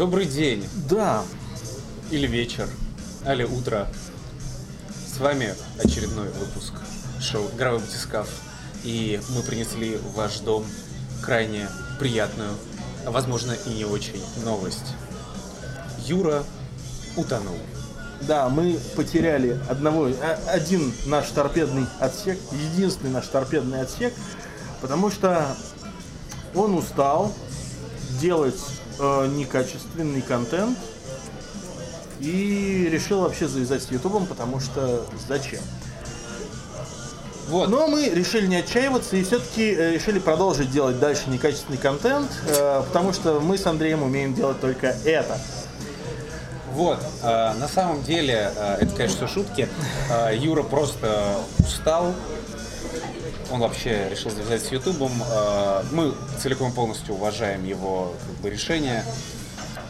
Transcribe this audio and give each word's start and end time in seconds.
Добрый 0.00 0.24
день. 0.24 0.66
Да. 0.88 1.22
Или 2.10 2.26
вечер. 2.26 2.66
Или 3.30 3.44
утро. 3.44 3.86
С 5.06 5.18
вами 5.18 5.54
очередной 5.78 6.30
выпуск 6.30 6.72
шоу 7.20 7.50
«Игровой 7.54 7.80
батискаф». 7.80 8.26
И 8.82 9.20
мы 9.36 9.42
принесли 9.42 9.98
в 9.98 10.14
ваш 10.14 10.38
дом 10.38 10.64
крайне 11.20 11.68
приятную, 11.98 12.48
а 13.04 13.10
возможно 13.10 13.52
и 13.66 13.74
не 13.74 13.84
очень, 13.84 14.24
новость. 14.42 14.94
Юра 16.06 16.44
утонул. 17.14 17.58
Да, 18.22 18.48
мы 18.48 18.78
потеряли 18.96 19.60
одного, 19.68 20.06
а, 20.06 20.38
один 20.46 20.94
наш 21.04 21.28
торпедный 21.28 21.84
отсек, 21.98 22.38
единственный 22.72 23.10
наш 23.10 23.26
торпедный 23.26 23.82
отсек, 23.82 24.14
потому 24.80 25.10
что 25.10 25.54
он 26.54 26.72
устал 26.72 27.34
делать 28.18 28.56
э, 28.98 29.26
некачественный 29.28 30.22
контент 30.22 30.78
и 32.20 32.88
решил 32.90 33.20
вообще 33.20 33.48
завязать 33.48 33.82
с 33.82 33.90
Ютубом, 33.90 34.26
потому 34.26 34.60
что 34.60 35.06
зачем? 35.26 35.60
Вот. 37.48 37.68
Но 37.68 37.88
мы 37.88 38.08
решили 38.08 38.46
не 38.46 38.56
отчаиваться 38.56 39.16
и 39.16 39.24
все-таки 39.24 39.72
э, 39.72 39.94
решили 39.94 40.18
продолжить 40.18 40.70
делать 40.70 41.00
дальше 41.00 41.24
некачественный 41.28 41.78
контент, 41.78 42.30
э, 42.46 42.82
потому 42.86 43.12
что 43.12 43.40
мы 43.40 43.58
с 43.58 43.66
Андреем 43.66 44.02
умеем 44.02 44.34
делать 44.34 44.60
только 44.60 44.94
это. 45.04 45.38
Вот, 46.74 47.00
э, 47.22 47.52
на 47.54 47.66
самом 47.66 48.02
деле, 48.04 48.52
э, 48.54 48.76
это, 48.80 48.94
конечно, 48.94 49.26
шутки. 49.26 49.68
Э, 50.08 50.34
Юра 50.34 50.62
просто 50.62 51.38
устал. 51.58 52.14
Он 53.50 53.60
вообще 53.60 54.08
решил 54.10 54.30
завязать 54.30 54.62
с 54.62 54.70
Ютубом. 54.72 55.12
Э, 55.28 55.82
мы 55.92 56.14
целиком 56.40 56.70
и 56.70 56.74
полностью 56.74 57.14
уважаем 57.14 57.64
его 57.64 58.14
как 58.26 58.36
бы, 58.42 58.50
решение. 58.50 59.04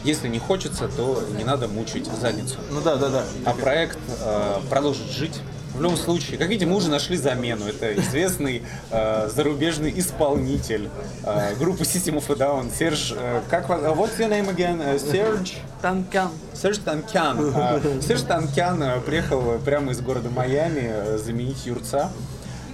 Если 0.03 0.29
не 0.29 0.39
хочется, 0.39 0.89
то 0.89 1.23
не 1.37 1.45
надо 1.45 1.69
мучить 1.69 2.07
задницу. 2.07 2.57
Ну 2.71 2.81
да, 2.81 2.97
да, 2.97 3.11
да. 3.11 3.25
А 3.45 3.53
проект 3.53 3.99
э, 4.21 4.61
продолжит 4.71 5.11
жить. 5.11 5.41
В 5.75 5.81
любом 5.81 5.97
случае, 5.97 6.37
как 6.37 6.49
видите, 6.49 6.67
мы 6.67 6.77
уже 6.77 6.89
нашли 6.91 7.17
замену. 7.17 7.67
Это 7.67 7.95
известный 7.95 8.65
э, 8.91 9.29
зарубежный 9.33 9.93
исполнитель 9.97 10.91
э, 11.23 11.55
группы 11.57 11.85
System 11.85 12.17
of 12.17 12.25
a 12.33 12.37
Down. 12.37 12.77
Серж, 12.77 13.15
э, 13.17 13.41
как 13.49 13.69
вас? 13.69 13.81
What's 13.81 14.19
your 14.19 14.29
name 14.29 14.53
again? 14.55 14.83
Э, 14.83 14.99
Серж? 14.99 15.53
Танкан. 15.81 16.31
Серж 16.55 16.79
Танкян. 16.79 17.53
А, 17.55 17.81
Серж 18.03 18.23
Танкян 18.23 18.83
э, 18.83 19.01
приехал 19.01 19.59
прямо 19.65 19.93
из 19.93 20.01
города 20.01 20.29
Майами 20.29 20.91
э, 20.93 21.19
заменить 21.19 21.65
Юрца. 21.67 22.11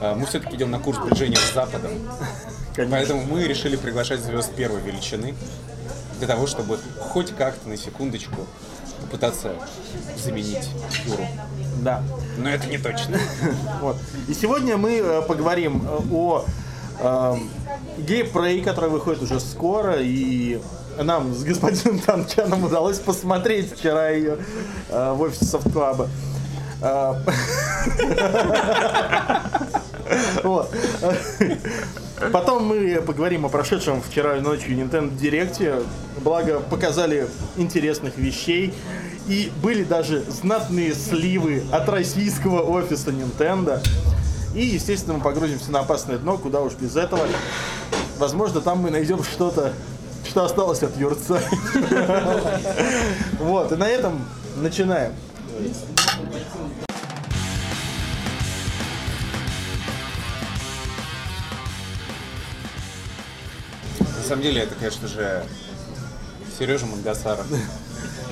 Э, 0.00 0.14
Мы 0.14 0.26
все-таки 0.26 0.56
идем 0.56 0.70
на 0.70 0.78
курс 0.78 0.98
сближения 0.98 1.36
с 1.36 1.54
Западом. 1.54 1.92
Поэтому 2.90 3.24
мы 3.24 3.44
решили 3.44 3.76
приглашать 3.76 4.20
звезд 4.20 4.52
первой 4.54 4.80
величины 4.80 5.34
для 6.18 6.26
того, 6.26 6.46
чтобы 6.46 6.78
хоть 6.98 7.34
как-то 7.34 7.68
на 7.68 7.76
секундочку 7.76 8.46
попытаться 9.00 9.52
заменить 10.22 10.68
Юру. 11.06 11.26
Да. 11.82 12.02
Но 12.38 12.50
это 12.50 12.66
не 12.66 12.78
точно. 12.78 13.18
Вот. 13.80 13.96
И 14.28 14.34
сегодня 14.34 14.76
мы 14.76 14.98
э, 14.98 15.22
поговорим 15.22 15.86
э, 15.86 15.98
о 16.12 16.44
э, 17.00 17.36
геймплей, 17.98 18.62
который 18.62 18.90
выходит 18.90 19.22
уже 19.22 19.40
скоро, 19.40 19.96
и 20.00 20.60
нам 20.98 21.34
с 21.34 21.44
господином 21.44 22.00
Танчаном 22.00 22.64
удалось 22.64 22.98
посмотреть 22.98 23.74
вчера 23.74 24.10
ее 24.10 24.38
э, 24.88 25.12
в 25.12 25.20
офисе 25.20 25.44
софтклаба. 25.44 26.08
Вот. 30.42 30.72
Потом 32.32 32.64
мы 32.64 33.02
поговорим 33.06 33.44
о 33.46 33.48
прошедшем 33.48 34.02
вчера 34.02 34.36
ночью 34.40 34.76
Nintendo 34.76 35.10
Direct. 35.10 35.84
Благо, 36.22 36.60
показали 36.60 37.28
интересных 37.56 38.16
вещей. 38.16 38.74
И 39.28 39.50
были 39.62 39.82
даже 39.82 40.20
знатные 40.22 40.94
сливы 40.94 41.64
от 41.72 41.88
российского 41.88 42.62
офиса 42.62 43.10
Nintendo. 43.10 43.80
И, 44.54 44.64
естественно, 44.64 45.14
мы 45.14 45.22
погрузимся 45.22 45.70
на 45.70 45.80
опасное 45.80 46.16
дно, 46.18 46.38
куда 46.38 46.60
уж 46.62 46.74
без 46.74 46.96
этого. 46.96 47.26
Возможно, 48.18 48.60
там 48.60 48.78
мы 48.78 48.90
найдем 48.90 49.22
что-то, 49.22 49.72
что 50.24 50.44
осталось 50.44 50.82
от 50.82 50.96
Юрца. 50.96 51.40
Вот, 53.38 53.72
и 53.72 53.76
на 53.76 53.88
этом 53.88 54.24
начинаем. 54.56 55.12
Самом 64.26 64.42
деле, 64.42 64.62
это, 64.62 64.74
конечно 64.74 65.08
же, 65.08 65.44
Сережа 66.58 66.86
Мангасаров. 66.86 67.46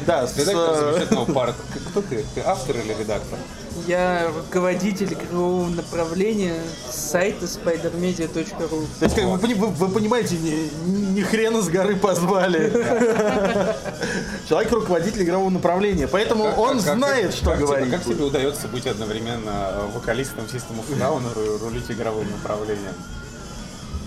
Да, 0.06 0.26
с, 0.26 0.36
Редактор 0.36 0.74
э, 0.74 0.90
замечательного 0.92 1.24
парта. 1.32 1.62
Кто 1.90 2.02
ты? 2.02 2.24
Ты 2.34 2.40
автор 2.44 2.76
или 2.76 2.92
редактор? 2.92 3.38
Я 3.86 4.28
руководитель 4.36 5.14
игрового 5.14 5.68
направления 5.68 6.60
сайта 6.90 7.46
spidermedia.ru. 7.46 8.86
То 8.98 9.04
есть, 9.04 9.14
как 9.14 9.24
вы, 9.24 9.54
вы- 9.54 9.68
вы 9.68 9.88
понимаете, 9.88 10.36
ни, 10.36 10.68
ни 11.16 11.22
хрена 11.22 11.62
с 11.62 11.68
горы 11.68 11.96
позвали. 11.96 12.70
Человек 14.48 14.72
руководитель 14.72 15.22
игрового 15.22 15.50
направления, 15.50 16.06
поэтому 16.08 16.44
Как- 16.44 16.58
он 16.58 16.76
как- 16.78 16.84
как- 16.86 16.96
знает, 16.96 17.32
что 17.34 17.46
как 17.50 17.56
тебе- 17.56 17.66
говорить. 17.66 17.90
Как 17.90 18.04
тебе 18.04 18.24
удается 18.24 18.68
быть 18.68 18.86
одновременно 18.86 19.72
вокалистом 19.94 20.44
System 20.44 20.76
of 20.80 20.98
Down 20.98 21.22
и 21.22 21.34
ру- 21.38 21.58
рулить 21.60 21.90
игровым 21.90 22.30
направлением? 22.30 22.94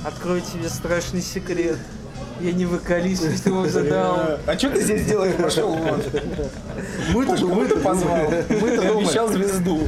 Открою 0.07 0.41
тебе 0.41 0.69
страшный 0.69 1.21
секрет. 1.21 1.77
Я 2.39 2.53
не 2.53 2.65
вокалист, 2.65 3.23
если 3.23 3.49
его 3.49 3.67
задал. 3.67 4.37
А 4.45 4.57
что 4.57 4.69
ты 4.69 4.81
здесь 4.81 5.05
делаешь? 5.05 5.35
Пошел 5.35 5.69
вон. 5.73 6.01
Мы-то 7.13 7.45
мы-то 7.47 7.75
позвал? 7.79 8.29
Мы-то 8.49 8.81
Ты 8.81 8.87
обещал 8.87 9.27
звезду. 9.27 9.81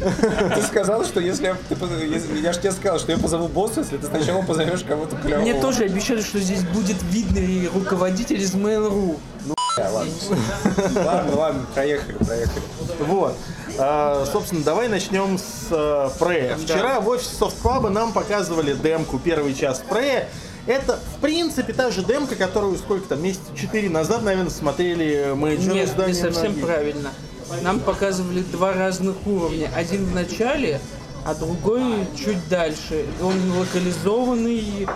Ты 0.55 0.61
сказал, 0.63 1.05
что 1.05 1.21
если 1.21 1.45
я... 1.45 1.55
ты 1.69 1.75
если- 2.03 2.41
Я 2.41 2.51
же 2.51 2.59
тебе 2.59 2.71
сказал, 2.73 2.99
что 2.99 3.13
я 3.13 3.17
позову 3.17 3.47
босса, 3.47 3.81
если 3.81 3.95
ты 3.97 4.07
сначала 4.07 4.41
позовешь 4.41 4.81
кого-то 4.83 5.15
клевого. 5.15 5.41
Мне 5.41 5.53
тоже 5.61 5.83
обещали, 5.85 6.21
что 6.21 6.39
здесь 6.39 6.63
будет 6.63 6.97
видный 7.11 7.69
руководитель 7.73 8.41
из 8.41 8.53
Mail.ru. 8.55 9.17
Да, 9.77 9.89
ладно. 9.91 10.11
Ладно, 11.05 11.35
ладно, 11.37 11.65
проехали, 11.73 12.17
проехали. 12.17 12.61
Вот. 13.07 13.37
А, 13.81 14.25
собственно, 14.25 14.61
давай 14.61 14.89
начнем 14.89 15.37
с 15.37 15.67
э, 15.71 16.09
Prey. 16.19 16.57
Вчера 16.57 16.99
в 16.99 17.07
офисе 17.07 17.33
Club 17.39 17.89
нам 17.89 18.11
показывали 18.11 18.73
демку 18.73 19.17
первый 19.19 19.53
час 19.55 19.81
Prey. 19.89 20.27
Это, 20.67 20.99
в 21.15 21.21
принципе, 21.21 21.71
та 21.71 21.89
же 21.89 22.03
демка, 22.03 22.35
которую 22.35 22.77
сколько 22.77 23.07
там, 23.07 23.23
месяца 23.23 23.45
4 23.55 23.89
назад, 23.89 24.21
наверное, 24.23 24.51
смотрели 24.51 25.31
major 25.33 25.73
Нет, 25.73 25.97
не 25.97 26.13
совсем 26.13 26.51
многие. 26.51 26.61
правильно. 26.61 27.11
Нам 27.61 27.79
показывали 27.79 28.41
два 28.41 28.73
разных 28.73 29.15
уровня. 29.25 29.71
Один 29.73 30.05
в 30.05 30.13
начале, 30.13 30.81
а 31.25 31.33
другой 31.33 32.05
чуть 32.17 32.49
дальше. 32.49 33.05
Он 33.21 33.33
локализованный, 33.57 34.87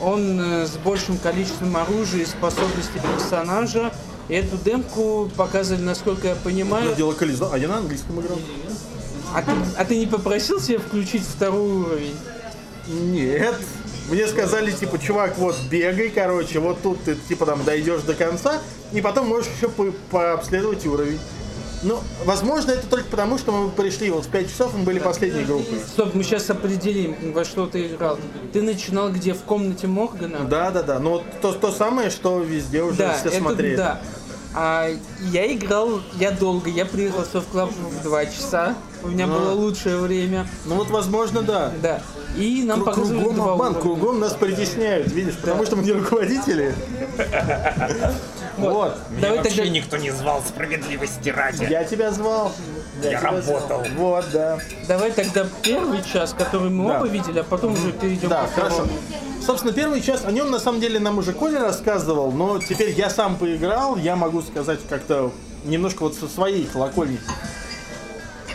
он 0.00 0.40
э, 0.40 0.66
с 0.66 0.76
большим 0.76 1.18
количеством 1.18 1.76
оружия 1.76 2.22
и 2.22 2.26
способностей 2.26 3.00
персонажа. 3.00 3.92
Эту 4.28 4.56
демку 4.58 5.30
показывали, 5.36 5.82
насколько 5.82 6.28
я 6.28 6.34
понимаю. 6.34 6.86
Вроде 6.94 7.02
локализа- 7.04 7.48
А 7.52 7.58
я 7.58 7.68
на 7.68 7.78
английском 7.78 8.20
играл. 8.20 8.38
А 9.34 9.42
ты, 9.42 9.50
а 9.76 9.84
ты 9.84 9.98
не 9.98 10.06
попросил 10.06 10.60
себе 10.60 10.78
включить 10.78 11.22
второй 11.22 11.70
уровень? 11.70 12.16
Нет. 12.88 13.54
Мне 14.10 14.26
сказали, 14.26 14.70
типа, 14.70 14.98
чувак, 14.98 15.36
вот 15.36 15.54
бегай, 15.70 16.08
короче, 16.08 16.60
вот 16.60 16.80
тут 16.82 17.02
ты, 17.04 17.14
типа, 17.28 17.44
там 17.44 17.62
дойдешь 17.64 18.00
до 18.02 18.14
конца, 18.14 18.58
и 18.92 19.00
потом 19.02 19.28
можешь 19.28 19.50
еще 19.56 19.68
по- 19.68 19.92
пообследовать 20.10 20.86
уровень. 20.86 21.18
Ну, 21.82 22.00
возможно, 22.24 22.72
это 22.72 22.86
только 22.88 23.08
потому, 23.08 23.38
что 23.38 23.52
мы 23.52 23.70
пришли 23.70 24.10
вот 24.10 24.24
в 24.24 24.28
5 24.30 24.48
часов, 24.50 24.74
мы 24.74 24.82
были 24.84 24.98
последней 24.98 25.44
группой. 25.44 25.78
Стоп, 25.86 26.14
мы 26.14 26.24
сейчас 26.24 26.48
определим, 26.50 27.14
во 27.32 27.44
что 27.44 27.66
ты 27.66 27.86
играл. 27.86 28.18
Ты 28.52 28.62
начинал 28.62 29.10
где? 29.12 29.32
В 29.34 29.42
комнате 29.42 29.86
Моргана? 29.86 30.40
Да, 30.40 30.70
да, 30.70 30.82
да. 30.82 30.98
Вот 30.98 31.22
то, 31.42 31.52
то 31.52 31.70
самое, 31.70 32.10
что 32.10 32.40
везде 32.40 32.82
уже 32.82 32.96
Да, 32.98 33.14
все 33.18 33.28
это 33.28 33.38
смотрели. 33.38 33.76
да. 33.76 34.00
А 34.54 34.88
я 35.30 35.52
играл, 35.52 36.00
я 36.18 36.30
долго, 36.30 36.70
я 36.70 36.84
приехал 36.86 37.22
в 37.22 37.34
Club 37.54 37.70
в 37.72 38.02
2 38.02 38.26
часа. 38.26 38.74
У 39.02 39.08
меня 39.08 39.26
Ну. 39.26 39.38
было 39.38 39.52
лучшее 39.52 39.98
время. 39.98 40.46
Ну 40.64 40.74
вот, 40.76 40.90
возможно, 40.90 41.42
да. 41.42 41.70
Да. 41.82 42.00
И 42.36 42.62
нам 42.64 42.80
Кру- 42.80 42.84
показывали 42.86 43.18
Кругом 43.20 43.36
два 43.36 43.52
обман, 43.52 43.66
уровня. 43.72 43.80
кругом 43.82 44.20
нас 44.20 44.32
притесняют, 44.34 45.12
видишь, 45.12 45.36
потому 45.36 45.64
что 45.66 45.76
мы 45.76 45.82
не 45.84 45.92
руководители. 45.92 46.74
Вот. 48.56 48.96
Давай 49.20 49.40
тогда 49.44 49.68
никто 49.68 49.96
не 49.98 50.10
звал 50.10 50.42
справедливости 50.46 51.28
ради. 51.28 51.64
Я 51.70 51.84
тебя 51.84 52.10
звал. 52.10 52.52
Я 53.02 53.10
тебя 53.10 53.20
работал. 53.20 53.82
Вот, 53.96 54.24
да. 54.32 54.58
Давай 54.86 55.12
тогда 55.12 55.46
первый 55.62 56.02
час, 56.02 56.34
который 56.36 56.70
мы 56.70 56.88
Да. 56.88 56.98
оба 56.98 57.06
видели, 57.08 57.38
а 57.40 57.44
потом 57.44 57.72
уже 57.74 57.92
перейдем 57.92 58.28
Да, 58.28 58.42
ко 58.42 58.48
второму. 58.48 58.74
хорошо. 58.76 58.90
Собственно, 59.46 59.72
первый 59.72 60.00
час, 60.00 60.24
о 60.24 60.32
нем 60.32 60.50
на 60.50 60.58
самом 60.58 60.80
деле 60.80 60.98
нам 60.98 61.18
уже 61.18 61.32
Коля 61.32 61.60
рассказывал, 61.60 62.32
но 62.32 62.58
теперь 62.58 62.90
я 62.90 63.08
сам 63.08 63.36
поиграл, 63.36 63.96
я 63.96 64.16
могу 64.16 64.42
сказать 64.42 64.80
как-то 64.88 65.32
немножко 65.64 66.02
вот 66.02 66.14
со 66.14 66.28
своей 66.28 66.66
колокольни. 66.66 67.18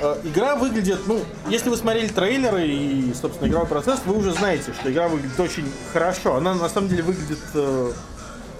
Э, 0.02 0.18
Игра 0.24 0.56
выглядит, 0.56 1.00
ну, 1.08 1.20
если 1.48 1.70
вы 1.70 1.78
смотрели 1.78 2.08
трейлеры 2.08 2.68
и, 2.68 3.14
собственно, 3.20 3.48
игровой 3.48 3.68
процесс, 3.68 4.00
вы 4.06 4.18
уже 4.18 4.34
знаете, 4.34 4.74
что 4.74 4.92
игра 4.92 5.08
выглядит 5.08 5.40
очень 5.40 5.72
хорошо. 5.94 6.36
Она 6.36 6.54
на 6.54 6.70
самом 6.70 6.90
деле 6.90 7.04
выглядит... 7.04 7.40
э, 7.54 7.92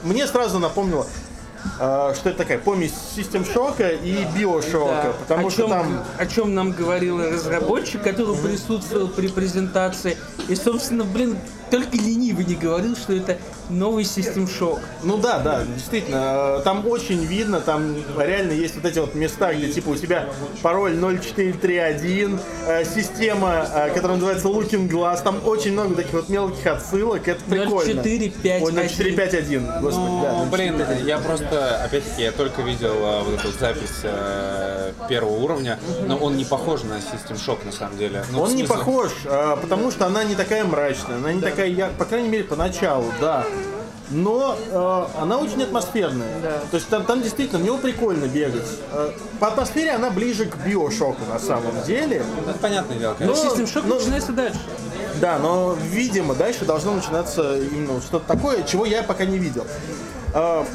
мне 0.04 0.28
сразу 0.28 0.60
напомнила 0.60 1.06
что 1.78 2.22
это 2.26 2.38
такая 2.40 2.58
помесь 2.58 2.94
System 3.16 3.46
Shock 3.52 4.04
и 4.04 4.26
Bioshock, 4.38 4.88
Да. 5.04 5.14
потому 5.20 5.48
о, 5.48 5.52
что 5.52 5.62
чем, 5.62 5.70
там 5.70 6.04
о 6.18 6.26
чем 6.26 6.54
нам 6.54 6.72
говорил 6.72 7.20
разработчик, 7.22 8.04
который 8.04 8.36
присутствовал 8.38 9.08
при 9.08 9.28
презентации. 9.28 10.18
И, 10.50 10.56
собственно, 10.56 11.04
блин, 11.04 11.38
только 11.72 11.96
ленивый 11.98 12.46
не 12.46 12.56
говорил, 12.56 12.96
что 12.96 13.14
это 13.14 13.38
новый 13.70 14.04
System 14.04 14.48
Shock. 14.48 14.80
Ну 15.04 15.18
да, 15.18 15.40
да, 15.40 15.64
действительно, 15.64 16.60
э, 16.60 16.62
там 16.64 16.88
очень 16.88 17.24
видно, 17.24 17.62
там 17.62 17.96
реально 18.18 18.52
есть 18.52 18.76
вот 18.76 18.86
эти 18.86 19.00
вот 19.00 19.16
места, 19.16 19.54
где 19.54 19.72
типа 19.72 19.90
у 19.90 19.96
тебя 19.96 20.30
пароль 20.62 20.96
0431, 20.96 22.40
э, 22.68 22.86
система, 22.86 23.68
э, 23.74 23.90
которая 23.94 24.18
называется 24.18 24.48
Looking 24.48 24.90
Glass, 24.90 25.24
там 25.24 25.40
очень 25.46 25.74
много 25.74 25.96
таких 25.96 26.14
вот 26.14 26.30
мелких 26.30 26.66
отсылок, 26.66 27.28
это 27.28 27.42
прикольно. 27.46 28.02
0451. 28.04 28.64
Ой, 28.64 28.72
0451, 28.74 29.82
господи, 29.82 30.22
да. 30.22 30.34
Ну, 30.34 30.46
блин, 30.46 30.74
0451. 30.78 31.08
я 31.08 31.18
просто, 31.18 31.84
опять-таки, 31.84 32.22
я 32.24 32.32
только 32.32 32.62
видел 32.62 32.94
вот 33.26 33.40
эту 33.40 33.52
запись 33.58 34.04
первого 35.10 35.34
уровня, 35.34 35.80
но 36.06 36.18
он 36.18 36.38
не 36.38 36.46
похож 36.46 36.84
на 36.84 36.94
System 36.96 37.36
Shock 37.36 37.66
на 37.66 37.72
самом 37.72 37.98
деле. 37.98 38.24
Ну, 38.32 38.42
Он 38.42 38.56
не 38.56 38.64
похож, 38.64 39.12
потому 39.62 39.92
что 39.92 40.06
она 40.06 40.24
не 40.24 40.36
такая 40.36 40.64
мрачная, 40.64 41.18
она 41.18 41.34
не 41.34 41.42
такая 41.42 41.68
яркая, 41.68 41.98
по 41.98 42.06
крайней 42.06 42.30
мере, 42.30 42.44
поначалу, 42.44 43.06
да. 43.20 43.46
Но 44.14 44.56
э, 44.56 45.06
она 45.20 45.38
очень 45.38 45.64
атмосферная. 45.64 46.40
Да. 46.42 46.60
То 46.72 46.78
есть 46.78 46.88
там, 46.88 47.04
там 47.06 47.22
действительно 47.22 47.60
в 47.60 47.64
него 47.64 47.78
прикольно 47.78 48.26
бегать. 48.26 48.68
Э, 48.92 49.12
по 49.40 49.48
атмосфере 49.48 49.92
она 49.92 50.12
ближе 50.12 50.46
к 50.46 50.56
биошоку 50.58 51.26
на 51.32 51.40
самом 51.40 51.82
деле. 51.86 52.24
Это 52.48 52.60
понятное 52.60 52.98
дело, 52.98 53.16
Но. 53.20 53.28
Ну, 53.28 53.34
System 53.34 53.66
Shock 53.66 53.84
ну, 53.88 53.96
начинается 53.96 54.32
дальше. 54.32 54.60
Да, 55.20 55.40
но, 55.40 55.76
видимо, 55.90 56.36
дальше 56.36 56.66
должно 56.66 56.94
начинаться 56.94 57.58
именно 57.58 58.00
что-то 58.02 58.26
такое, 58.28 58.64
чего 58.64 58.86
я 58.86 59.04
пока 59.04 59.26
не 59.26 59.38
видел. 59.38 59.66
А, 60.36 60.66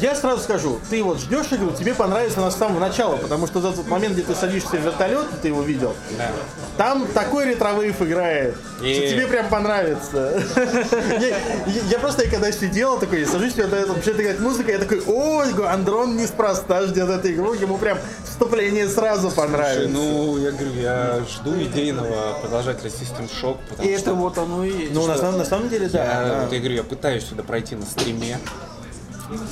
Я 0.00 0.14
сразу 0.14 0.42
скажу, 0.42 0.78
ты 0.90 1.02
вот 1.02 1.18
ждешь 1.18 1.46
игру, 1.50 1.72
тебе 1.72 1.92
понравится 1.92 2.38
она 2.40 2.50
с 2.52 2.56
самого 2.56 2.78
начала, 2.78 3.16
потому 3.16 3.48
что 3.48 3.58
этот 3.58 3.88
момент, 3.88 4.14
где 4.14 4.22
ты 4.22 4.32
садишься 4.34 4.76
в 4.76 4.80
вертолет, 4.84 5.26
ты 5.42 5.48
его 5.48 5.62
видел, 5.62 5.94
Да. 6.16 6.30
там 6.76 7.04
такой 7.08 7.46
ретровейв 7.46 8.00
играет, 8.00 8.56
И- 8.80 8.94
что 8.94 9.08
тебе 9.08 9.26
прям 9.26 9.48
понравится. 9.48 10.40
Я, 11.90 11.98
просто, 11.98 12.28
когда 12.28 12.52
сидел, 12.52 13.00
такой, 13.00 13.26
сажусь 13.26 13.56
вертолет, 13.56 13.88
начинает 13.88 14.20
играть 14.20 14.40
музыка, 14.40 14.70
я 14.72 14.78
такой, 14.78 15.02
ой, 15.04 15.52
говорю, 15.52 15.72
Андрон 15.72 16.16
неспроста 16.16 16.86
ждет 16.86 17.08
эту 17.08 17.32
игру, 17.32 17.54
ему 17.54 17.76
прям 17.78 17.98
вступление 18.24 18.88
сразу 18.88 19.30
понравится. 19.32 19.88
ну, 19.88 20.38
я 20.38 20.52
говорю, 20.52 20.74
я 20.74 21.20
жду 21.28 21.60
идейного 21.60 22.38
продолжателя 22.40 22.88
System 22.90 23.28
Shock, 23.28 23.56
потому 23.68 23.88
И 23.88 23.92
что 23.98 24.00
это 24.10 24.14
вот 24.14 24.38
оно 24.38 24.62
и 24.64 24.70
есть. 24.70 24.94
Ну, 24.94 25.06
на, 25.08 25.16
самом- 25.18 25.38
на 25.38 25.44
самом 25.44 25.68
деле, 25.68 25.88
да. 25.88 26.42
вот 26.44 26.52
я 26.52 26.58
говорю, 26.60 26.76
я 26.76 26.84
пытаюсь 26.84 27.24
сюда 27.26 27.42
пройти 27.42 27.74
на 27.74 27.84
стриме. 27.84 28.38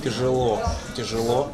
Тяжело, 0.03 0.61
тяжело. 0.97 1.51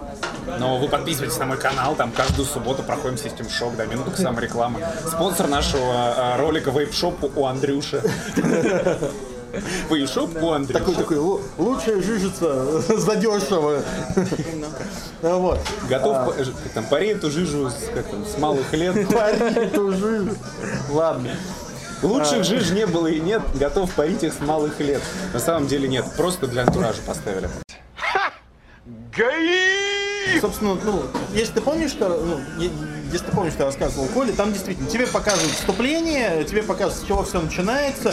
Но 0.58 0.78
вы 0.78 0.88
подписывайтесь 0.88 1.38
на 1.38 1.46
мой 1.46 1.58
канал, 1.58 1.94
там 1.94 2.12
каждую 2.12 2.46
субботу 2.46 2.82
проходим 2.82 3.16
System 3.16 3.48
Shock, 3.48 3.76
да, 3.76 3.86
минутка 3.86 4.20
самореклама. 4.20 4.80
Спонсор 5.06 5.48
нашего 5.48 6.14
э, 6.16 6.36
ролика 6.38 6.70
вейп-шопу 6.70 7.32
у 7.34 7.46
Андрюши. 7.46 8.02
Вейп-шоп 9.90 10.42
у 10.42 10.52
Андрюши. 10.52 10.78
Такой 10.78 10.94
такой 10.94 11.16
лу- 11.18 11.42
лучшая 11.58 12.00
жижица 12.00 12.80
задешево. 12.98 13.82
Ну 15.22 15.38
Вот. 15.40 15.60
Готов 15.88 16.38
э, 16.38 16.44
там, 16.74 16.84
пари 16.84 17.08
эту 17.08 17.30
жижу 17.30 17.70
с, 17.70 18.38
малых 18.38 18.72
лет. 18.72 19.08
Пари 19.12 19.36
эту 19.38 19.92
жижу. 19.92 20.36
Ладно. 20.90 21.30
Лучших 22.02 22.44
жиж 22.44 22.70
не 22.70 22.86
было 22.86 23.06
и 23.06 23.20
нет, 23.20 23.42
готов 23.54 23.92
парить 23.92 24.24
их 24.24 24.34
с 24.34 24.40
малых 24.40 24.80
лет. 24.80 25.00
На 25.32 25.38
самом 25.38 25.68
деле 25.68 25.88
нет, 25.88 26.04
просто 26.16 26.48
для 26.48 26.62
антуража 26.62 27.00
поставили. 27.06 27.48
Собственно, 30.40 30.78
ну, 30.82 31.02
если 31.34 31.54
ты 31.54 31.60
помнишь, 31.60 31.90
что, 31.90 32.08
ну, 32.08 32.40
если 33.12 33.26
ты 33.26 33.32
помнишь, 33.32 33.52
что 33.52 33.62
я 33.64 33.66
рассказывал 33.66 34.06
Коле, 34.06 34.32
там 34.32 34.52
действительно 34.52 34.88
тебе 34.88 35.06
показывают 35.06 35.52
вступление, 35.52 36.44
тебе 36.44 36.62
показывают, 36.62 37.04
с 37.04 37.06
чего 37.06 37.22
все 37.24 37.40
начинается, 37.40 38.12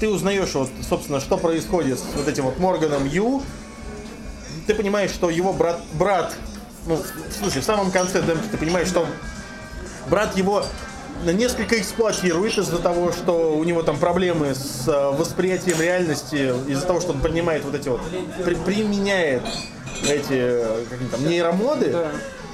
ты 0.00 0.08
узнаешь, 0.08 0.52
вот, 0.54 0.70
собственно, 0.88 1.20
что 1.20 1.36
происходит 1.36 1.98
с 1.98 2.04
вот 2.16 2.26
этим 2.26 2.44
вот 2.44 2.58
Морганом 2.58 3.06
Ю, 3.06 3.42
ты 4.66 4.74
понимаешь, 4.74 5.10
что 5.10 5.30
его 5.30 5.52
брат, 5.52 5.80
брат, 5.92 6.34
ну, 6.86 6.98
смысле, 7.38 7.60
в 7.60 7.64
самом 7.64 7.90
конце 7.90 8.22
демки 8.22 8.48
ты 8.50 8.56
понимаешь, 8.56 8.88
что 8.88 9.06
брат 10.08 10.36
его 10.36 10.64
несколько 11.24 11.78
эксплуатирует 11.78 12.56
из-за 12.58 12.78
того, 12.78 13.12
что 13.12 13.56
у 13.56 13.62
него 13.64 13.82
там 13.82 13.98
проблемы 13.98 14.54
с 14.54 14.88
э, 14.88 15.10
восприятием 15.10 15.80
реальности, 15.80 16.54
из-за 16.66 16.86
того, 16.86 17.00
что 17.00 17.12
он 17.12 17.20
принимает 17.20 17.62
вот 17.64 17.74
эти 17.74 17.88
вот, 17.90 18.00
при- 18.44 18.54
применяет 18.54 19.42
эти 20.08 20.32
э, 20.32 20.84
как 20.88 21.00
они 21.00 21.08
там, 21.10 21.28
нейромоды. 21.28 21.96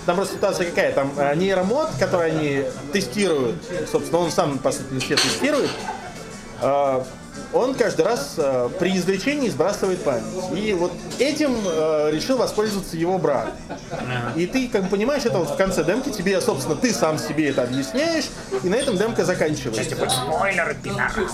Там 0.07 0.17
просто 0.17 0.37
ситуация 0.37 0.71
какая, 0.71 0.93
там 0.93 1.13
э, 1.17 1.35
нейромод, 1.35 1.91
который 1.99 2.31
они 2.31 2.65
тестируют, 2.93 3.57
собственно, 3.91 4.21
он 4.21 4.31
сам, 4.31 4.59
по 4.59 4.71
сути, 4.71 4.99
все 5.01 5.17
тестирует, 5.17 5.71
э, 6.63 7.03
он 7.57 7.75
каждый 7.75 8.05
раз 8.05 8.35
э, 8.37 8.69
при 8.79 8.97
извлечении 8.97 9.49
сбрасывает 9.49 10.03
память. 10.03 10.25
И 10.55 10.73
вот 10.75 10.93
этим 11.19 11.57
э, 11.65 12.11
решил 12.13 12.37
воспользоваться 12.37 12.97
его 12.97 13.19
брат. 13.19 13.53
И 14.37 14.47
ты, 14.47 14.69
как 14.69 14.91
понимаешь, 14.91 15.25
это 15.25 15.39
вот 15.39 15.51
в 15.51 15.57
конце 15.57 15.85
демки 15.85 16.11
тебе, 16.11 16.41
собственно, 16.41 16.77
ты 16.77 16.93
сам 16.93 17.19
себе 17.19 17.51
это 17.51 17.63
объясняешь, 17.63 18.27
и 18.63 18.69
на 18.69 18.75
этом 18.75 18.97
демка 18.97 19.25
заканчивается. 19.25 19.83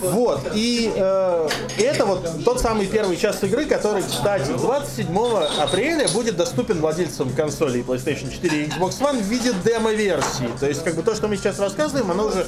Вот, 0.03 0.41
и 0.55 0.93
э, 0.95 1.49
это 1.79 2.05
вот 2.05 2.45
тот 2.45 2.61
самый 2.61 2.87
первый 2.87 3.17
час 3.17 3.43
игры, 3.43 3.65
который, 3.65 4.03
кстати, 4.03 4.51
27 4.53 5.17
апреля 5.61 6.09
будет 6.09 6.37
доступен 6.37 6.81
владельцам 6.81 7.33
консолей 7.33 7.83
PlayStation 7.83 8.31
4 8.31 8.65
и 8.65 8.67
Xbox 8.69 9.01
One 9.01 9.21
в 9.21 9.27
виде 9.27 9.53
демо-версии. 9.65 10.51
То 10.59 10.69
есть, 10.69 10.85
как 10.85 10.95
бы 10.95 11.03
то, 11.03 11.15
что 11.15 11.29
мы 11.29 11.37
сейчас 11.37 11.59
рассказываем, 11.59 12.11
оно 12.11 12.27
уже 12.27 12.47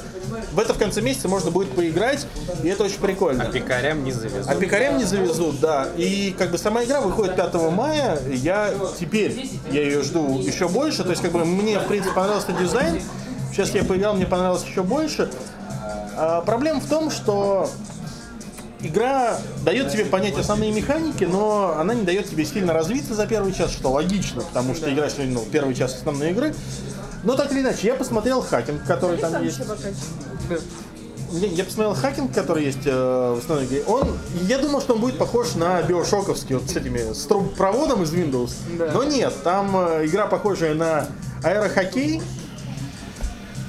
в 0.51 0.59
это 0.59 0.73
в 0.73 0.77
конце 0.77 1.01
месяца 1.01 1.27
можно 1.27 1.51
будет 1.51 1.71
поиграть, 1.71 2.25
и 2.63 2.67
это 2.67 2.83
очень 2.83 2.99
прикольно. 2.99 3.43
А 3.43 3.51
пикарям 3.65 4.03
не 4.03 4.11
завезут. 4.11 4.51
А 4.51 4.55
пикарям 4.55 4.97
не 4.97 5.03
завезут, 5.03 5.59
да. 5.59 5.87
И 5.97 6.35
как 6.37 6.51
бы 6.51 6.57
сама 6.57 6.83
игра 6.83 7.01
выходит 7.01 7.35
5 7.35 7.53
мая. 7.71 8.19
Я 8.27 8.73
теперь 8.99 9.49
я 9.71 9.81
ее 9.81 10.01
жду 10.03 10.39
еще 10.39 10.67
больше. 10.67 11.03
То 11.03 11.09
есть 11.09 11.21
как 11.21 11.31
бы 11.31 11.43
мне 11.45 11.79
в 11.79 11.87
принципе 11.87 12.13
понравился 12.13 12.53
дизайн. 12.53 13.01
Сейчас 13.51 13.69
я 13.71 13.83
поиграл, 13.83 14.15
мне 14.15 14.25
понравилось 14.25 14.63
еще 14.63 14.83
больше. 14.83 15.29
А, 16.17 16.41
проблема 16.41 16.81
в 16.81 16.89
том, 16.89 17.09
что 17.09 17.69
игра 18.81 19.37
дает 19.63 19.91
тебе 19.91 20.05
понять 20.05 20.37
основные 20.37 20.71
механики, 20.71 21.23
но 21.23 21.75
она 21.77 21.93
не 21.93 22.03
дает 22.03 22.29
тебе 22.29 22.45
сильно 22.45 22.73
развиться 22.73 23.13
за 23.13 23.25
первый 23.27 23.53
час, 23.53 23.71
что 23.71 23.91
логично, 23.91 24.41
потому 24.41 24.75
что 24.75 24.91
играешь 24.93 25.13
ну, 25.17 25.43
первый 25.51 25.73
час 25.73 25.95
основной 25.95 26.31
игры. 26.31 26.53
Но 27.23 27.35
так 27.35 27.51
или 27.51 27.61
иначе, 27.61 27.87
я 27.87 27.95
посмотрел 27.95 28.41
хакинг, 28.41 28.83
который 28.85 29.17
там 29.17 29.43
есть. 29.43 29.59
Я, 31.35 31.47
я 31.47 31.63
посмотрел 31.65 31.93
хакинг, 31.95 32.33
который 32.33 32.63
есть 32.63 32.85
э, 32.85 33.33
в 33.35 33.39
основной 33.39 33.65
игре. 33.65 33.83
Он, 33.87 34.07
я 34.47 34.57
думал, 34.57 34.79
что 34.79 34.93
он 34.93 35.01
будет 35.01 35.17
похож 35.17 35.55
на 35.55 35.81
биошоковский, 35.81 36.55
вот 36.55 36.69
с 36.69 36.75
этими 36.75 37.13
с 37.13 37.25
трубопроводом 37.25 38.03
из 38.03 38.13
Windows. 38.13 38.51
Да. 38.77 38.91
Но 38.93 39.03
нет, 39.03 39.33
там 39.43 39.75
э, 39.75 40.05
игра 40.05 40.27
похожая 40.27 40.73
на 40.75 41.07
аэрохоккей. 41.43 42.21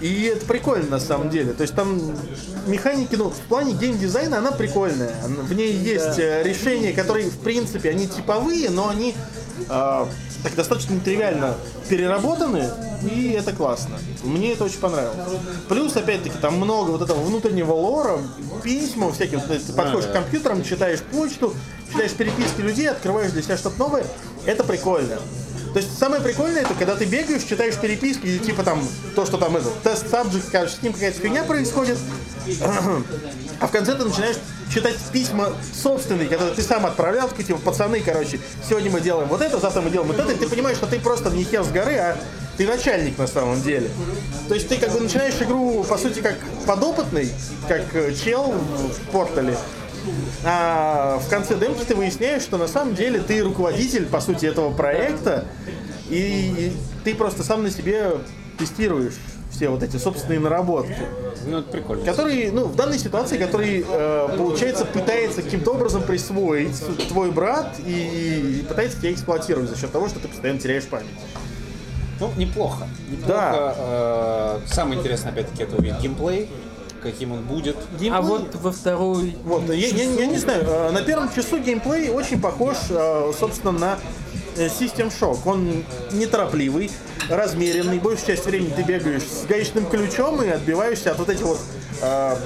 И 0.00 0.24
это 0.24 0.44
прикольно 0.44 0.90
на 0.90 1.00
самом 1.00 1.30
деле. 1.30 1.52
То 1.52 1.62
есть 1.62 1.74
там 1.74 2.00
механики, 2.66 3.14
ну, 3.14 3.30
в 3.30 3.40
плане 3.48 3.72
геймдизайна 3.72 4.38
она 4.38 4.52
прикольная. 4.52 5.14
В 5.24 5.52
ней 5.54 5.72
есть 5.72 6.18
э, 6.18 6.42
решения, 6.42 6.92
которые, 6.92 7.30
в 7.30 7.38
принципе, 7.38 7.90
они 7.90 8.06
типовые, 8.06 8.68
но 8.70 8.90
они 8.90 9.14
э, 9.68 10.06
так 10.42 10.54
достаточно 10.54 11.00
тривиально 11.00 11.54
переработаны, 11.88 12.68
и 13.10 13.30
это 13.30 13.52
классно. 13.52 13.98
Мне 14.22 14.52
это 14.52 14.64
очень 14.64 14.78
понравилось. 14.78 15.16
Плюс, 15.68 15.96
опять-таки, 15.96 16.36
там 16.40 16.56
много 16.56 16.90
вот 16.90 17.02
этого 17.02 17.22
внутреннего 17.22 17.72
лора, 17.72 18.18
письма 18.62 19.12
всякие. 19.12 19.38
Вот, 19.38 19.48
ты 19.48 19.72
подходишь 19.72 20.08
к 20.08 20.12
компьютерам, 20.12 20.62
читаешь 20.62 21.00
почту, 21.00 21.54
читаешь 21.90 22.12
переписки 22.12 22.60
людей, 22.60 22.90
открываешь 22.90 23.32
для 23.32 23.42
себя 23.42 23.56
что-то 23.56 23.78
новое. 23.78 24.04
Это 24.44 24.62
прикольно. 24.62 25.18
То 25.76 25.82
есть 25.82 25.98
самое 25.98 26.22
прикольное, 26.22 26.62
это 26.62 26.72
когда 26.72 26.96
ты 26.96 27.04
бегаешь, 27.04 27.42
читаешь 27.42 27.74
переписки, 27.76 28.26
и 28.26 28.38
типа 28.38 28.62
там 28.62 28.82
то, 29.14 29.26
что 29.26 29.36
там 29.36 29.58
этот 29.58 29.78
тест 29.82 30.06
subject, 30.06 30.50
кажется, 30.50 30.80
с 30.80 30.82
ним 30.82 30.94
какая-то 30.94 31.20
фигня 31.20 31.44
происходит, 31.44 31.98
а 33.60 33.66
в 33.66 33.70
конце 33.70 33.94
ты 33.94 34.04
начинаешь 34.06 34.36
читать 34.72 34.96
письма 35.12 35.52
собственные, 35.74 36.28
которые 36.28 36.54
ты 36.54 36.62
сам 36.62 36.86
отправлял, 36.86 37.28
такие, 37.28 37.44
типа, 37.44 37.58
пацаны, 37.58 38.00
короче, 38.00 38.40
сегодня 38.66 38.90
мы 38.90 39.02
делаем 39.02 39.28
вот 39.28 39.42
это, 39.42 39.58
завтра 39.58 39.82
мы 39.82 39.90
делаем 39.90 40.10
вот 40.10 40.18
это, 40.18 40.32
и 40.32 40.36
ты 40.36 40.48
понимаешь, 40.48 40.78
что 40.78 40.86
ты 40.86 40.98
просто 40.98 41.28
не 41.28 41.44
хер 41.44 41.62
с 41.62 41.68
горы, 41.68 41.96
а 41.96 42.16
ты 42.56 42.66
начальник 42.66 43.18
на 43.18 43.26
самом 43.26 43.60
деле. 43.60 43.90
То 44.48 44.54
есть 44.54 44.70
ты 44.70 44.78
как 44.78 44.92
бы 44.92 45.00
начинаешь 45.00 45.34
игру, 45.42 45.84
по 45.84 45.98
сути, 45.98 46.20
как 46.20 46.36
подопытный, 46.66 47.30
как 47.68 47.82
э, 47.92 48.14
чел 48.14 48.54
в 48.54 49.10
портале, 49.12 49.54
а 50.44 51.18
в 51.18 51.28
конце 51.28 51.56
демки 51.56 51.84
ты 51.84 51.94
выясняешь, 51.94 52.42
что 52.42 52.58
на 52.58 52.68
самом 52.68 52.94
деле 52.94 53.20
ты 53.20 53.42
руководитель, 53.42 54.06
по 54.06 54.20
сути, 54.20 54.46
этого 54.46 54.72
проекта, 54.72 55.44
и 56.08 56.72
ты 57.04 57.14
просто 57.14 57.42
сам 57.42 57.62
на 57.62 57.70
себе 57.70 58.18
тестируешь 58.58 59.14
все 59.50 59.68
вот 59.68 59.82
эти 59.82 59.96
собственные 59.96 60.40
наработки. 60.40 60.96
Ну, 61.46 61.58
это 61.58 61.70
прикольно. 61.70 62.04
Который, 62.04 62.50
ну, 62.50 62.64
в 62.64 62.76
данной 62.76 62.98
ситуации, 62.98 63.38
который, 63.38 63.84
э, 63.88 64.28
получается, 64.36 64.84
пытается 64.84 65.42
каким-то 65.42 65.72
образом 65.72 66.02
присвоить 66.02 66.78
твой 67.08 67.30
брат 67.30 67.76
и, 67.84 68.60
и 68.60 68.64
пытается 68.68 68.98
тебя 68.98 69.12
эксплуатировать 69.12 69.70
за 69.70 69.76
счет 69.78 69.90
того, 69.92 70.08
что 70.08 70.20
ты 70.20 70.28
постоянно 70.28 70.60
теряешь 70.60 70.84
память. 70.84 71.06
Ну, 72.20 72.30
неплохо. 72.36 72.86
Неплохо. 73.10 73.74
Э, 73.78 74.60
Самое 74.66 75.00
интересное, 75.00 75.32
опять-таки, 75.32 75.62
это 75.62 75.76
увидеть 75.76 76.00
геймплей, 76.00 76.48
каким 77.06 77.32
он 77.32 77.42
будет. 77.42 77.76
А 78.12 78.20
вот 78.20 78.54
во 78.56 78.72
второй 78.72 79.36
Вот, 79.44 79.68
я, 79.68 79.74
я- 79.88 80.12
я 80.14 80.26
не 80.26 80.38
знаю, 80.38 80.64
э, 80.66 80.90
на 80.90 81.02
первом 81.02 81.32
часу 81.34 81.58
геймплей 81.58 82.10
очень 82.10 82.40
похож, 82.40 82.76
э, 82.90 83.32
собственно, 83.38 83.72
на 83.72 83.98
э, 84.56 84.66
System 84.68 85.12
Shock. 85.20 85.38
Он 85.44 85.84
неторопливый, 86.12 86.90
размеренный, 87.28 87.98
большую 87.98 88.26
часть 88.26 88.46
времени 88.46 88.72
ты 88.74 88.82
бегаешь 88.82 89.22
с 89.22 89.46
гаечным 89.46 89.86
ключом 89.86 90.42
и 90.42 90.48
отбиваешься 90.48 91.10
от 91.12 91.18
вот 91.18 91.28
этих 91.28 91.44
вот 91.44 91.58
э, 92.00 92.36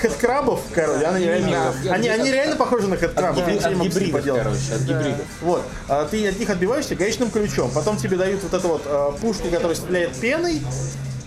хэдкрабов, 0.00 0.60
короче, 0.74 1.04
они 1.06 1.24
реально, 1.24 1.74
они, 1.90 2.08
они 2.08 2.30
реально 2.30 2.56
похожи 2.56 2.86
на 2.86 2.96
хэдкрабов. 2.96 3.46
От, 3.46 3.62
с 3.62 3.66
ним 3.66 3.82
гибридов, 3.82 4.24
короче, 4.24 4.74
от 4.74 4.80
гибридов. 4.82 5.26
Вот, 5.42 5.62
а 5.88 6.04
ты 6.06 6.28
от 6.28 6.38
них 6.38 6.48
отбиваешься 6.50 6.94
гаечным 6.94 7.30
ключом, 7.30 7.70
потом 7.74 7.96
тебе 7.96 8.16
дают 8.16 8.42
вот 8.42 8.54
эту 8.54 8.68
вот 8.68 8.82
э, 8.86 9.10
пушку, 9.20 9.48
которая 9.48 9.74
стреляет 9.76 10.12
пеной, 10.16 10.60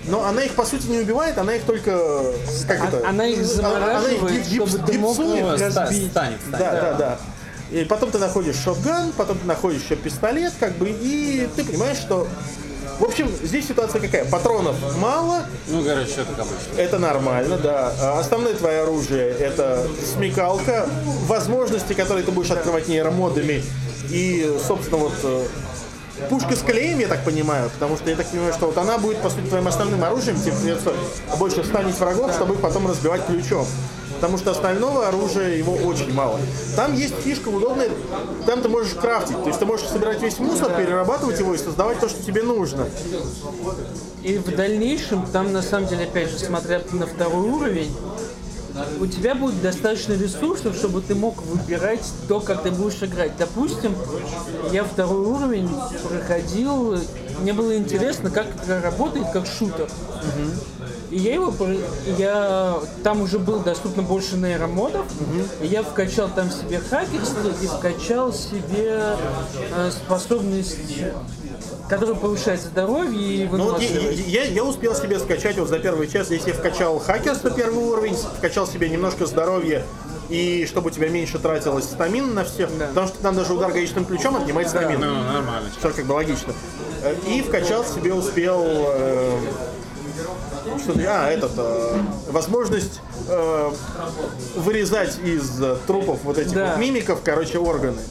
но 0.06 0.26
она 0.26 0.44
их 0.44 0.54
по 0.56 0.66
сути 0.66 0.88
не 0.88 1.00
убивает, 1.00 1.38
она 1.38 1.56
их 1.56 1.64
только 1.64 1.92
как 2.68 2.88
это? 2.88 3.06
А- 3.06 3.10
она 3.10 3.26
их 3.26 3.46
замораживает, 3.46 4.46
гип- 4.48 4.68
чтобы 4.68 4.86
ты 4.92 4.98
мог 5.00 5.18
гипсует. 5.18 5.62
их 5.62 5.70
ста- 5.72 5.82
разбить. 5.84 6.12
станет, 6.12 6.40
станет. 6.42 6.60
Да, 6.60 6.72
да, 6.72 6.94
да. 6.94 7.20
И 7.72 7.86
потом 7.86 8.12
ты 8.12 8.18
находишь 8.18 8.56
шотган, 8.58 9.14
потом 9.16 9.38
ты 9.38 9.46
находишь 9.48 9.84
еще 9.84 9.96
пистолет, 9.96 10.54
как 10.60 10.74
бы, 10.78 10.90
и 10.90 11.48
ты 11.56 11.64
понимаешь, 11.64 11.98
что... 11.98 12.28
В 13.00 13.04
общем, 13.06 13.32
здесь 13.42 13.68
ситуация 13.68 14.00
какая? 14.00 14.26
Патронов 14.26 14.76
мало, 14.98 15.46
Ну, 15.68 15.84
короче, 15.84 16.06
все 16.12 16.26
как 16.26 16.40
обычно. 16.40 16.78
это 16.78 17.00
нормально, 17.00 17.58
да. 17.58 17.92
А 18.00 18.20
Основное 18.20 18.54
твое 18.54 18.82
оружие 18.82 19.32
это 19.32 19.88
смекалка, 20.14 20.88
возможности, 21.26 21.94
которые 21.94 22.24
ты 22.24 22.32
будешь 22.32 22.52
открывать 22.52 22.88
нейромодами, 22.88 23.64
и, 24.10 24.56
собственно, 24.68 24.98
вот 24.98 25.14
э, 25.24 25.46
пушка 26.30 26.56
с 26.56 26.60
клеем, 26.60 27.00
я 27.00 27.08
так 27.08 27.24
понимаю, 27.24 27.70
потому 27.70 27.98
что 27.98 28.10
я 28.10 28.16
так 28.16 28.28
понимаю, 28.28 28.54
что 28.54 28.68
вот 28.68 28.78
она 28.78 28.98
будет, 28.98 29.18
по 29.18 29.30
сути, 29.30 29.48
твоим 29.48 29.68
основным 29.68 30.04
оружием, 30.04 30.40
тебе 30.40 30.54
придется 30.54 30.94
больше 31.38 31.64
станить 31.64 31.98
врагов, 32.00 32.34
чтобы 32.34 32.56
их 32.56 32.62
потом 32.62 32.88
разбивать 32.88 33.26
ключом. 33.26 33.66
Потому 34.16 34.38
что 34.38 34.52
остального 34.52 35.08
оружия 35.08 35.56
его 35.56 35.74
очень 35.74 36.14
мало. 36.14 36.40
Там 36.76 36.94
есть 36.94 37.16
фишка 37.24 37.50
удобная, 37.50 37.90
там 38.46 38.62
ты 38.62 38.70
можешь 38.70 38.94
крафтить, 38.94 39.42
то 39.42 39.48
есть 39.48 39.58
ты 39.58 39.66
можешь 39.66 39.88
собирать 39.88 40.22
весь 40.22 40.38
мусор, 40.38 40.72
перерабатывать 40.74 41.40
его 41.40 41.56
и 41.56 41.58
создавать 41.58 42.00
то, 42.00 42.08
что 42.08 42.22
тебе 42.22 42.44
нужно. 42.44 42.88
И 44.22 44.38
в 44.38 44.56
дальнейшем, 44.56 45.26
там 45.26 45.52
на 45.52 45.64
самом 45.64 45.88
деле, 45.88 46.04
опять 46.04 46.30
же, 46.30 46.38
смотря 46.38 46.82
на 46.92 47.08
второй 47.08 47.50
уровень, 47.50 47.92
у 49.00 49.08
тебя 49.08 49.36
будет 49.36 49.62
достаточно 49.62 50.14
ресурсов, 50.14 50.76
чтобы 50.76 51.02
ты 51.02 51.16
мог 51.16 51.42
выбирать 51.44 52.06
то, 52.28 52.40
как 52.40 52.64
ты 52.64 52.72
будешь 52.72 53.02
играть. 53.02 53.32
Допустим, 53.38 53.96
я 54.72 54.84
второй 54.84 55.26
уровень 55.26 55.70
проходил, 56.08 56.98
мне 57.42 57.54
было 57.54 57.76
интересно, 57.76 58.30
как 58.30 58.48
игра 58.64 58.82
работает 58.82 59.28
как 59.32 59.46
шутер. 59.46 59.88
И 61.10 61.18
я 61.18 61.34
его, 61.34 61.54
я 62.18 62.80
там 63.04 63.22
уже 63.22 63.38
было 63.38 63.62
доступно 63.62 64.02
больше 64.02 64.38
нейромодов, 64.38 65.06
и 65.62 65.68
я 65.68 65.84
вкачал 65.84 66.30
там 66.30 66.50
себе 66.50 66.80
хакерство 66.80 67.50
и 67.62 67.68
вкачал 67.68 68.32
себе 68.32 69.18
э, 69.76 69.92
способность, 69.92 70.78
которая 71.98 72.16
повышает 72.16 72.62
здоровье 72.62 73.44
и 73.44 73.48
Ну 73.48 73.72
вот 73.72 73.82
я, 73.82 74.12
я- 74.12 74.44
я 74.46 74.64
успел 74.64 74.96
себе 74.96 75.20
скачать 75.20 75.58
вот 75.58 75.68
за 75.70 75.80
первый 75.80 76.08
час, 76.08 76.32
если 76.32 76.50
я 76.50 76.56
вкачал 76.56 77.00
хакерство 77.00 77.52
первый 77.52 77.84
уровень, 77.84 78.16
вкачал 78.16 78.66
себе 78.68 78.90
немножко 78.90 79.26
здоровья, 79.26 79.84
и 80.30 80.66
чтобы 80.70 80.88
у 80.88 80.92
тебя 80.92 81.10
меньше 81.10 81.38
тратилось 81.40 81.86
стамин 81.86 82.34
на 82.34 82.46
всех, 82.46 82.70
Да. 82.78 82.88
потому 82.88 83.08
что 83.08 83.18
там 83.20 83.36
даже 83.36 83.54
удар 83.54 83.72
гаечным 83.72 84.06
ключом 84.06 84.36
отнимает 84.38 84.70
стамину. 84.70 85.06
Ну, 85.06 85.14
нормально. 85.24 85.70
Все 85.78 85.90
как 85.92 86.06
бы 86.06 86.14
логично. 86.14 86.54
Э, 87.04 87.14
И 87.28 87.42
вкачал 87.42 87.84
себе 87.84 88.14
успел 88.14 88.64
э, 88.66 89.40
что 90.84 90.94
а, 91.08 91.30
этот, 91.30 91.52
э, 91.58 91.98
возможность 92.30 93.02
э, 93.28 93.72
вырезать 94.56 95.18
из 95.24 95.62
э, 95.62 95.76
трупов 95.88 96.20
вот 96.24 96.38
этих 96.38 96.54
Да. 96.54 96.68
вот 96.70 96.78
мимиков, 96.78 97.20
короче, 97.24 97.58
органы. 97.58 98.02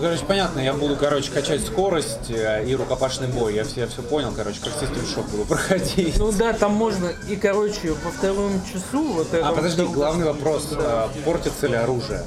Короче, 0.00 0.24
понятно, 0.26 0.60
я 0.60 0.72
буду, 0.72 0.96
короче, 0.96 1.30
качать 1.30 1.64
скорость 1.64 2.30
э, 2.30 2.64
и 2.66 2.74
рукопашный 2.74 3.28
бой. 3.28 3.54
Я 3.54 3.64
все, 3.64 3.80
я 3.80 3.86
все 3.86 4.02
понял, 4.02 4.32
короче, 4.34 4.58
как 4.62 4.72
систем 4.72 5.06
шок 5.06 5.26
буду 5.28 5.44
проходить. 5.48 6.16
Ну 6.18 6.32
да, 6.32 6.52
там 6.52 6.72
можно. 6.72 7.10
И, 7.28 7.36
короче, 7.36 7.92
во 8.04 8.10
втором 8.10 8.60
часу 8.64 9.02
вот 9.12 9.32
это. 9.34 9.46
А 9.46 9.52
подожди, 9.52 9.82
главный 9.84 10.26
вопрос. 10.26 10.68
э, 10.72 11.08
Портится 11.24 11.66
ли 11.66 11.74
оружие? 11.74 12.22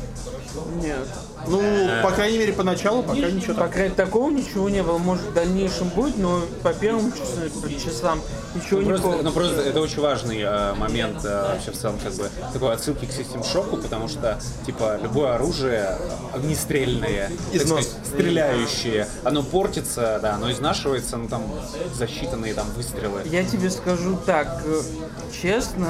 Нет. 0.82 1.08
Ну, 1.48 1.62
по 2.02 2.12
крайней 2.12 2.38
мере, 2.38 2.54
поначалу 2.54 3.04
пока 3.04 3.30
ничего 3.30 3.54
По 3.56 3.68
крайней 3.68 3.90
мере, 3.90 3.96
такого 3.96 4.30
ничего 4.30 4.70
не 4.70 4.82
было. 4.84 4.98
Может, 4.98 5.26
в 5.26 5.34
дальнейшем 5.34 5.90
будет, 5.90 6.18
но 6.18 6.42
по 6.62 6.74
первым 6.74 7.12
часам, 7.14 8.20
по 8.22 8.58
ничего 8.58 8.82
не 8.82 8.90
Просто, 8.90 9.08
было. 9.08 9.22
ну 9.22 9.32
просто 9.32 9.62
это 9.62 9.82
очень 9.82 10.02
важный 10.02 10.40
э, 10.42 10.74
момент 10.76 11.24
э, 11.26 11.54
вообще 11.54 11.72
в 11.72 11.78
целом 11.78 11.98
как 12.04 12.14
бы 12.14 12.30
такой 12.54 12.74
отсылки 12.74 13.06
к 13.06 13.12
систем 13.12 13.44
шоку, 13.44 13.78
потому 13.78 14.08
что 14.08 14.40
типа 14.66 15.00
любое 15.02 15.36
оружие 15.36 15.98
огнестрельное, 16.34 17.32
сказать, 17.56 17.90
стреляющее, 18.06 19.08
оно 19.24 19.44
портится, 19.44 20.20
да, 20.22 20.36
оно 20.36 20.52
изнашивается, 20.52 21.18
ну 21.18 21.28
там 21.28 21.44
за 21.94 22.06
считанные 22.06 22.54
там 22.54 22.68
выстрелы. 22.76 23.22
Я 23.26 23.44
тебе 23.44 23.70
скажу 23.70 24.18
так, 24.26 24.62
э, 24.66 24.82
честно, 25.42 25.88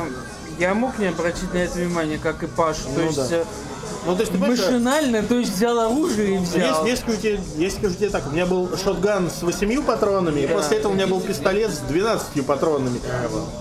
я 0.60 0.74
мог 0.74 0.98
не 1.00 1.08
обратить 1.08 1.54
на 1.54 1.58
это 1.58 1.74
внимание, 1.74 2.18
как 2.18 2.44
и 2.44 2.48
Паша. 2.48 2.84
То 2.84 2.90
Ну 2.98 3.02
есть 3.06 3.30
да. 3.30 3.44
Ну, 4.06 4.16
то 4.16 4.22
есть, 4.22 4.32
ты 4.32 4.38
что- 4.38 4.48
машинально, 4.48 5.24
то 5.24 5.36
есть 5.36 5.54
взял 5.54 5.80
оружие 5.80 6.36
и 6.36 6.40
Есть, 6.40 6.54
взял. 6.56 6.86
есть, 6.86 7.02
скажу 7.04 7.18
тебе, 7.18 7.40
есть, 7.58 7.78
скажу 7.78 7.96
тебе 7.96 8.10
так, 8.10 8.28
у 8.28 8.32
меня 8.32 8.46
был 8.46 8.70
шотган 8.78 9.30
с 9.32 9.42
8 9.44 9.82
патронами, 9.84 10.42
и 10.42 10.48
после 10.48 10.78
этого 10.78 10.92
у 10.92 10.96
меня 10.96 11.08
был 11.08 11.22
пистолет 11.22 11.72
с 11.72 11.78
12 11.80 12.42
патронами. 12.42 13.00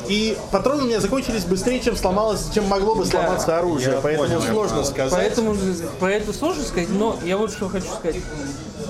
И 0.09 0.37
патроны 0.51 0.83
у 0.83 0.87
меня 0.87 1.01
закончились 1.01 1.45
быстрее, 1.45 1.81
чем 1.81 1.97
сломалось, 1.97 2.49
чем 2.53 2.67
могло 2.67 2.95
бы 2.95 3.05
сломаться 3.07 3.57
оружие. 3.59 3.95
Я 3.95 4.01
Поэтому 4.01 4.29
понял, 4.29 4.43
сложно 4.43 4.77
понял. 4.79 4.85
сказать. 4.91 5.13
Поэтому 5.13 5.57
про 6.01 6.11
это 6.13 6.33
сложно 6.33 6.65
сказать, 6.65 6.89
но 6.91 7.19
я 7.25 7.37
вот 7.37 7.53
что 7.53 7.69
хочу 7.69 7.87
сказать. 7.87 8.17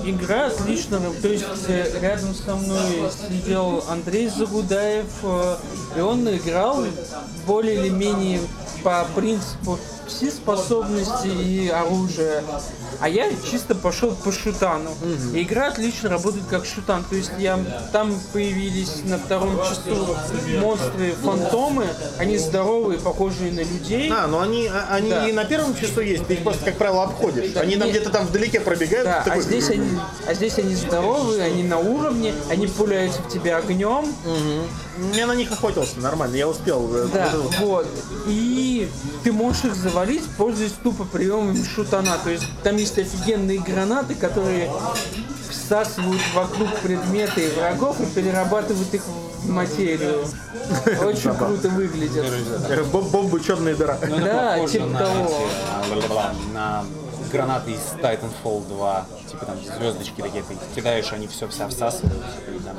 Игра 0.05 0.47
отлично, 0.47 0.99
то 1.21 1.27
есть 1.29 1.45
э, 1.67 1.85
рядом 2.01 2.33
со 2.35 2.55
мной 2.55 3.09
сидел 3.29 3.83
Андрей 3.89 4.27
Загудаев, 4.27 5.05
э, 5.23 5.55
и 5.97 6.01
он 6.01 6.27
играл 6.35 6.83
более 7.47 7.75
или 7.75 7.89
менее 7.89 8.41
по 8.83 9.05
принципу 9.15 9.79
все 10.07 10.31
способности 10.31 11.27
и 11.27 11.69
оружия. 11.69 12.43
А 12.99 13.09
я 13.09 13.29
чисто 13.49 13.75
пошел 13.75 14.11
по 14.15 14.31
шутану. 14.31 14.91
И 15.33 15.41
игра 15.43 15.67
отлично 15.67 16.09
работает 16.09 16.45
как 16.49 16.65
шутан. 16.65 17.03
То 17.09 17.15
есть 17.15 17.31
я 17.39 17.59
там 17.91 18.13
появились 18.31 19.03
на 19.05 19.17
втором 19.17 19.57
часу 19.59 20.15
монстры 20.59 21.13
фантомы, 21.23 21.87
они 22.17 22.37
здоровые, 22.37 22.99
похожие 22.99 23.51
на 23.51 23.59
людей. 23.61 24.11
А, 24.11 24.27
ну 24.27 24.39
они, 24.39 24.67
а- 24.67 24.87
они 24.91 25.09
Да. 25.09 25.27
и 25.27 25.31
на 25.31 25.45
первом 25.45 25.75
часу 25.75 26.01
есть, 26.01 26.27
ты 26.27 26.35
их 26.35 26.43
просто, 26.43 26.65
как 26.65 26.77
правило, 26.77 27.03
обходишь. 27.03 27.55
Они 27.55 27.75
там 27.75 27.89
где-то 27.89 28.09
там 28.09 28.25
вдалеке 28.27 28.59
пробегают. 28.59 29.05
Да, 29.05 29.21
ты 29.23 29.29
а 29.29 29.33
такой, 29.35 29.43
здесь 29.43 29.69
они, 29.69 29.87
а 30.27 30.33
здесь 30.33 30.57
они 30.59 30.75
здоровые, 30.75 31.43
они 31.43 31.63
на 31.63 31.77
уровне, 31.77 32.33
они 32.49 32.67
пуляются 32.67 33.21
в 33.21 33.29
тебя 33.29 33.57
огнем. 33.57 34.05
Я 35.13 35.25
на 35.27 35.33
них 35.33 35.51
охотился, 35.51 35.99
нормально, 35.99 36.35
я 36.35 36.47
успел. 36.47 36.87
э, 36.95 37.07
Да, 37.13 37.31
вот. 37.59 37.87
И 38.27 38.87
ты 39.23 39.31
можешь 39.31 39.65
их 39.65 39.75
завалить, 39.75 40.23
пользуясь 40.37 40.73
тупо 40.83 41.03
приемами 41.03 41.63
шутана. 41.63 42.17
То 42.23 42.29
есть 42.29 42.43
там 42.63 42.75
есть 42.83 42.99
офигенные 42.99 43.59
гранаты, 43.59 44.13
которые 44.13 44.69
всасывают 45.49 46.21
вокруг 46.33 46.75
предметы 46.79 47.47
и 47.47 47.51
врагов 47.51 47.99
и 48.01 48.05
перерабатывают 48.05 48.93
их 48.93 49.01
в 49.05 49.49
материю. 49.49 50.25
Очень 51.05 51.33
круто 51.35 51.69
выглядит. 51.69 52.25
Э, 52.69 52.83
бом- 52.91 53.09
Бомбы 53.09 53.39
черная 53.41 53.75
дыра. 53.75 53.97
Да, 53.97 54.67
типа 54.67 54.97
того. 54.97 55.47
на, 56.53 56.83
гранаты 57.31 57.71
из 57.71 57.79
Titanfall 58.01 58.67
2, 58.67 59.05
типа 59.31 59.45
там 59.45 59.55
звездочки 59.77 60.21
такие, 60.21 60.43
ты 60.43 60.55
кидаешь, 60.75 61.13
они 61.13 61.27
все 61.27 61.47
вся 61.47 61.69
всасывают, 61.69 62.23
и 62.47 62.59
там, 62.59 62.75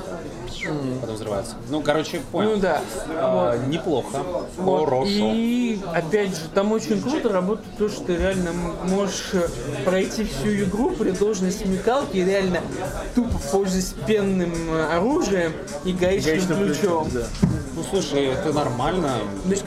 да, 0.63 0.71
потом 1.01 1.15
взрываются. 1.17 1.55
Ну, 1.69 1.81
короче, 1.83 2.21
понял. 2.33 2.51
Ну 2.53 2.57
да. 2.59 2.81
А, 3.11 3.59
неплохо. 3.67 4.19
Вот. 4.57 4.85
Хорошо. 4.85 5.07
И 5.11 5.79
опять 5.93 6.31
же, 6.31 6.43
там 6.55 6.73
очень 6.73 7.01
круто 7.01 7.29
работает 7.31 7.77
то, 7.79 7.89
что 7.89 8.05
ты 8.05 8.17
реально 8.17 8.53
можешь 8.85 9.31
э, 9.33 9.49
пройти 9.85 10.25
всю 10.25 10.49
игру 10.65 10.91
при 10.91 11.11
должной 11.11 11.53
смекалке 11.53 12.19
и 12.19 12.25
реально 12.25 12.61
тупо 13.15 13.39
пользуясь 13.51 13.95
пенным 14.07 14.53
э, 14.71 14.97
оружием 14.97 15.53
и 15.85 15.93
гаечным, 15.93 16.35
Гаечным 16.35 16.59
ключом. 16.65 17.09
да. 17.13 17.27
Ну, 17.77 17.83
слушай, 17.91 18.27
это 18.27 18.53
нормально. 18.53 19.11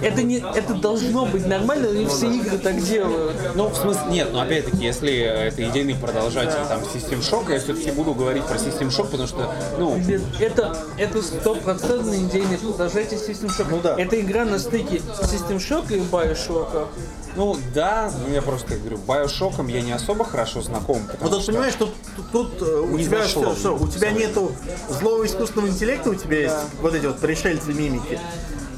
Это 0.01 0.23
не 0.23 0.37
это 0.37 0.75
должно 0.75 1.25
быть 1.25 1.45
нормально, 1.45 1.89
но 1.89 1.99
не 1.99 2.05
все 2.05 2.31
игры 2.31 2.57
так 2.57 2.81
делают. 2.81 3.35
Ну, 3.55 3.67
в 3.67 3.75
смысле, 3.75 4.03
нет, 4.09 4.29
ну, 4.31 4.39
опять-таки, 4.39 4.85
если 4.85 5.13
это 5.13 5.67
идейный 5.67 5.95
продолжатель 5.95 6.65
там 6.69 6.79
System 6.81 7.19
Shock, 7.19 7.51
я 7.51 7.59
все-таки 7.59 7.91
буду 7.91 8.13
говорить 8.13 8.45
про 8.45 8.55
System 8.55 8.89
Shock, 8.89 9.09
потому 9.09 9.27
что, 9.27 9.53
ну, 9.77 9.99
Это, 10.39 10.76
это 10.97 11.21
стопроцентный 11.21 12.23
идейный 12.23 12.57
продолжатель 12.57 13.17
System 13.17 13.47
Shock. 13.47 13.67
Ну 13.69 13.79
да. 13.81 13.95
Это 13.97 14.19
игра 14.19 14.45
на 14.45 14.59
стыке 14.59 14.97
System 14.97 15.57
Shock 15.57 15.95
и 15.95 15.99
Bioshock. 15.99 16.87
ну 17.35 17.57
да, 17.73 18.11
ну 18.25 18.33
я 18.33 18.41
просто 18.41 18.69
как 18.69 18.79
говорю, 18.79 18.99
Bioshockом 19.05 19.69
я 19.71 19.81
не 19.81 19.91
особо 19.91 20.25
хорошо 20.25 20.61
знаком, 20.61 20.99
Вот 20.99 21.11
потому 21.11 21.31
тут, 21.31 21.43
что 21.43 21.51
понимаешь, 21.51 21.75
тут, 21.75 21.93
тут, 22.15 22.31
тут, 22.31 22.61
э, 22.61 22.79
у 22.79 22.97
Не 22.97 23.05
тебя 23.05 23.23
зашло 23.23 23.43
что, 23.53 23.55
что, 23.55 23.75
у 23.75 23.87
тебя 23.87 24.11
нету 24.11 24.51
злого 24.89 25.25
искусственного 25.25 25.69
интеллекта, 25.69 26.09
у 26.09 26.15
тебя 26.15 26.39
есть 26.39 26.55
вот 26.81 26.93
эти 26.93 27.05
вот 27.05 27.19
пришельцы 27.19 27.73
мимики. 27.73 28.19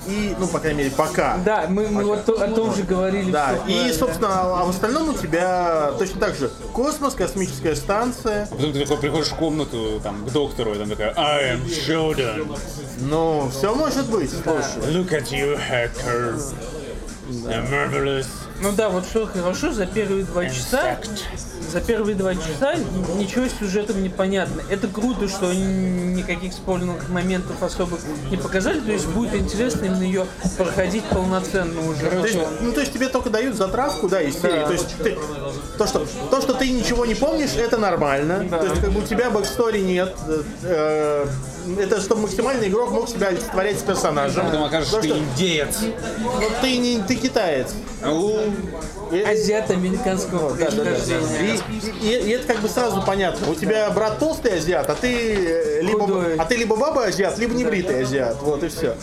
И, 0.09 0.35
ну, 0.39 0.47
по 0.47 0.59
крайней 0.59 0.79
мере, 0.79 0.91
пока. 0.91 1.37
Да, 1.45 1.65
мы, 1.69 1.87
мы 1.87 2.03
вот 2.03 2.27
о 2.27 2.47
том 2.47 2.73
же 2.75 2.83
говорили. 2.83 3.31
Да, 3.31 3.51
и, 3.67 3.71
правильно. 3.73 3.93
собственно, 3.93 4.29
а 4.59 4.65
в 4.65 4.69
остальном 4.69 5.09
у 5.09 5.13
тебя 5.13 5.91
точно 5.99 6.19
так 6.19 6.35
же 6.35 6.49
космос, 6.73 7.13
космическая 7.13 7.75
станция. 7.75 8.47
Потом 8.47 8.73
ты 8.73 8.79
такой 8.81 8.97
приходишь 8.97 9.27
в 9.27 9.35
комнату, 9.35 9.99
там, 10.01 10.25
к 10.25 10.31
доктору, 10.31 10.73
и 10.73 10.77
там 10.77 10.89
такая, 10.89 11.13
I 11.15 11.55
am 11.55 11.65
Sheldon, 11.67 12.57
Ну, 13.01 13.49
все 13.51 13.73
может 13.75 14.09
быть, 14.09 14.31
слушай. 14.31 14.91
look 14.91 15.11
at 15.11 15.31
you, 15.31 15.57
hacker, 15.57 16.39
I'm 17.47 17.69
marvelous, 17.69 18.27
Ну 18.61 18.71
да, 18.73 18.89
вот 18.89 19.05
что 19.05 19.25
хорошо, 19.27 19.71
за 19.71 19.85
первые 19.85 20.25
два 20.25 20.45
часа, 20.47 20.97
insect». 21.01 21.21
за 21.71 21.81
первые 21.81 22.15
два 22.15 22.35
часа 22.35 22.75
ничего 23.15 23.45
с 23.45 23.51
сюжетом 23.59 24.01
не 24.03 24.09
понятно. 24.09 24.61
Это 24.69 24.87
круто, 24.87 25.27
что 25.29 25.49
они 25.49 25.63
никаких 25.63 26.51
спорных 26.53 27.07
моментов 27.09 27.61
особых 27.63 27.99
не 28.29 28.37
показали, 28.37 28.79
то 28.79 28.91
есть 28.91 29.07
будет 29.07 29.33
интересно 29.35 29.85
именно 29.85 30.03
ее 30.03 30.25
проходить 30.57 31.03
полноценно 31.05 31.87
уже. 31.89 32.09
То 32.09 32.25
есть, 32.25 32.39
ну, 32.61 32.71
то 32.73 32.81
есть 32.81 32.93
тебе 32.93 33.07
только 33.07 33.29
дают 33.29 33.55
затравку, 33.55 34.09
да, 34.09 34.21
из 34.21 34.39
серии. 34.41 34.65
То 34.65 34.73
есть 34.73 34.97
ты- 34.97 35.17
то, 35.77 35.87
что, 35.87 36.05
то, 36.29 36.41
что 36.41 36.53
ты 36.53 36.69
ничего 36.69 37.05
не 37.05 37.15
помнишь, 37.15 37.55
это 37.55 37.77
нормально. 37.77 38.45
То 38.49 38.65
есть 38.65 38.81
как 38.81 38.91
бы 38.91 39.01
у 39.01 39.03
тебя 39.05 39.29
backstory 39.29 39.79
нет. 39.81 40.15
Э, 40.63 41.25
это 41.77 41.99
чтобы 42.01 42.21
максимально 42.21 42.65
игрок 42.67 42.91
мог 42.91 43.09
себя 43.09 43.27
олицетворять 43.27 43.79
с 43.79 43.81
персонажем. 43.83 44.45
Потом 44.45 44.63
окажется, 44.63 44.95
То, 44.97 45.03
что 45.03 45.13
ты 45.13 45.19
индеец. 45.19 45.75
ну, 45.81 46.41
ты 46.61 46.77
не 46.77 47.01
ты 47.01 47.15
китаец. 47.15 47.73
Ау. 48.03 48.31
И- 49.11 49.21
Азиат 49.21 49.71
американского 49.71 50.55
Да, 50.55 50.69
да, 50.69 50.83
да. 50.83 50.91
И, 51.41 51.59
и- 52.03 52.27
и 52.27 52.29
это 52.29 52.45
как 52.53 52.61
бы 52.61 52.69
сразу 52.69 53.01
понятно. 53.01 53.49
У 53.49 53.55
тебя 53.55 53.89
брат 53.89 54.19
толстый 54.19 54.57
азиат, 54.57 54.87
а 54.89 54.95
ты 54.95 55.11
э, 55.35 55.81
либо, 55.81 56.01
Худой. 56.01 56.35
а 56.37 56.45
ты 56.45 56.55
либо 56.55 56.75
баба 56.75 57.05
азиат, 57.05 57.37
либо 57.39 57.53
небритый 57.55 58.03
азиат. 58.03 58.37
Вот 58.41 58.63
и 58.63 58.67
все. 58.67 58.95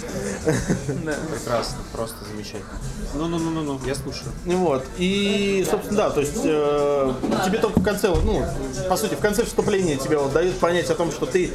Прекрасно, 0.85 1.78
просто 1.92 2.16
замечательно. 2.30 2.70
Ну-ну-ну-ну, 3.14 3.80
я 3.87 3.94
слушаю. 3.94 4.30
Вот. 4.44 4.85
И, 4.99 5.66
собственно, 5.68 5.96
да, 5.96 6.11
то 6.11 6.20
есть 6.20 6.37
э, 6.44 7.12
тебе 7.44 7.58
только 7.58 7.80
в 7.80 7.82
конце, 7.82 8.08
вот, 8.11 8.25
ну, 8.25 8.44
по 8.88 8.96
сути, 8.96 9.14
в 9.14 9.20
конце 9.20 9.44
вступления 9.44 9.96
тебе 9.96 10.18
вот 10.18 10.32
дают 10.32 10.56
понять 10.58 10.88
о 10.90 10.94
том, 10.94 11.11
что 11.11 11.26
ты 11.26 11.50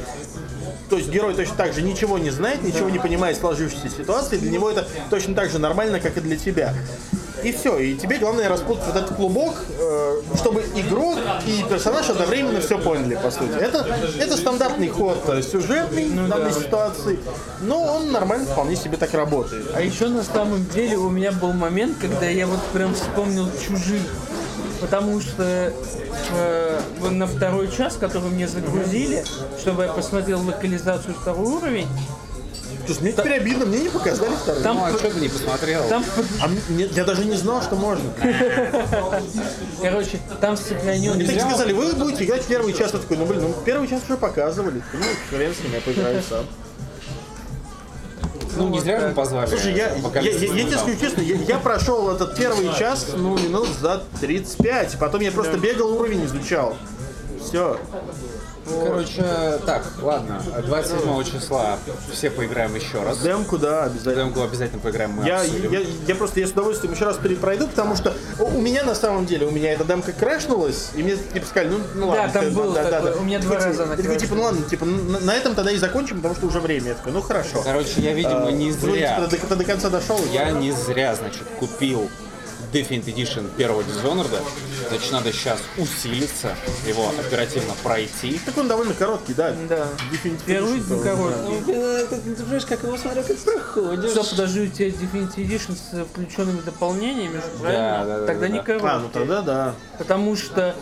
то 0.92 0.98
есть 0.98 1.08
герой 1.08 1.32
точно 1.32 1.56
так 1.56 1.72
же 1.72 1.80
ничего 1.80 2.18
не 2.18 2.28
знает, 2.28 2.62
ничего 2.62 2.90
не 2.90 2.98
понимает 2.98 3.38
сложившейся 3.38 3.88
ситуации, 3.88 4.36
для 4.36 4.50
него 4.50 4.70
это 4.70 4.86
точно 5.08 5.34
так 5.34 5.48
же 5.48 5.58
нормально, 5.58 6.00
как 6.00 6.18
и 6.18 6.20
для 6.20 6.36
тебя. 6.36 6.74
И 7.42 7.50
все, 7.50 7.78
и 7.78 7.96
тебе 7.96 8.18
главное 8.18 8.46
распутать 8.46 8.84
вот 8.88 8.96
этот 8.96 9.16
клубок, 9.16 9.54
э, 9.70 10.20
чтобы 10.36 10.60
игрок 10.76 11.18
и 11.46 11.64
персонаж 11.66 12.10
одновременно 12.10 12.60
все 12.60 12.78
поняли, 12.78 13.14
по 13.14 13.30
сути. 13.30 13.52
Это, 13.58 13.86
это 14.20 14.36
стандартный 14.36 14.88
ход 14.88 15.16
э, 15.28 15.40
сюжетный 15.40 16.04
в 16.10 16.28
данной 16.28 16.52
ситуации, 16.52 17.18
но 17.62 17.82
он 17.82 18.12
нормально 18.12 18.44
вполне 18.44 18.76
себе 18.76 18.98
так 18.98 19.14
работает. 19.14 19.68
А 19.74 19.80
еще 19.80 20.08
на 20.08 20.22
самом 20.22 20.66
деле 20.66 20.98
у 20.98 21.08
меня 21.08 21.32
был 21.32 21.54
момент, 21.54 21.96
когда 21.98 22.26
я 22.26 22.46
вот 22.46 22.60
прям 22.74 22.94
вспомнил 22.94 23.48
чужих. 23.66 24.02
Потому 24.82 25.20
что 25.20 25.72
э, 26.32 26.80
на 27.08 27.26
второй 27.28 27.70
час, 27.70 27.96
который 27.98 28.30
мне 28.30 28.48
загрузили, 28.48 29.24
чтобы 29.60 29.84
я 29.84 29.92
посмотрел 29.92 30.42
локализацию 30.42 31.14
второй 31.14 31.46
уровень, 31.46 31.86
Слушай, 32.84 33.02
мне 33.02 33.12
теперь 33.12 33.34
обидно, 33.34 33.64
мне 33.64 33.78
не 33.78 33.88
показали 33.90 34.34
второй. 34.34 34.60
там, 34.62 34.76
Ну, 34.78 34.84
а 34.84 34.90
что 34.98 35.08
ты 35.08 35.20
не 35.20 35.28
посмотрел? 35.28 35.88
там, 35.88 36.04
А 36.42 36.48
мне- 36.68 36.86
я 36.86 37.04
даже 37.04 37.24
не 37.24 37.36
знал, 37.36 37.62
что 37.62 37.76
можно. 37.76 38.10
короче, 39.80 40.18
там 40.40 40.54
И 40.54 40.56
сохранен. 40.56 41.26
так 41.26 41.40
сказали, 41.40 41.72
вы 41.72 41.92
будете 41.92 42.24
играть 42.24 42.42
в 42.42 42.48
первый 42.48 42.72
час. 42.72 42.92
Я 42.92 42.98
такой, 42.98 43.16
ну 43.18 43.26
блин, 43.26 43.42
ну 43.42 43.54
первый 43.64 43.86
час 43.86 44.02
уже 44.08 44.16
показывали. 44.16 44.82
Ну, 44.94 45.04
хрен 45.30 45.54
с 45.54 45.60
ним, 45.62 45.72
я 45.74 45.80
поиграю 45.80 46.20
сам. 46.28 46.44
Ну, 48.56 48.68
не 48.68 48.80
зря 48.80 49.00
же 49.00 49.08
мы 49.08 49.14
позвали. 49.14 49.48
Слушай, 49.48 49.74
я, 49.74 49.94
я, 49.94 50.20
я, 50.20 50.30
я 50.30 50.64
тебе 50.64 50.78
скажу 50.78 50.96
честно, 51.00 51.20
я, 51.22 51.36
я 51.36 51.58
прошел 51.58 52.10
этот 52.10 52.36
первый 52.36 52.72
час, 52.78 53.08
ну, 53.16 53.38
минут 53.38 53.68
за 53.80 54.02
35. 54.20 54.98
Потом 54.98 55.20
я 55.20 55.32
просто 55.32 55.58
бегал, 55.58 55.92
уровень 55.92 56.24
изучал. 56.24 56.76
Все. 57.42 57.78
Короче, 58.64 59.24
так, 59.66 59.84
ладно. 60.00 60.40
27 60.66 61.24
числа 61.24 61.78
все 62.12 62.30
поиграем 62.30 62.74
еще 62.74 63.02
раз. 63.02 63.18
Демку, 63.18 63.58
да, 63.58 63.84
обязательно. 63.84 64.24
Демку 64.26 64.42
обязательно 64.42 64.80
поиграем, 64.80 65.12
мы 65.12 65.26
Я, 65.26 65.40
обсудим. 65.40 65.72
я, 65.72 65.80
я 66.06 66.14
просто 66.14 66.40
я 66.40 66.46
с 66.46 66.50
удовольствием 66.52 66.94
еще 66.94 67.04
раз 67.04 67.16
перепройду, 67.16 67.66
потому 67.66 67.96
что 67.96 68.14
у 68.38 68.60
меня 68.60 68.84
на 68.84 68.94
самом 68.94 69.26
деле, 69.26 69.46
у 69.46 69.50
меня 69.50 69.72
эта 69.72 69.84
демка 69.84 70.12
крэшнулась, 70.12 70.90
и 70.94 71.02
мне 71.02 71.16
типа 71.16 71.46
сказали, 71.46 71.70
ну, 71.70 71.78
ну 71.94 72.08
ладно. 72.08 72.32
там 72.32 72.44
всё, 72.46 72.54
было 72.54 72.74
такое, 72.74 73.16
у 73.16 73.22
меня 73.22 73.38
два 73.40 73.56
Типа, 73.56 73.64
раза 73.66 73.82
она 73.84 73.94
Я 73.94 74.02
такой, 74.02 74.16
типа, 74.18 74.34
ну 74.34 74.42
ладно, 74.42 74.62
типа, 74.62 74.84
на, 74.86 75.20
на 75.20 75.34
этом 75.34 75.54
тогда 75.54 75.70
и 75.72 75.76
закончим, 75.76 76.16
потому 76.16 76.34
что 76.34 76.46
уже 76.46 76.60
время. 76.60 76.88
Я 76.88 76.94
такой, 76.94 77.12
ну 77.12 77.22
хорошо. 77.22 77.62
Короче, 77.62 78.00
я, 78.00 78.12
видимо, 78.12 78.50
не 78.52 78.70
Вроде, 78.72 78.98
зря. 78.98 79.26
типа, 79.28 79.46
до, 79.48 79.56
до 79.56 79.64
конца 79.64 79.90
дошел. 79.90 80.18
Я 80.32 80.50
не 80.52 80.72
зря, 80.72 81.14
значит, 81.14 81.42
купил 81.58 82.08
Definitive 82.72 83.14
Edition 83.14 83.50
первого 83.56 83.82
Dishonored. 83.82 84.30
Значит, 84.88 85.12
надо 85.12 85.32
сейчас 85.32 85.58
усилиться, 85.78 86.54
его 86.86 87.08
оперативно 87.18 87.74
пройти. 87.82 88.40
Так 88.44 88.56
он 88.58 88.68
довольно 88.68 88.94
короткий, 88.94 89.34
да. 89.34 89.54
Да. 89.68 89.86
Definitive 90.12 90.40
Первый 90.46 90.78
Edition, 90.78 91.02
да. 91.02 91.10
короткий. 91.10 92.34
Ты 92.36 92.44
знаешь, 92.44 92.66
как 92.66 92.82
его 92.82 92.96
смотрю, 92.96 93.22
как 93.22 93.36
проходишь. 93.38 94.10
Все, 94.10 94.24
подожди, 94.24 94.60
у 94.62 94.66
тебя 94.68 94.88
Definitive 94.88 95.36
Edition 95.36 95.76
с 95.76 96.04
включенными 96.06 96.60
дополнениями, 96.60 97.40
правильно? 97.60 98.04
да, 98.06 98.18
да, 98.20 98.26
Тогда 98.26 98.46
да. 98.46 98.48
не 98.48 98.58
А, 98.58 98.62
короткий. 98.62 98.98
ну 99.02 99.08
тогда 99.12 99.40
да. 99.42 99.74
Потому 99.98 100.36
что 100.36 100.74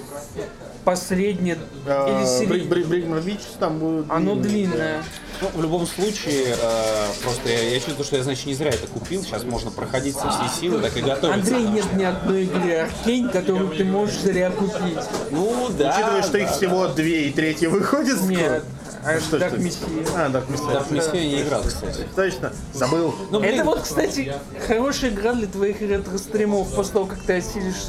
последнее 0.84 1.58
А, 1.86 2.24
или 2.42 2.62
Брик- 2.64 2.86
Брикман 2.88 3.20
Бич 3.20 3.40
там 3.58 3.78
будет... 3.78 4.10
оно 4.10 4.34
длинное. 4.34 5.02
Ну, 5.42 5.48
в 5.54 5.62
любом 5.62 5.86
случае, 5.86 6.54
э, 6.60 7.06
просто 7.22 7.48
я, 7.48 7.70
я 7.70 7.80
чувствую, 7.80 8.04
что 8.04 8.16
я, 8.16 8.22
значит, 8.22 8.44
не 8.44 8.52
зря 8.54 8.68
это 8.70 8.86
купил. 8.86 9.22
Сейчас 9.22 9.42
можно 9.44 9.70
проходить 9.70 10.14
со 10.14 10.28
всей 10.30 10.48
силы, 10.60 10.82
так 10.82 10.94
и 10.94 11.00
готовиться. 11.00 11.32
Андрей, 11.56 11.66
нет 11.66 11.86
ни 11.94 12.04
одной 12.04 12.42
игры 12.44 12.74
Аркейн, 12.76 13.30
которую 13.30 13.68
ты 13.70 13.84
можешь 13.90 14.20
зря 14.20 14.50
купить. 14.50 14.98
Ну, 15.30 15.68
да. 15.78 15.90
Учитывая, 15.94 16.22
что 16.22 16.38
их 16.38 16.46
да, 16.48 16.52
всего 16.52 16.88
две 16.88 17.28
и 17.28 17.32
третья 17.32 17.68
выходит 17.68 18.16
скоро. 18.16 18.30
Нет. 18.30 18.64
А 19.02 19.18
Что 19.18 19.38
Dark? 19.38 19.56
Messiah. 19.58 20.10
А, 20.14 20.28
Dark 20.28 20.46
Messiah. 20.48 20.72
Да, 20.74 20.94
Миссию 20.94 21.14
я 21.22 21.28
не 21.36 21.42
играл, 21.42 21.62
кстати. 21.62 22.06
Точно, 22.14 22.52
забыл. 22.74 23.14
Ну, 23.30 23.40
блин, 23.40 23.54
Это 23.54 23.64
вот, 23.64 23.80
кстати, 23.80 24.34
хорошая 24.66 25.10
игра 25.10 25.32
для 25.32 25.46
твоих 25.46 25.80
ретро-стримов 25.80 26.74
после 26.74 26.92
того, 26.92 27.06
как 27.06 27.22
ты 27.22 27.34
осилишь 27.38 27.88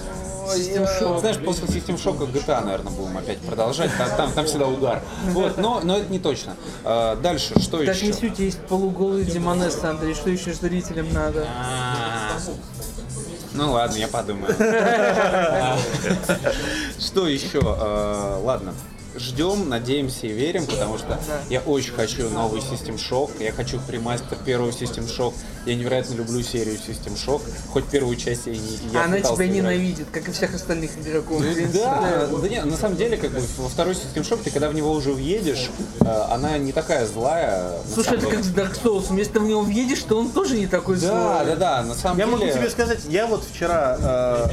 System 0.55 0.87
Shock. 0.99 1.19
знаешь, 1.19 1.37
после 1.37 1.67
System 1.67 2.01
Shock 2.01 2.31
GTA, 2.31 2.63
наверное, 2.63 2.91
будем 2.93 3.17
опять 3.17 3.39
продолжать. 3.39 3.91
Там, 3.97 4.09
там, 4.15 4.31
там 4.31 4.45
всегда 4.45 4.67
удар. 4.67 5.01
Вот, 5.29 5.57
но, 5.57 5.81
но 5.83 5.97
это 5.97 6.11
не 6.11 6.19
точно. 6.19 6.55
А, 6.83 7.15
дальше, 7.17 7.59
что 7.59 7.83
Так 7.85 7.95
еще? 7.95 8.07
не 8.07 8.13
суть, 8.13 8.39
есть 8.39 8.59
полуголый 8.67 9.25
демонесса, 9.25 9.89
Андрей, 9.89 10.13
что 10.13 10.29
еще 10.29 10.53
зрителям 10.53 11.11
надо? 11.13 11.45
А, 11.47 12.37
Ну 13.53 13.71
ладно, 13.71 13.97
я 13.97 14.07
подумаю. 14.07 14.55
Что 16.99 17.27
еще? 17.27 17.59
А, 17.63 18.39
Ладно. 18.43 18.73
Ждем, 19.15 19.67
надеемся 19.67 20.27
и 20.27 20.31
верим, 20.31 20.65
потому 20.65 20.97
что 20.97 21.19
я 21.49 21.59
очень 21.61 21.91
хочу 21.93 22.29
новый 22.29 22.61
System 22.61 22.95
Shock, 22.97 23.43
я 23.43 23.51
хочу 23.51 23.79
премастер 23.85 24.37
первого 24.45 24.69
System 24.69 25.05
Shock, 25.07 25.33
я 25.65 25.75
невероятно 25.75 26.15
люблю 26.15 26.41
серию 26.41 26.75
System 26.75 27.15
Shock, 27.15 27.41
хоть 27.71 27.85
первую 27.85 28.15
часть 28.15 28.47
я 28.47 28.53
не 28.53 28.79
я 28.93 29.03
Она 29.03 29.17
пытался 29.17 29.35
тебя 29.35 29.45
играть. 29.47 29.57
ненавидит, 29.57 30.07
как 30.11 30.29
и 30.29 30.31
всех 30.31 30.55
остальных 30.55 30.91
игроков. 30.97 31.41
Ну. 31.41 31.67
Да, 31.73 32.27
да 32.41 32.47
нет, 32.49 32.65
на 32.65 32.77
самом 32.77 32.95
деле, 32.95 33.17
как 33.17 33.31
бы 33.31 33.41
во 33.57 33.67
второй 33.69 33.93
System 33.95 34.21
Shock, 34.23 34.43
ты 34.43 34.49
когда 34.51 34.69
в 34.69 34.73
него 34.75 34.91
уже 34.91 35.11
въедешь, 35.11 35.69
э, 35.99 36.05
она 36.29 36.57
не 36.57 36.71
такая 36.71 37.05
злая. 37.05 37.79
на 37.85 37.93
Слушай, 37.93 38.17
это 38.17 38.27
как 38.27 38.43
с 38.43 38.49
Dark 38.53 38.81
Souls. 38.81 39.15
Если 39.17 39.33
ты 39.33 39.39
в 39.41 39.45
него 39.45 39.61
въедешь, 39.61 40.01
то 40.03 40.17
он 40.17 40.29
тоже 40.29 40.57
не 40.57 40.67
такой 40.67 40.95
деле. 40.95 41.11
Да, 41.11 41.43
злой. 41.43 41.45
да, 41.47 41.55
да, 41.55 41.83
на 41.83 41.95
самом 41.95 42.17
Я 42.17 42.25
деле. 42.25 42.37
могу 42.37 42.51
тебе 42.51 42.69
сказать, 42.69 42.99
я 43.09 43.27
вот 43.27 43.43
вчера 43.43 43.97
э, 43.99 44.47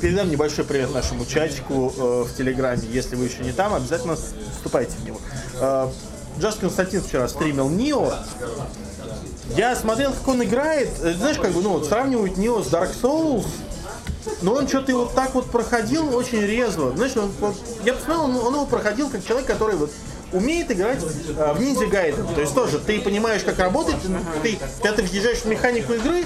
передам 0.00 0.30
небольшой 0.30 0.64
привет 0.64 0.94
нашему 0.94 1.26
чатику 1.26 1.92
э, 1.96 2.24
в 2.28 2.36
Телеграме. 2.36 2.82
Если 2.92 3.16
вы 3.16 3.24
еще 3.24 3.42
не 3.42 3.52
там, 3.52 3.79
обязательно 3.80 4.16
вступайте 4.16 4.92
в 4.98 5.04
него. 5.04 5.20
Э, 5.60 5.88
Джаз 6.38 6.56
Константин 6.56 7.02
вчера 7.02 7.28
стримил 7.28 7.68
Нио. 7.68 8.12
Я 9.56 9.74
смотрел, 9.74 10.12
как 10.12 10.26
он 10.28 10.42
играет. 10.44 10.88
Э, 11.02 11.14
Знаешь, 11.14 11.38
как 11.38 11.52
бы, 11.52 11.62
ну, 11.62 11.70
вот 11.70 11.86
сравнивают 11.86 12.36
Нио 12.36 12.62
с 12.62 12.68
Dark 12.68 12.90
Souls. 13.00 13.46
Но 14.42 14.54
он 14.54 14.68
что-то 14.68 14.94
вот 14.96 15.14
так 15.14 15.34
вот 15.34 15.50
проходил 15.50 16.14
очень 16.14 16.40
резво. 16.40 16.92
Знаешь, 16.94 17.16
он, 17.16 17.30
вот- 17.40 17.56
я 17.84 17.94
посмотрел, 17.94 18.24
он, 18.24 18.36
он 18.36 18.54
его 18.54 18.66
проходил 18.66 19.08
как 19.10 19.24
человек, 19.26 19.46
который 19.46 19.76
вот 19.76 19.90
умеет 20.32 20.70
играть 20.70 21.02
э, 21.02 21.52
в 21.54 21.60
Ниндзя 21.60 21.86
Гайден. 21.86 22.26
То 22.34 22.40
есть 22.40 22.54
тоже 22.54 22.78
ты 22.78 23.00
понимаешь, 23.00 23.42
как 23.42 23.58
работает, 23.58 23.96
ты, 24.42 24.58
когда 24.82 24.96
ты 24.96 25.02
въезжаешь 25.02 25.38
в 25.38 25.46
механику 25.46 25.94
игры, 25.94 26.24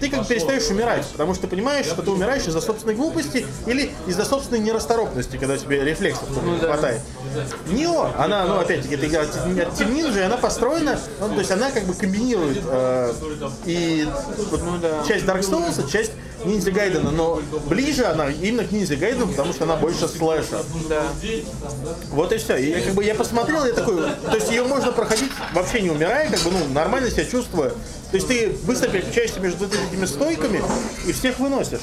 ты 0.00 0.08
как 0.08 0.20
бы 0.20 0.26
перестаешь 0.26 0.68
умирать, 0.70 1.06
потому 1.12 1.34
что 1.34 1.42
ты 1.42 1.48
понимаешь, 1.48 1.86
что 1.86 2.02
ты 2.02 2.10
умираешь 2.10 2.46
из-за 2.46 2.60
собственной 2.60 2.94
глупости 2.94 3.46
или 3.66 3.90
из-за 4.06 4.24
собственной 4.24 4.60
нерасторопности, 4.60 5.36
когда 5.36 5.56
тебе 5.56 5.84
рефлексов 5.84 6.28
не 6.42 6.58
хватает. 6.58 7.00
Нио, 7.68 8.10
она, 8.16 8.44
ну, 8.46 8.58
опять-таки, 8.58 8.94
это 8.94 9.06
игра 9.06 9.22
от 9.22 9.28
Team 9.28 9.94
Ninja, 9.94 10.24
она 10.24 10.36
построена, 10.36 10.98
ну, 11.20 11.28
то 11.28 11.38
есть 11.38 11.50
она 11.50 11.70
как 11.70 11.84
бы 11.84 11.94
комбинирует 11.94 12.62
э, 12.64 13.12
и 13.66 14.08
вот, 14.50 14.60
часть 15.06 15.24
Dark 15.24 15.40
Souls, 15.40 15.90
часть 15.90 16.12
Ниндзя 16.44 16.70
Гайдена, 16.70 17.10
но 17.10 17.40
ближе 17.68 18.04
она 18.04 18.30
именно 18.30 18.64
к 18.64 18.70
Ниндзя 18.70 18.96
Гайдену, 18.96 19.28
потому 19.28 19.52
что 19.52 19.64
она 19.64 19.76
больше 19.76 20.06
слэша. 20.08 20.62
Да. 20.88 21.02
Вот 22.10 22.32
и 22.32 22.38
все. 22.38 22.56
И 22.56 22.70
я, 22.70 22.80
как 22.80 22.94
бы, 22.94 23.04
я 23.04 23.14
посмотрел, 23.14 23.64
я 23.64 23.72
такой, 23.72 23.96
то 23.96 24.34
есть 24.34 24.50
ее 24.50 24.62
можно 24.64 24.92
проходить 24.92 25.30
вообще 25.52 25.80
не 25.82 25.90
умирая, 25.90 26.30
как 26.30 26.40
бы, 26.40 26.50
ну, 26.50 26.72
нормально 26.72 27.10
себя 27.10 27.24
чувствуя. 27.24 27.72
То 28.10 28.16
есть 28.16 28.28
ты 28.28 28.48
быстро 28.64 28.88
переключаешься 28.88 29.40
между 29.40 29.66
этими 29.66 30.06
стойками 30.06 30.62
и 31.06 31.12
всех 31.12 31.38
выносишь. 31.38 31.80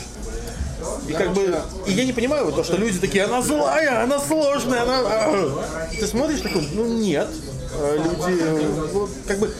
И 1.07 1.13
как 1.13 1.33
бы, 1.33 1.55
и 1.87 1.91
я 1.91 2.05
не 2.05 2.13
понимаю 2.13 2.45
вот 2.45 2.55
то, 2.55 2.63
что 2.63 2.77
люди 2.77 2.99
такие, 2.99 3.23
она 3.23 3.41
злая, 3.41 4.03
она 4.03 4.19
сложная, 4.19 4.83
она... 4.83 4.99
а». 5.03 5.87
Ты 5.99 6.07
смотришь 6.07 6.41
такой, 6.41 6.67
ну 6.73 6.85
нет, 6.85 7.27
люди, 7.97 8.41
э, 8.41 8.87
вот, 8.93 9.09
как 9.27 9.39
бы, 9.39 9.53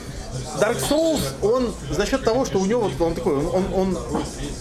Dark 0.60 0.78
Souls, 0.90 1.22
он 1.42 1.74
за 1.92 2.06
счет 2.06 2.24
того, 2.24 2.46
что 2.46 2.60
у 2.60 2.66
него 2.66 2.82
вот 2.82 3.02
он 3.02 3.16
такой, 3.16 3.36
он, 3.36 3.66
он, 3.74 3.98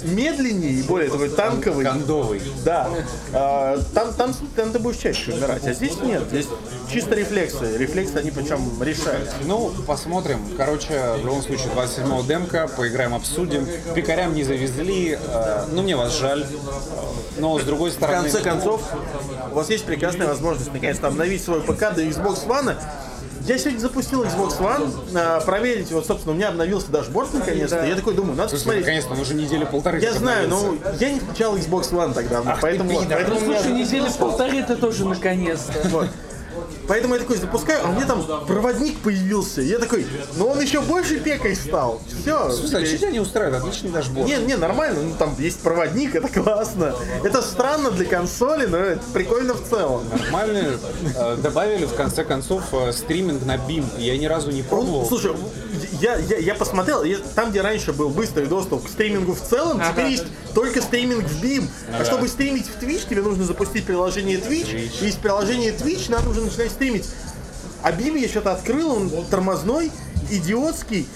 медленнее 0.04 0.72
и 0.72 0.82
более 0.82 1.10
такой 1.10 1.28
танковый. 1.30 1.84
Кондовый. 1.84 2.42
Да. 2.64 2.88
А, 3.32 3.78
там, 3.94 4.12
там, 4.14 4.34
там 4.56 4.72
ты 4.72 4.78
будешь 4.78 4.98
чаще 4.98 5.32
умирать, 5.32 5.66
а 5.66 5.72
здесь 5.72 6.00
нет. 6.00 6.24
Здесь 6.28 6.48
чисто 6.90 7.14
рефлексы. 7.14 7.76
Рефлексы 7.76 8.16
они 8.16 8.30
причем 8.30 8.82
решают. 8.82 9.30
Ну, 9.44 9.72
посмотрим. 9.86 10.40
Короче, 10.56 11.14
в 11.18 11.24
любом 11.24 11.42
случае, 11.42 11.68
27-го 11.74 12.22
демка, 12.22 12.68
поиграем, 12.76 13.14
обсудим. 13.14 13.66
Пикарям 13.94 14.34
не 14.34 14.44
завезли. 14.44 15.18
э, 15.20 15.64
ну, 15.72 15.82
мне 15.82 15.96
вас 15.96 16.18
жаль. 16.18 16.44
Но, 17.38 17.58
с 17.58 17.62
другой 17.62 17.90
В 17.90 17.94
стороны... 17.94 18.22
конце 18.22 18.40
концов, 18.40 18.82
у 19.50 19.54
вас 19.54 19.70
есть 19.70 19.84
прекрасная 19.84 20.26
возможность 20.26 20.72
наконец-то 20.72 21.08
обновить 21.08 21.42
свой 21.42 21.60
ПК 21.62 21.94
до 21.94 22.02
Xbox 22.02 22.46
One. 22.46 22.76
Я 23.46 23.58
сегодня 23.58 23.78
запустил 23.78 24.24
Xbox 24.24 24.58
One, 24.58 24.90
а, 25.14 25.40
проверить, 25.40 25.92
вот, 25.92 26.06
собственно, 26.06 26.32
у 26.32 26.36
меня 26.36 26.48
обновился 26.48 26.90
dashboard 26.90 27.34
наконец-то. 27.34 27.84
Я 27.84 27.94
такой 27.94 28.14
думаю, 28.14 28.36
надо 28.36 28.48
Слушай, 28.48 28.60
посмотреть. 28.62 28.84
наконец-то, 28.84 29.12
он 29.12 29.20
уже 29.20 29.34
недели 29.34 29.64
полторы 29.64 30.00
Я 30.00 30.12
знаю, 30.14 30.48
но 30.48 30.74
я 30.98 31.10
не 31.12 31.20
включал 31.20 31.56
Xbox 31.56 31.90
One 31.92 32.14
тогда. 32.14 32.42
Ах 32.46 32.58
поэтому, 32.62 32.88
ты 33.00 33.06
поэтому 33.06 33.38
у 33.38 33.40
меня- 33.42 33.60
Слушай, 33.60 33.72
недели 33.72 34.08
полторы 34.18 34.58
это 34.60 34.76
тоже 34.76 35.04
наконец-то. 35.06 35.88
Вот. 35.88 36.08
Поэтому 36.86 37.14
я 37.14 37.20
такой 37.20 37.36
запускаю, 37.36 37.80
а 37.84 37.90
у 37.90 37.92
меня 37.92 38.06
там 38.06 38.24
проводник 38.46 38.98
появился. 38.98 39.62
Я 39.62 39.78
такой, 39.78 40.06
ну 40.36 40.48
он 40.48 40.60
еще 40.60 40.80
больше 40.80 41.18
пекой 41.20 41.54
стал. 41.56 42.00
Все. 42.22 42.50
Слушай, 42.50 42.86
что 42.86 42.98
тебя 42.98 43.10
не 43.10 43.20
устраивает? 43.20 43.62
Отличный 43.62 43.90
dashboard. 43.90 44.28
Не, 44.28 44.36
не, 44.36 44.56
нормально, 44.56 45.00
ну 45.02 45.14
там 45.18 45.34
есть 45.38 45.60
проводник, 45.60 46.14
это 46.14 46.28
классно. 46.28 46.94
Это 47.22 47.42
странно 47.42 47.90
для 47.90 48.04
консоли, 48.04 48.66
но 48.66 48.76
это 48.78 49.02
прикольно 49.12 49.54
в 49.54 49.62
целом. 49.68 50.02
Нормально. 50.10 50.78
Э, 51.16 51.36
Добавили, 51.42 51.84
в 51.86 51.94
конце 51.94 52.24
концов, 52.24 52.62
э, 52.72 52.92
стриминг 52.92 53.44
на 53.44 53.56
BIM. 53.56 53.84
Я 53.98 54.16
ни 54.18 54.26
разу 54.26 54.50
не 54.50 54.60
Он- 54.62 54.66
пробовал. 54.68 55.06
слушай, 55.06 55.32
я, 56.00 56.16
я, 56.16 56.38
я 56.38 56.54
посмотрел, 56.54 57.02
я- 57.04 57.18
там, 57.34 57.50
где 57.50 57.60
раньше 57.60 57.92
был 57.92 58.08
быстрый 58.10 58.46
доступ 58.46 58.86
к 58.86 58.88
стримингу 58.88 59.34
в 59.34 59.40
целом, 59.40 59.78
Ага. 59.80 59.92
теперь 59.92 60.06
есть 60.12 60.24
только 60.54 60.80
стриминг 60.82 61.24
в 61.24 61.42
BIM. 61.44 61.68
А 61.92 61.96
Ага. 61.96 62.04
чтобы 62.04 62.28
стримить 62.28 62.66
в 62.66 62.82
Twitch, 62.82 63.08
тебе 63.08 63.22
нужно 63.22 63.44
запустить 63.44 63.84
приложение 63.84 64.38
Twitch, 64.38 64.72
Twitch. 64.74 65.04
и 65.04 65.08
из 65.08 65.14
приложения 65.16 65.70
Twitch 65.72 66.10
надо 66.10 66.28
уже 66.30 66.40
начинать 66.40 66.70
стримить. 66.70 67.04
А 67.82 67.92
BIM 67.92 68.18
я 68.18 68.28
что-то 68.28 68.52
открыл, 68.52 68.92
он 68.94 69.10
тормозной, 69.30 69.90
идиотский. 70.30 71.06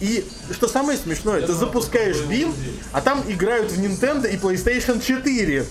И 0.00 0.24
что 0.52 0.68
самое 0.68 0.96
смешное, 0.96 1.42
ты 1.44 1.52
запускаешь 1.52 2.18
BIM, 2.18 2.54
а 2.92 3.00
там 3.00 3.22
играют 3.26 3.72
в 3.72 3.80
Nintendo 3.80 4.30
и 4.30 4.36
PlayStation 4.36 5.00
4. 5.04 5.66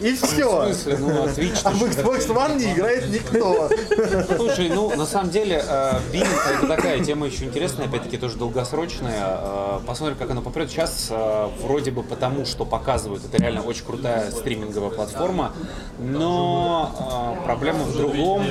И 0.00 0.12
В 0.12 0.22
все. 0.22 0.64
смысле? 0.64 0.96
Ну, 0.98 1.08
Twitch 1.26 1.60
А 1.64 1.70
в 1.70 1.82
Xbox 1.84 2.26
One 2.28 2.56
не 2.56 2.72
играет 2.72 3.08
никто. 3.10 3.68
Слушай, 4.36 4.68
ну 4.68 4.94
на 4.96 5.06
самом 5.06 5.30
деле 5.30 5.64
э, 5.66 5.92
BIM 6.12 6.26
это 6.56 6.66
такая 6.66 7.02
тема 7.04 7.26
еще 7.26 7.44
интересная, 7.44 7.86
опять-таки 7.86 8.16
тоже 8.18 8.36
долгосрочная. 8.36 9.38
Э, 9.40 9.80
Посмотрим, 9.86 10.16
как 10.18 10.30
оно 10.30 10.42
попрет. 10.42 10.68
Сейчас 10.70 11.08
э, 11.10 11.48
вроде 11.62 11.90
бы 11.92 12.02
потому, 12.02 12.44
что 12.44 12.64
показывают, 12.64 13.24
это 13.24 13.40
реально 13.40 13.62
очень 13.62 13.84
крутая 13.84 14.30
стриминговая 14.32 14.90
платформа, 14.90 15.52
но 15.98 17.38
проблема 17.44 17.84
в 17.84 17.96
другом. 17.96 18.44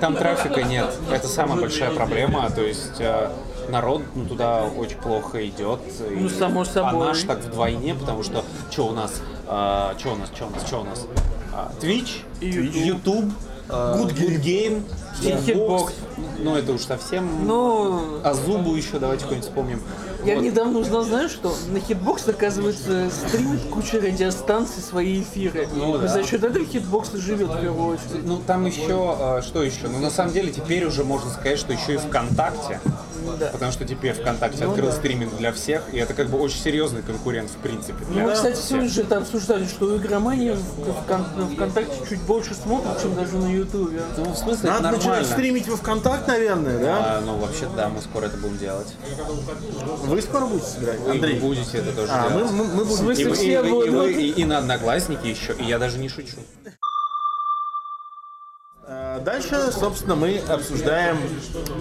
Там 0.00 0.16
трафика 0.16 0.62
нет. 0.62 0.92
Это 1.12 1.28
самая 1.28 1.60
большая 1.60 1.90
проблема. 1.90 2.50
То 2.50 2.62
есть 2.62 3.00
народ 3.68 4.02
ну, 4.14 4.24
туда 4.26 4.64
очень 4.64 4.96
плохо 4.98 5.46
идет. 5.46 5.80
Ну, 6.10 6.26
И- 6.26 6.28
само 6.30 6.62
А 6.62 6.64
собой. 6.64 7.06
наш 7.06 7.22
так 7.22 7.38
вдвойне, 7.40 7.94
потому 7.94 8.22
что 8.22 8.44
что 8.70 8.88
у 8.88 8.92
нас, 8.92 9.20
э, 9.46 9.94
что 9.98 10.12
у 10.12 10.16
нас, 10.16 10.28
что 10.34 10.46
у 10.46 10.50
нас, 10.50 10.66
что 10.66 10.80
у 10.80 10.84
нас? 10.84 11.06
А, 11.52 11.72
Twitch, 11.80 12.22
YouTube, 12.40 13.32
э, 13.68 13.72
Good 13.72 14.42
Game, 14.42 14.82
И 15.20 15.26
Hitbox. 15.30 15.92
Ну, 16.38 16.54
это 16.54 16.72
уж 16.72 16.82
совсем... 16.82 17.28
Ну, 17.46 18.20
А 18.22 18.32
Зубу 18.34 18.74
еще 18.76 19.00
давайте 19.00 19.24
какой-нибудь 19.24 19.48
вспомним. 19.48 19.82
Я 20.24 20.34
Вот. 20.34 20.44
недавно 20.44 20.78
узнал, 20.80 21.04
знаешь 21.04 21.30
что? 21.30 21.54
На 21.70 21.78
Hitbox, 21.78 22.30
оказывается, 22.30 23.08
стримит 23.10 23.60
куча 23.70 24.00
радиостанций 24.00 24.82
свои 24.82 25.22
эфиры. 25.22 25.68
Ну 25.74 25.96
И 25.96 26.00
да. 26.00 26.08
За 26.08 26.24
счет 26.24 26.42
этого 26.42 26.64
и 26.64 27.18
живет 27.18 27.50
в 27.50 27.60
первую 27.60 27.94
очередь. 27.94 28.24
Ну, 28.24 28.38
там 28.46 28.66
еще, 28.66 29.16
э, 29.18 29.42
что 29.42 29.62
еще? 29.62 29.88
Ну, 29.88 29.98
на 29.98 30.10
самом 30.10 30.32
деле, 30.32 30.52
теперь 30.52 30.84
уже 30.84 31.04
можно 31.04 31.30
сказать, 31.30 31.58
что 31.58 31.72
еще 31.72 31.94
и 31.94 31.96
ВКонтакте. 31.98 32.80
Да. 33.38 33.48
Потому 33.48 33.72
что 33.72 33.84
теперь 33.84 34.14
ВКонтакте 34.14 34.64
открыл 34.64 34.90
стриминг 34.92 35.36
для 35.36 35.52
всех, 35.52 35.82
и 35.92 35.98
это 35.98 36.14
как 36.14 36.28
бы 36.28 36.38
очень 36.38 36.58
серьезный 36.58 37.02
конкурент, 37.02 37.50
в 37.50 37.56
принципе. 37.56 38.04
Для 38.10 38.24
Мы, 38.24 38.32
кстати, 38.32 38.58
сегодня 38.60 38.88
же 38.88 39.02
это 39.02 39.18
обсуждали, 39.18 39.66
что 39.66 39.86
у 39.86 39.96
игромании 39.96 40.52
в, 40.52 40.58
в 40.58 41.54
ВКонтакте 41.54 41.94
чуть 42.08 42.20
больше 42.22 42.54
смотрят, 42.54 43.00
чем 43.00 43.14
даже 43.14 43.36
на 43.36 43.52
Ютубе. 43.52 44.00
Ну, 44.16 44.32
в 44.32 44.36
смысле, 44.36 44.70
Надо 44.70 44.90
начинать 44.92 45.26
стримить 45.26 45.68
во 45.68 45.76
ВКонтакт, 45.76 46.26
наверное, 46.26 46.78
да? 46.78 46.96
А, 46.98 47.20
ну, 47.20 47.36
вообще, 47.36 47.68
да, 47.76 47.88
мы 47.88 48.00
скоро 48.00 48.26
это 48.26 48.36
будем 48.38 48.58
делать. 48.58 48.88
Вы 50.08 50.22
скоро 50.22 50.46
будете 50.46 50.78
играть, 50.78 50.98
Вы 51.00 51.10
Андрей? 51.12 51.38
будете 51.38 51.78
это 51.78 51.92
тоже 51.92 52.10
А, 52.12 52.28
мы, 52.30 52.38
делать. 52.38 52.52
мы, 52.52 52.64
мы 52.64 52.84
будем. 52.86 53.02
И, 53.02 53.04
вы- 53.04 53.12
и 53.12 53.34
все 53.34 53.62
вы- 53.62 53.86
и 53.86 53.90
вы- 53.90 54.12
и- 54.12 54.30
и 54.40 54.44
на 54.44 54.58
Одноклассники 54.58 55.26
еще, 55.26 55.54
и 55.54 55.64
я 55.64 55.78
даже 55.78 55.98
не 55.98 56.08
шучу. 56.08 56.36
А, 58.86 59.20
Дальше, 59.20 59.70
собственно, 59.72 60.14
мы 60.14 60.38
обсуждаем 60.48 61.18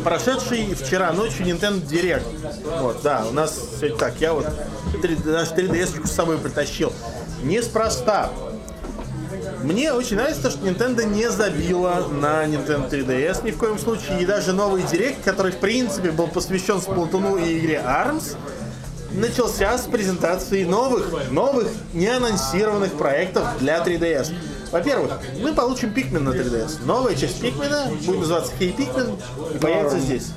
прошедший 0.03 0.73
вчера 0.75 1.13
ночью 1.13 1.45
Nintendo 1.45 1.81
Direct. 1.81 2.81
Вот, 2.81 3.01
да, 3.01 3.25
у 3.29 3.31
нас 3.31 3.57
сегодня 3.79 3.97
так, 3.97 4.15
я 4.19 4.33
вот 4.33 4.45
3, 5.01 5.15
даже 5.17 5.51
3DS 5.53 6.05
с 6.05 6.11
собой 6.11 6.37
притащил. 6.37 6.91
Неспроста. 7.43 8.29
Мне 9.63 9.91
очень 9.91 10.17
нравится, 10.17 10.43
то, 10.43 10.52
что 10.52 10.65
Nintendo 10.65 11.04
не 11.06 11.30
забила 11.30 12.08
на 12.10 12.46
Nintendo 12.46 12.89
3DS 12.89 13.43
ни 13.43 13.52
в 13.52 13.58
коем 13.58 13.80
случае. 13.80 14.22
И 14.22 14.26
даже 14.26 14.54
новый 14.54 14.84
Direct, 14.84 15.24
который, 15.24 15.52
в 15.52 15.58
принципе, 15.58 16.12
был 16.12 16.28
посвящен 16.28 16.80
Сплатуну 16.80 17.38
и 17.38 17.58
игре 17.58 17.82
ARMS, 17.84 18.36
начался 19.12 19.78
с 19.78 19.86
презентации 19.86 20.63
новых, 20.63 21.12
новых, 21.32 21.67
неанонсированных 21.93 22.93
проектов 22.93 23.46
для 23.60 23.80
3DS. 23.80 24.34
Во-первых, 24.72 25.13
мы 25.41 25.54
получим 25.54 25.89
Pikmin 25.89 26.20
на 26.20 26.30
3DS. 26.30 26.86
Новая 26.86 27.15
часть 27.15 27.39
Пикмена 27.41 27.88
будет 28.06 28.20
называться 28.20 28.52
Hey 28.60 28.76
Pikmin 28.76 29.20
и 29.56 29.58
появится 29.58 30.00
здесь. 30.00 30.28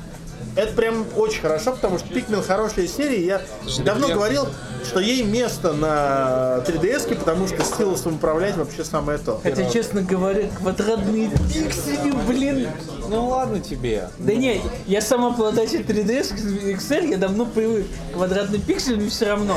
Это 0.57 0.73
прям 0.75 1.07
очень 1.17 1.41
хорошо, 1.41 1.73
потому 1.73 1.99
что 1.99 2.09
Pikmin 2.09 2.43
хорошая 2.43 2.87
серия. 2.87 3.25
Я 3.25 3.41
давно 3.85 4.09
я- 4.09 4.15
говорил, 4.15 4.47
что 4.85 5.01
ей 5.01 5.23
место 5.23 5.73
на 5.73 6.63
3DS, 6.67 7.15
потому 7.17 7.47
что 7.47 7.63
стилусом 7.63 8.17
управлять 8.17 8.57
вообще 8.57 8.85
самое 8.85 9.19
то. 9.19 9.41
Хотя, 9.43 9.69
честно 9.71 10.03
говоря, 10.03 10.49
квадратные 10.59 11.31
пиксели, 11.53 12.13
блин. 12.27 12.69
Ну 13.09 13.29
ладно 13.29 13.61
тебе. 13.61 14.09
Да 14.19 14.35
нет, 14.35 14.61
я 14.87 15.01
сам 15.01 15.25
обладатель 15.25 15.83
3DS 15.83 16.33
XL, 16.77 17.11
я 17.11 17.17
давно 17.19 17.45
привык. 17.45 17.87
Квадратный 18.15 18.61
пиксель 18.61 18.97
мне 18.97 19.11
все 19.11 19.27
равно. 19.27 19.57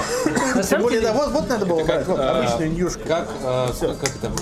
На 0.55 0.63
самом 0.63 0.89
деле, 0.89 1.11
вот, 1.11 1.31
вот 1.31 1.49
надо 1.49 1.65
было 1.65 1.83
брать, 1.83 2.07
вот, 2.07 2.19
э, 2.19 2.23
обычную 2.23 2.71
ньюшку. 2.71 3.01
Как, 3.07 3.29
э, 3.43 3.67
как 3.79 4.09
там 4.21 4.33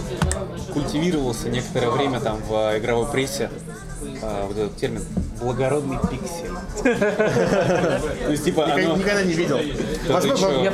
культивировался 0.73 1.49
некоторое 1.49 1.89
время 1.89 2.19
там 2.19 2.37
в 2.47 2.77
игровой 2.77 3.07
прессе 3.07 3.49
э, 4.21 4.45
вот 4.47 4.57
этот 4.57 4.77
термин 4.77 5.03
благородный 5.41 5.97
пиксель. 6.09 6.51
То 6.83 8.31
есть 8.31 8.45
типа 8.45 8.67
Никогда, 8.77 9.23
не 9.23 9.33
видел. 9.33 9.57
Я 9.57 10.71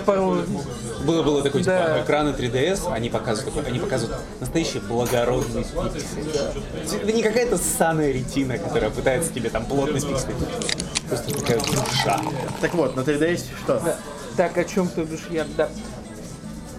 было 1.06 1.24
было 1.24 1.42
такое 1.42 1.62
типа 1.64 2.02
экраны 2.04 2.30
3DS, 2.30 2.92
они 2.92 3.10
показывают 3.10 3.54
такой, 3.56 3.70
они 3.72 3.80
показывают 3.80 4.18
настоящий 4.40 4.80
благородный 4.80 5.64
пиксель. 5.64 7.00
Это 7.02 7.12
не 7.14 7.24
какая-то 7.24 7.58
ссаная 7.58 8.12
ретина, 8.12 8.58
которая 8.58 8.90
пытается 8.90 9.32
тебе 9.34 9.50
там 9.50 9.66
плотность 9.66 10.08
пикселей. 10.08 10.36
Просто 11.08 11.34
такая 11.34 11.60
душа. 11.60 12.20
Так 12.62 12.74
вот, 12.74 12.96
на 12.96 13.02
3DS 13.02 13.44
что? 13.64 13.82
Так, 14.36 14.58
о 14.58 14.64
чем 14.66 14.88
ты 14.88 15.04
бишь 15.04 15.28
я? 15.30 15.46
Да. 15.56 15.70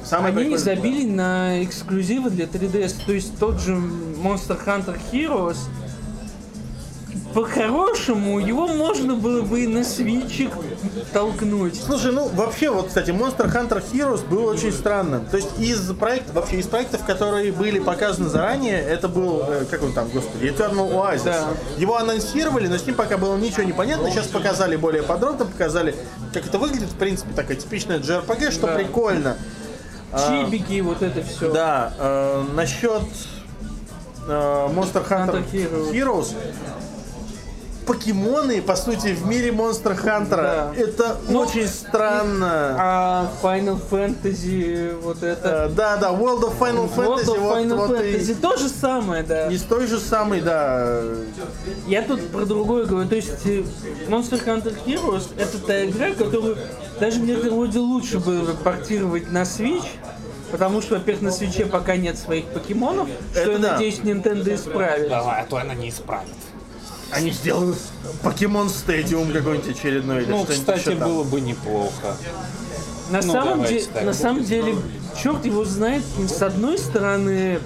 Самое 0.05 0.33
Они 0.33 0.45
прикольное- 0.45 0.59
забили 0.59 1.07
на 1.11 1.63
эксклюзивы 1.65 2.31
для 2.31 2.47
3DS, 2.47 2.95
то 3.07 3.13
есть 3.13 3.39
тот 3.39 3.61
же 3.61 3.73
Monster 3.73 4.59
Hunter 4.65 4.99
Heroes 5.13 5.57
по-хорошему 7.35 8.39
его 8.39 8.67
можно 8.69 9.15
было 9.15 9.43
бы 9.43 9.65
и 9.65 9.67
на 9.67 9.85
свитчик 9.85 10.51
толкнуть. 11.13 11.81
Слушай, 11.81 12.13
ну 12.13 12.29
вообще, 12.29 12.71
вот, 12.71 12.89
кстати, 12.89 13.11
Monster 13.11 13.53
Hunter 13.53 13.83
Heroes 13.93 14.27
был 14.27 14.47
очень 14.47 14.73
странным. 14.73 15.27
То 15.27 15.37
есть 15.37 15.49
из 15.59 15.81
проектов, 15.93 16.35
вообще 16.35 16.57
из 16.57 16.67
проектов, 16.67 17.05
которые 17.05 17.53
были 17.53 17.79
показаны 17.79 18.29
заранее, 18.29 18.81
это 18.81 19.09
был, 19.09 19.43
э, 19.47 19.65
как 19.71 19.83
он 19.83 19.93
там, 19.93 20.09
господи, 20.09 20.47
Eternal 20.47 20.91
Oasis. 20.93 21.25
Да. 21.25 21.49
Его 21.77 21.97
анонсировали, 21.97 22.67
но 22.69 22.77
с 22.79 22.87
ним 22.87 22.95
пока 22.95 23.19
было 23.19 23.37
ничего 23.37 23.63
не 23.63 23.73
понятно. 23.73 24.11
Сейчас 24.11 24.27
показали 24.27 24.77
более 24.77 25.03
подробно, 25.03 25.45
показали, 25.45 25.95
как 26.33 26.47
это 26.47 26.59
выглядит, 26.59 26.89
в 26.89 26.97
принципе, 26.97 27.35
такая 27.35 27.57
типичная 27.57 27.99
JRPG, 27.99 28.51
что 28.51 28.67
Да. 28.67 28.75
прикольно. 28.77 29.37
Чибики, 30.27 30.81
вот 30.81 31.03
это 31.03 31.23
все. 31.23 31.53
Да, 31.53 31.93
э, 31.99 32.45
насчет 32.55 33.03
э, 34.27 34.31
Monster 34.31 35.07
Hunter, 35.07 35.45
Hunter 35.45 35.53
Heroes. 35.53 35.93
Heroes. 35.93 36.35
Покемоны, 37.89 38.61
по 38.61 38.77
сути, 38.77 39.15
в 39.15 39.27
мире 39.27 39.49
Monster 39.51 39.99
Hunter. 39.99 40.29
Да. 40.37 40.73
Это 40.77 41.17
Ну, 41.29 41.41
очень 41.41 41.67
странно. 41.67 42.77
А 42.79 43.33
Final 43.43 43.81
Fantasy, 43.91 44.95
вот 45.01 45.23
это. 45.23 45.69
Э, 45.71 45.75
Да, 45.75 45.97
да, 45.97 46.11
World 46.11 46.43
of 46.43 46.59
Final 46.59 46.95
World 46.95 46.95
Fantasy, 46.95 47.25
of 47.25 47.39
вот, 47.39 47.57
Final 47.59 47.77
вот 47.77 47.91
и- 47.91 47.95
Fantasy 47.95 48.35
то 48.35 48.57
же 48.59 48.69
самое, 48.69 49.23
да. 49.23 49.47
не 49.47 49.57
с 49.57 49.63
той 49.63 49.87
же 49.87 49.99
самой, 49.99 50.43
да. 50.43 51.01
Я 51.87 52.03
тут 52.03 52.29
про 52.29 52.45
другое 52.45 52.85
говорю. 52.85 53.09
То 53.09 53.17
есть 53.17 53.47
э, 53.47 53.63
Monster 54.09 54.45
Hunter 54.45 54.77
Heroes 54.85 55.29
это 55.39 55.59
та 55.67 55.87
игра, 55.87 56.11
которую 56.11 56.59
даже 57.01 57.21
мне 57.21 57.37
вроде 57.37 57.79
лучше 57.79 58.19
было 58.19 58.53
портировать 58.53 59.33
на 59.33 59.43
Switch. 59.45 59.87
Потому 60.51 60.81
что, 60.81 60.95
во-первых, 60.95 61.23
на 61.23 61.31
свече 61.31 61.67
пока 61.67 61.97
нет 61.97 62.17
своих 62.19 62.47
покемонов, 62.47 63.07
что 63.33 63.41
Это 63.41 63.51
я 63.53 63.59
да. 63.59 63.73
надеюсь, 63.73 63.99
Nintendo 63.99 64.55
исправит. 64.55 65.09
Давай, 65.11 65.43
а 65.43 65.45
то 65.45 65.57
она 65.59 65.75
не 65.75 65.91
исправит. 65.91 66.29
Они 67.11 67.31
сделают 67.31 67.79
Покемон 68.23 68.69
Стадиум 68.69 69.33
какой-нибудь 69.33 69.71
очередной 69.77 70.23
или 70.23 70.31
Ну, 70.31 70.45
что-нибудь 70.45 70.59
кстати, 70.59 70.81
еще 70.81 70.97
там. 70.97 71.09
было 71.09 71.25
бы 71.25 71.41
неплохо. 71.41 72.17
На 73.11 73.21
Ну, 73.23 73.33
самом, 73.33 73.49
давайте 73.63 73.79
де- 73.81 73.87
так 73.93 74.05
на 74.05 74.13
самом 74.13 74.45
деле, 74.45 74.75
черт 75.23 75.45
его 75.47 75.65
знает, 75.65 76.03
с 76.29 76.43
одной 76.43 76.77
стороны, 76.79 77.61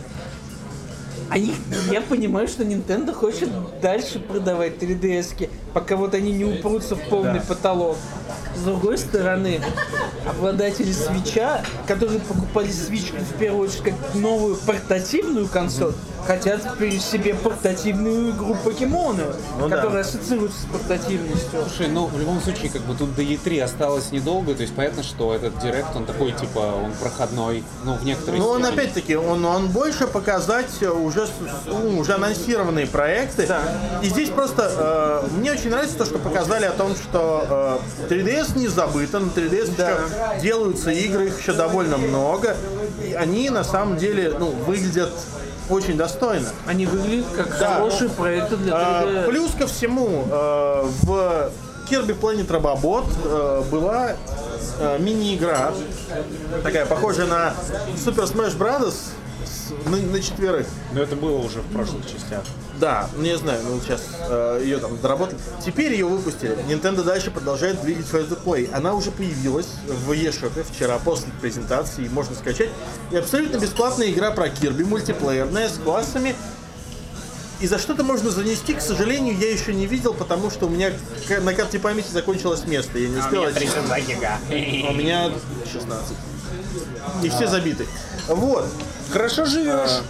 они, 1.28 1.54
я 1.90 2.00
понимаю, 2.02 2.46
что 2.46 2.62
Nintendo 2.62 3.12
хочет 3.12 3.48
дальше 3.80 4.20
продавать 4.20 4.78
3DS-ки, 4.78 5.50
пока 5.74 5.96
вот 5.96 6.14
они 6.14 6.30
не 6.32 6.44
упрутся 6.44 6.94
в 6.94 7.00
полный 7.08 7.40
потолок. 7.40 7.96
С 8.54 8.60
другой 8.60 8.98
стороны, 8.98 9.60
обладатели 10.28 10.92
свеча, 10.92 11.62
которые 11.88 12.20
покупали 12.20 12.70
свечку 12.70 13.16
в 13.16 13.38
первую 13.38 13.68
очередь 13.68 13.82
как 13.82 14.14
новую 14.14 14.56
портативную 14.56 15.48
консоль, 15.48 15.94
хотят 16.26 16.76
при 16.78 16.98
себе 16.98 17.34
портативную 17.34 18.30
игру 18.30 18.56
покемоны, 18.64 19.24
Ну 19.58 19.68
да. 19.68 19.76
которая 19.76 20.02
ассоциируется 20.02 20.62
с 20.62 20.64
портативностью. 20.66 21.62
Слушай, 21.68 21.88
ну 21.88 22.06
в 22.06 22.18
любом 22.18 22.40
случае, 22.40 22.70
как 22.70 22.82
бы 22.82 22.94
тут 22.94 23.14
до 23.14 23.22
E3 23.22 23.60
осталось 23.62 24.12
недолго, 24.12 24.54
то 24.54 24.62
есть 24.62 24.74
понятно, 24.74 25.02
что 25.02 25.34
этот 25.34 25.58
директ, 25.58 25.94
он 25.94 26.04
такой, 26.06 26.32
типа, 26.32 26.58
он 26.84 26.92
проходной, 26.92 27.64
ну, 27.84 27.94
в 27.94 28.04
некоторой 28.04 28.38
Ну, 28.38 28.48
он 28.48 28.64
опять-таки, 28.64 29.16
он, 29.16 29.44
он 29.44 29.68
больше 29.68 30.06
показать 30.06 30.70
э, 30.80 30.88
уже, 30.88 31.26
ну, 31.66 31.98
уже 31.98 32.14
анонсированные 32.14 32.86
проекты. 32.86 33.46
Да. 33.46 33.62
И 34.02 34.06
здесь 34.08 34.28
просто 34.30 35.22
э, 35.24 35.36
мне 35.36 35.52
очень 35.52 35.70
нравится 35.70 35.98
то, 35.98 36.04
что 36.04 36.18
показали 36.18 36.66
о 36.66 36.72
том, 36.72 36.94
что 36.94 37.80
э, 38.08 38.12
3DS 38.14 38.58
не 38.58 38.68
забыто, 38.68 39.18
на 39.18 39.26
3DS 39.30 39.72
Да. 39.76 39.90
еще 39.90 40.42
делаются 40.42 40.90
игры, 40.90 41.26
их 41.26 41.40
еще 41.40 41.52
довольно 41.52 41.96
много. 41.98 42.56
И 43.06 43.12
они 43.12 43.50
на 43.50 43.64
самом 43.64 43.96
деле 43.96 44.34
ну, 44.38 44.50
выглядят 44.66 45.10
очень 45.68 45.96
достойно. 45.96 46.48
Они 46.66 46.86
выглядят 46.86 47.26
как 47.36 47.58
Да. 47.58 47.74
хорошие 47.76 48.10
проекты 48.10 48.56
для 48.56 48.72
А, 48.74 49.02
3D. 49.04 49.28
плюс 49.28 49.50
ко 49.52 49.66
всему, 49.66 50.24
э, 50.30 50.82
в 51.02 51.50
Kirby 51.90 52.18
Planet 52.18 52.46
Robobot 52.48 53.04
э, 53.24 53.62
была 53.70 54.12
э, 54.78 54.98
мини-игра, 54.98 55.72
такая 56.62 56.86
похожая 56.86 57.26
на 57.26 57.54
Super 57.96 58.24
Smash 58.24 58.56
Bros. 58.56 58.94
на 59.86 60.20
четверых. 60.22 60.66
Но 60.92 61.02
это 61.02 61.16
было 61.16 61.38
уже 61.38 61.60
в 61.60 61.72
прошлых 61.72 62.04
частях. 62.06 62.42
Да, 62.82 63.08
не 63.16 63.38
знаю, 63.38 63.60
ну 63.62 63.80
сейчас 63.80 64.00
ее 64.60 64.78
там 64.78 65.00
доработали. 65.00 65.38
Теперь 65.64 65.92
ее 65.92 66.04
выпустили. 66.04 66.56
Nintendo 66.68 67.04
дальше 67.04 67.30
продолжает 67.30 67.80
двигать 67.80 68.06
Free 68.06 68.28
to 68.28 68.36
Play. 68.42 68.74
Она 68.74 68.94
уже 68.94 69.12
появилась 69.12 69.68
в 69.86 70.10
eShop 70.10 70.64
вчера 70.68 70.98
после 70.98 71.28
презентации, 71.40 72.08
можно 72.08 72.34
скачать. 72.34 72.70
И 73.12 73.16
абсолютно 73.16 73.58
бесплатная 73.58 74.10
игра 74.10 74.32
про 74.32 74.48
Kirby, 74.48 74.84
мультиплеерная, 74.84 75.68
с 75.68 75.78
классами. 75.78 76.34
И 77.60 77.68
за 77.68 77.78
что-то 77.78 78.02
можно 78.02 78.32
занести, 78.32 78.74
к 78.74 78.80
сожалению, 78.80 79.38
я 79.38 79.52
еще 79.52 79.72
не 79.72 79.86
видел, 79.86 80.12
потому 80.12 80.50
что 80.50 80.66
у 80.66 80.68
меня 80.68 80.90
на 81.40 81.54
карте 81.54 81.78
памяти 81.78 82.10
закончилось 82.10 82.64
место. 82.66 82.98
Я 82.98 83.10
не 83.10 83.18
успел. 83.18 83.44
очистить. 83.44 83.74
32 83.74 84.00
гига. 84.00 84.38
А 84.50 84.90
у 84.90 84.94
меня 84.94 85.30
16. 85.72 86.16
И 87.22 87.28
все 87.28 87.46
забиты. 87.46 87.86
Вот. 88.26 88.66
Хорошо 89.12 89.44
живешь. 89.44 90.00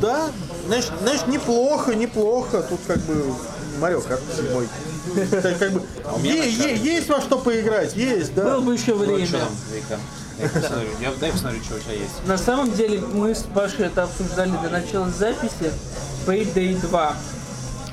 Да, 0.00 0.30
знаешь, 0.66 0.88
знаешь, 1.02 1.26
неплохо, 1.26 1.94
неплохо. 1.94 2.62
Тут 2.62 2.80
как 2.86 2.98
бы 3.00 3.34
Марио 3.78 4.00
Карт 4.00 4.20
седьмой. 4.36 4.68
Как 5.58 5.72
бы, 5.72 5.82
е- 6.22 6.76
есть 6.76 7.08
во 7.08 7.20
что 7.20 7.38
поиграть, 7.38 7.96
есть, 7.96 8.34
да. 8.34 8.44
Было 8.44 8.60
бы 8.60 8.74
еще 8.74 8.94
время. 8.94 9.26
посмотрю, 10.38 10.88
я, 11.00 11.12
дай 11.20 11.32
посмотрю, 11.32 11.62
что 11.62 11.76
у 11.76 11.78
тебя 11.78 11.94
есть. 11.94 12.26
На 12.26 12.38
самом 12.38 12.72
деле 12.72 13.00
мы 13.00 13.34
с 13.34 13.42
Пашей 13.54 13.86
это 13.86 14.04
обсуждали 14.04 14.52
до 14.62 14.68
начала 14.70 15.10
записи. 15.10 15.72
Payday 16.26 16.80
2. 16.80 17.16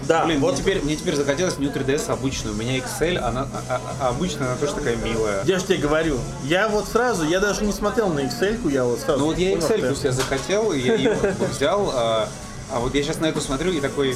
Да, 0.07 0.23
Блин, 0.25 0.39
вот 0.39 0.53
мне, 0.53 0.61
теперь, 0.61 0.81
мне 0.81 0.95
теперь 0.95 1.15
захотелось 1.15 1.57
New 1.57 1.69
3DS 1.69 2.09
обычную. 2.09 2.55
У 2.55 2.57
меня 2.57 2.77
XL, 2.77 3.17
она 3.17 3.47
а- 3.69 3.81
а- 3.99 4.09
обычная, 4.09 4.47
она 4.47 4.55
тоже 4.55 4.73
такая 4.73 4.95
милая. 4.95 5.43
я 5.43 5.59
же 5.59 5.65
тебе 5.65 5.77
говорю, 5.77 6.17
я 6.43 6.69
вот 6.69 6.87
сразу, 6.87 7.25
я 7.25 7.39
даже 7.39 7.63
не 7.65 7.73
смотрел 7.73 8.09
на 8.09 8.21
excel 8.21 8.71
я 8.71 8.85
вот 8.85 8.99
сразу. 8.99 9.19
Ну 9.19 9.25
вот 9.27 9.37
я 9.37 9.59
что- 9.59 9.77
себе 9.77 10.11
захотел, 10.11 10.71
и 10.71 10.79
я 10.79 10.95
ее 10.95 11.17
взял, 11.51 11.91
а, 11.93 12.29
а 12.71 12.79
вот 12.79 12.95
я 12.95 13.03
сейчас 13.03 13.19
на 13.19 13.25
эту 13.25 13.41
смотрю 13.41 13.71
и 13.71 13.81
такой, 13.81 14.15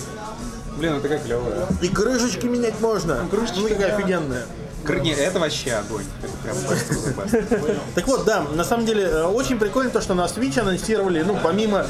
блин, 0.78 0.94
она 0.94 1.02
такая 1.02 1.20
клевая. 1.20 1.68
И 1.82 1.90
крышечки 1.90 2.46
менять 2.46 2.80
можно. 2.80 3.28
крышечки, 3.30 3.60
ну, 3.60 3.68
такая 3.70 3.90
да. 3.90 3.98
офигенная. 3.98 4.46
Не, 4.90 5.12
это 5.12 5.40
вообще 5.40 5.74
огонь. 5.74 6.04
Это 6.24 6.34
прям. 6.44 7.78
Так 7.96 8.08
вот, 8.08 8.26
да, 8.26 8.44
на 8.54 8.64
самом 8.64 8.86
деле 8.86 9.04
э, 9.04 9.24
очень 9.26 9.60
прикольно 9.60 9.90
то, 9.92 10.02
что 10.02 10.14
на 10.14 10.26
Switch 10.26 10.60
анонсировали, 10.60 11.22
ну, 11.22 11.38
помимо 11.42 11.86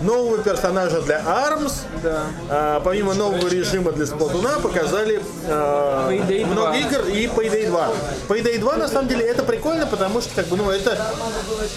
нового 0.00 0.38
персонажа 0.38 1.02
для 1.02 1.20
ARMS, 1.20 1.72
Да. 2.02 2.22
а, 2.48 2.80
помимо 2.80 3.14
нового 3.14 3.46
режима 3.48 3.92
для 3.92 4.06
Сплатуна, 4.06 4.58
показали 4.60 5.22
а, 5.48 6.08
2. 6.10 6.46
много 6.46 6.76
игр 6.76 7.06
и 7.08 7.26
Payday 7.26 7.66
2. 7.68 7.88
Payday 8.28 8.58
2, 8.58 8.76
на 8.76 8.88
самом 8.88 9.08
деле, 9.08 9.26
это 9.26 9.42
прикольно, 9.42 9.86
потому 9.86 10.20
что, 10.20 10.34
как 10.34 10.46
бы, 10.46 10.56
ну, 10.56 10.70
это, 10.70 10.98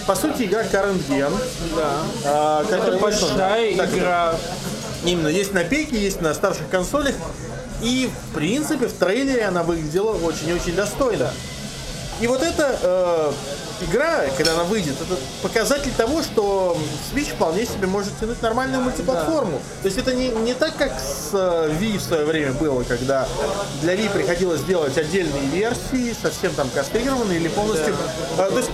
по 0.06 0.14
сути, 0.14 0.44
игра 0.44 0.62
Current 0.62 1.02
Gen. 1.08 1.32
Да. 1.76 2.62
Это 2.70 2.96
большая 2.98 3.72
игра. 3.72 4.34
Именно, 5.04 5.28
есть 5.28 5.52
на 5.52 5.64
пеке, 5.64 5.98
есть 5.98 6.20
на 6.22 6.32
старших 6.32 6.68
консолях. 6.70 7.14
И, 7.84 8.08
в 8.08 8.34
принципе, 8.34 8.86
в 8.88 8.94
трейлере 8.94 9.44
она 9.44 9.62
выглядела 9.62 10.16
очень-очень 10.16 10.74
достойно. 10.74 11.30
И 12.18 12.26
вот 12.26 12.42
эта 12.42 12.78
э, 12.80 13.32
игра, 13.82 14.24
когда 14.36 14.54
она 14.54 14.64
выйдет, 14.64 14.94
это 15.00 15.18
показатель 15.42 15.92
того, 15.96 16.22
что 16.22 16.76
Switch 17.12 17.34
вполне 17.34 17.64
себе 17.66 17.86
может 17.86 18.18
тянуть 18.18 18.40
нормальную 18.42 18.82
мультиплатформу. 18.82 19.60
То 19.82 19.86
есть 19.86 19.98
это 19.98 20.14
не, 20.14 20.28
не 20.28 20.54
так, 20.54 20.76
как 20.76 20.92
с 20.98 21.30
э, 21.32 21.70
Wii 21.80 21.98
в 21.98 22.02
свое 22.02 22.24
время 22.24 22.52
было, 22.52 22.82
когда 22.82 23.26
для 23.82 23.94
Wii 23.94 24.12
приходилось 24.12 24.62
делать 24.62 24.96
отдельные 24.98 25.46
версии, 25.46 26.14
совсем 26.20 26.52
там 26.54 26.68
кастрированные 26.74 27.38
или 27.38 27.48
полностью... 27.48 27.94
э, 28.38 28.50
то 28.50 28.58
есть 28.58 28.70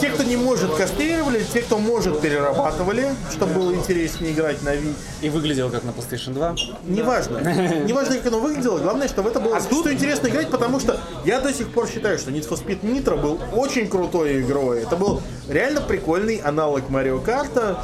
те, 0.00 0.10
кто 0.10 0.22
не 0.22 0.36
может, 0.36 0.74
кастрировали, 0.74 1.44
те, 1.52 1.62
кто 1.62 1.78
может, 1.78 2.20
перерабатывали, 2.20 3.14
чтобы 3.32 3.54
было 3.54 3.74
интереснее 3.74 4.32
играть 4.32 4.62
на 4.62 4.74
Wii. 4.74 4.94
И 5.22 5.28
выглядел 5.30 5.70
как 5.70 5.84
на 5.84 5.90
PlayStation 5.90 6.34
2. 6.34 6.54
Неважно. 6.84 7.38
Неважно, 7.84 8.16
как 8.16 8.26
оно 8.26 8.40
выглядело, 8.40 8.78
главное, 8.78 9.08
что 9.08 9.22
в 9.22 9.26
это 9.26 9.40
было 9.40 9.60
что 9.60 9.92
интересно 9.92 10.28
играть, 10.28 10.50
потому 10.50 10.80
что 10.80 10.98
я 11.24 11.40
до 11.40 11.52
сих 11.52 11.68
пор 11.70 11.88
считаю, 11.88 12.18
что 12.18 12.30
Need 12.30 12.48
for 12.48 12.58
Speed 12.58 12.80
Nitro 12.82 13.20
был 13.20 13.38
очень 13.54 13.88
крутой 13.88 14.33
игрой. 14.40 14.82
Это 14.82 14.96
был 14.96 15.20
реально 15.48 15.80
прикольный 15.80 16.36
аналог 16.36 16.88
Марио 16.90 17.20
Карта. 17.20 17.82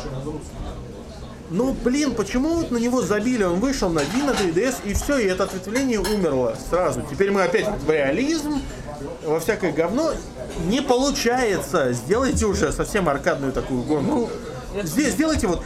Ну, 1.51 1.75
блин, 1.85 2.15
почему 2.15 2.51
вот 2.51 2.71
на 2.71 2.77
него 2.77 3.03
забили? 3.03 3.43
Он 3.43 3.59
вышел 3.59 3.91
на 3.91 4.01
Wii, 4.01 4.25
на 4.25 4.31
3DS, 4.31 4.77
и 4.85 4.95
все, 4.95 5.19
и 5.19 5.27
это 5.27 5.45
ответвление 5.45 5.99
умерло 5.99 6.55
сразу. 6.71 7.03
Теперь 7.11 7.33
мы 7.33 7.43
опять 7.43 7.67
в 7.67 7.91
реализм, 7.91 8.63
во 9.25 9.41
всякое 9.41 9.73
говно. 9.73 10.13
Не 10.67 10.81
получается. 10.81 11.93
Сделайте 11.93 12.47
уже 12.47 12.71
совсем 12.73 13.09
аркадную 13.09 13.53
такую 13.53 13.83
гонку. 13.83 14.31
Здесь 14.85 15.15
сделайте 15.15 15.47
вот, 15.49 15.63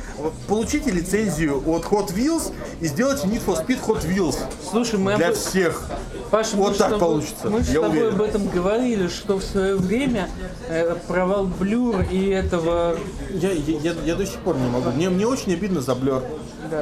получите 0.49 0.90
лицензию 0.90 1.59
от 1.67 1.85
Hot 1.85 2.14
Wheels 2.14 2.53
и 2.81 2.87
сделайте 2.87 3.27
Need 3.29 3.43
for 3.45 3.64
Speed 3.67 3.81
Hot 3.87 4.03
Wheels 4.07 4.37
Слушай, 4.71 4.99
мы 4.99 5.17
для 5.17 5.29
об- 5.29 5.35
всех. 5.35 5.88
Паша, 6.31 6.57
Вот 6.57 6.77
так 6.79 6.88
тобой- 6.90 7.01
получится, 7.01 7.49
Мы 7.51 7.62
с 7.62 7.67
тобой 7.69 7.88
уверен. 7.90 8.14
об 8.14 8.23
этом 8.23 8.49
говорили, 8.49 9.09
что 9.09 9.37
в 9.38 9.45
свое 9.45 9.77
время 9.77 10.29
э, 10.69 10.97
провал 11.07 11.45
Блюр 11.47 12.03
и 12.11 12.29
этого 12.29 12.97
Я, 13.31 13.53
я, 13.53 13.79
я- 13.83 13.95
я 14.05 14.14
до 14.17 14.27
сих 14.27 14.37
пор 14.40 14.57
не 14.57 14.69
могу. 14.69 14.90
Мне, 14.90 15.11
мне 15.11 15.27
очень 15.27 15.53
обидно 15.53 15.81
за 15.81 15.93
Blur. 15.93 16.23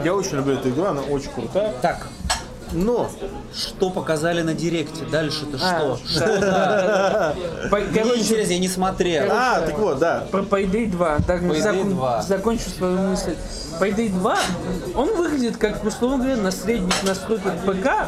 Я 0.05 0.15
очень 0.15 0.37
люблю 0.37 0.55
эту 0.55 0.71
игру, 0.71 0.85
она 0.85 1.01
очень 1.03 1.31
крутая. 1.33 1.75
Так, 1.83 2.07
Но 2.73 3.11
Что 3.55 3.91
показали 3.91 4.43
на 4.43 4.55
директе? 4.55 5.05
Дальше-то 5.11 5.59
А, 5.63 5.97
что? 6.07 7.69
По- 7.71 7.77
Мне 7.79 8.01
Короче, 8.03 8.21
интересно, 8.21 8.53
я 8.53 8.59
не 8.59 8.69
смотрел. 8.69 9.29
А, 9.31 9.61
так 9.61 9.79
вот, 9.79 9.99
да. 9.99 10.25
Про 10.31 10.41
Payday 10.41 10.91
2. 10.91 11.19
Так, 11.27 11.43
Payday 11.43 11.61
закон- 11.61 11.91
2. 11.91 12.23
Закончу 12.23 12.71
свою 12.71 12.99
мысль. 12.99 13.35
Payday 13.81 14.09
2, 14.11 14.39
он 14.95 15.17
выглядит 15.17 15.57
как, 15.57 15.85
условно 15.85 16.19
говоря, 16.19 16.37
на 16.37 16.51
средних 16.51 17.03
настройках 17.03 17.55
ПК. 17.67 18.07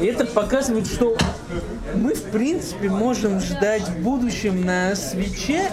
И 0.00 0.06
это 0.06 0.24
показывает, 0.24 0.86
что 0.86 1.16
мы, 1.94 2.14
в 2.14 2.22
принципе, 2.30 2.88
можем 2.88 3.40
ждать 3.40 3.82
в 3.82 3.98
будущем 4.02 4.64
на 4.64 4.94
свече 4.96 5.70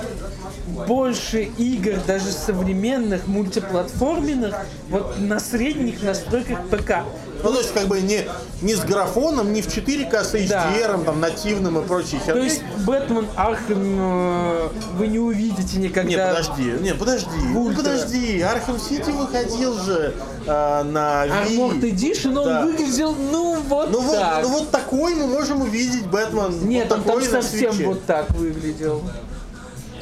больше 0.87 1.43
игр, 1.43 1.95
даже 2.07 2.31
современных, 2.31 3.27
мультиплатформенных, 3.27 4.55
вот 4.89 5.19
на 5.19 5.39
средних 5.39 6.01
настройках 6.03 6.59
ПК. 6.69 7.03
Ну, 7.43 7.51
то 7.51 7.59
есть, 7.59 7.73
как 7.73 7.87
бы 7.87 8.01
не, 8.01 8.27
не 8.61 8.75
с 8.75 8.81
графоном, 8.81 9.53
не 9.53 9.61
в 9.61 9.67
4К 9.67 10.23
с 10.23 10.33
HDR, 10.35 11.03
там, 11.05 11.19
нативным 11.19 11.79
и 11.79 11.83
прочей 11.87 12.17
То 12.19 12.25
херней. 12.25 12.43
есть 12.45 12.61
Бэтмен 12.85 13.27
Архем 13.35 13.79
э, 13.99 14.69
вы 14.97 15.07
не 15.07 15.19
увидите 15.19 15.77
никогда. 15.77 16.09
Не, 16.09 16.17
подожди, 16.17 16.63
не, 16.81 16.93
подожди, 16.93 17.29
ну, 17.53 17.61
Ультра. 17.63 17.77
подожди, 17.83 18.41
Архем 18.41 18.79
Сити 18.79 19.09
выходил 19.09 19.73
же 19.79 20.13
э, 20.45 20.83
на 20.83 21.25
Wii. 21.25 21.47
Armored 21.57 21.81
Edition, 21.81 22.37
он 22.37 22.45
Да. 22.45 22.61
выглядел, 22.65 23.15
ну, 23.15 23.57
вот 23.67 23.91
Ну 23.91 24.01
вот, 24.01 24.15
так. 24.15 24.43
ну 24.43 24.49
вот 24.49 24.71
такой 24.71 25.15
мы 25.15 25.27
можем 25.27 25.61
увидеть 25.61 26.05
Бэтмен. 26.07 26.67
Нет, 26.67 26.89
вот 26.89 26.99
он 26.99 27.21
там 27.21 27.21
совсем 27.41 27.73
вот 27.85 28.05
так 28.05 28.29
выглядел. 28.31 29.01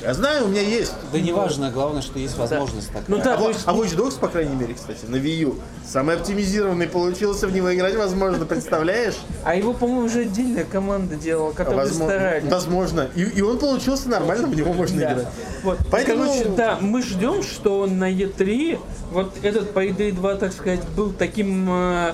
Я 0.01 0.13
знаю, 0.13 0.45
у 0.45 0.47
меня 0.47 0.61
есть. 0.61 0.93
Да 1.11 1.19
неважно, 1.19 1.71
главное, 1.71 2.01
что 2.01 2.19
есть 2.19 2.37
возможность 2.37 2.87
такая. 2.87 3.03
Ну 3.07 3.17
да, 3.17 3.33
А, 3.33 3.37
то 3.37 3.49
есть, 3.49 3.61
а 3.65 3.73
Watch 3.73 3.95
Dogs, 3.97 4.17
по 4.17 4.29
крайней 4.29 4.55
мере, 4.55 4.73
кстати, 4.73 5.05
на 5.05 5.17
Wii 5.17 5.35
U, 5.41 5.55
самый 5.85 6.15
оптимизированный 6.15 6.87
получился 6.87 7.47
в 7.47 7.53
него 7.53 7.73
играть, 7.73 7.95
возможно, 7.95 8.45
представляешь? 8.45 9.15
а 9.43 9.55
его, 9.55 9.73
по-моему, 9.73 10.05
уже 10.05 10.21
отдельная 10.21 10.63
команда 10.63 11.15
делала, 11.15 11.51
которая 11.51 11.85
Возможно. 11.85 12.15
старались. 12.15 12.51
возможно. 12.51 13.09
И, 13.15 13.23
и 13.23 13.41
он 13.41 13.57
получился 13.57 14.07
нормально, 14.09 14.47
в 14.47 14.55
него 14.55 14.71
можно 14.73 14.99
Да. 14.99 15.11
играть. 15.13 15.27
Вот. 15.63 15.77
Поэтому- 15.91 16.25
Короче, 16.25 16.49
да, 16.55 16.77
мы 16.79 17.01
ждем, 17.01 17.43
что 17.43 17.85
на 17.85 18.09
E3 18.11 18.79
вот 19.11 19.33
этот 19.41 19.73
Payday 19.73 20.11
2, 20.11 20.35
так 20.35 20.53
сказать, 20.53 20.81
был 20.95 21.11
таким 21.11 21.67
э, 21.69 22.13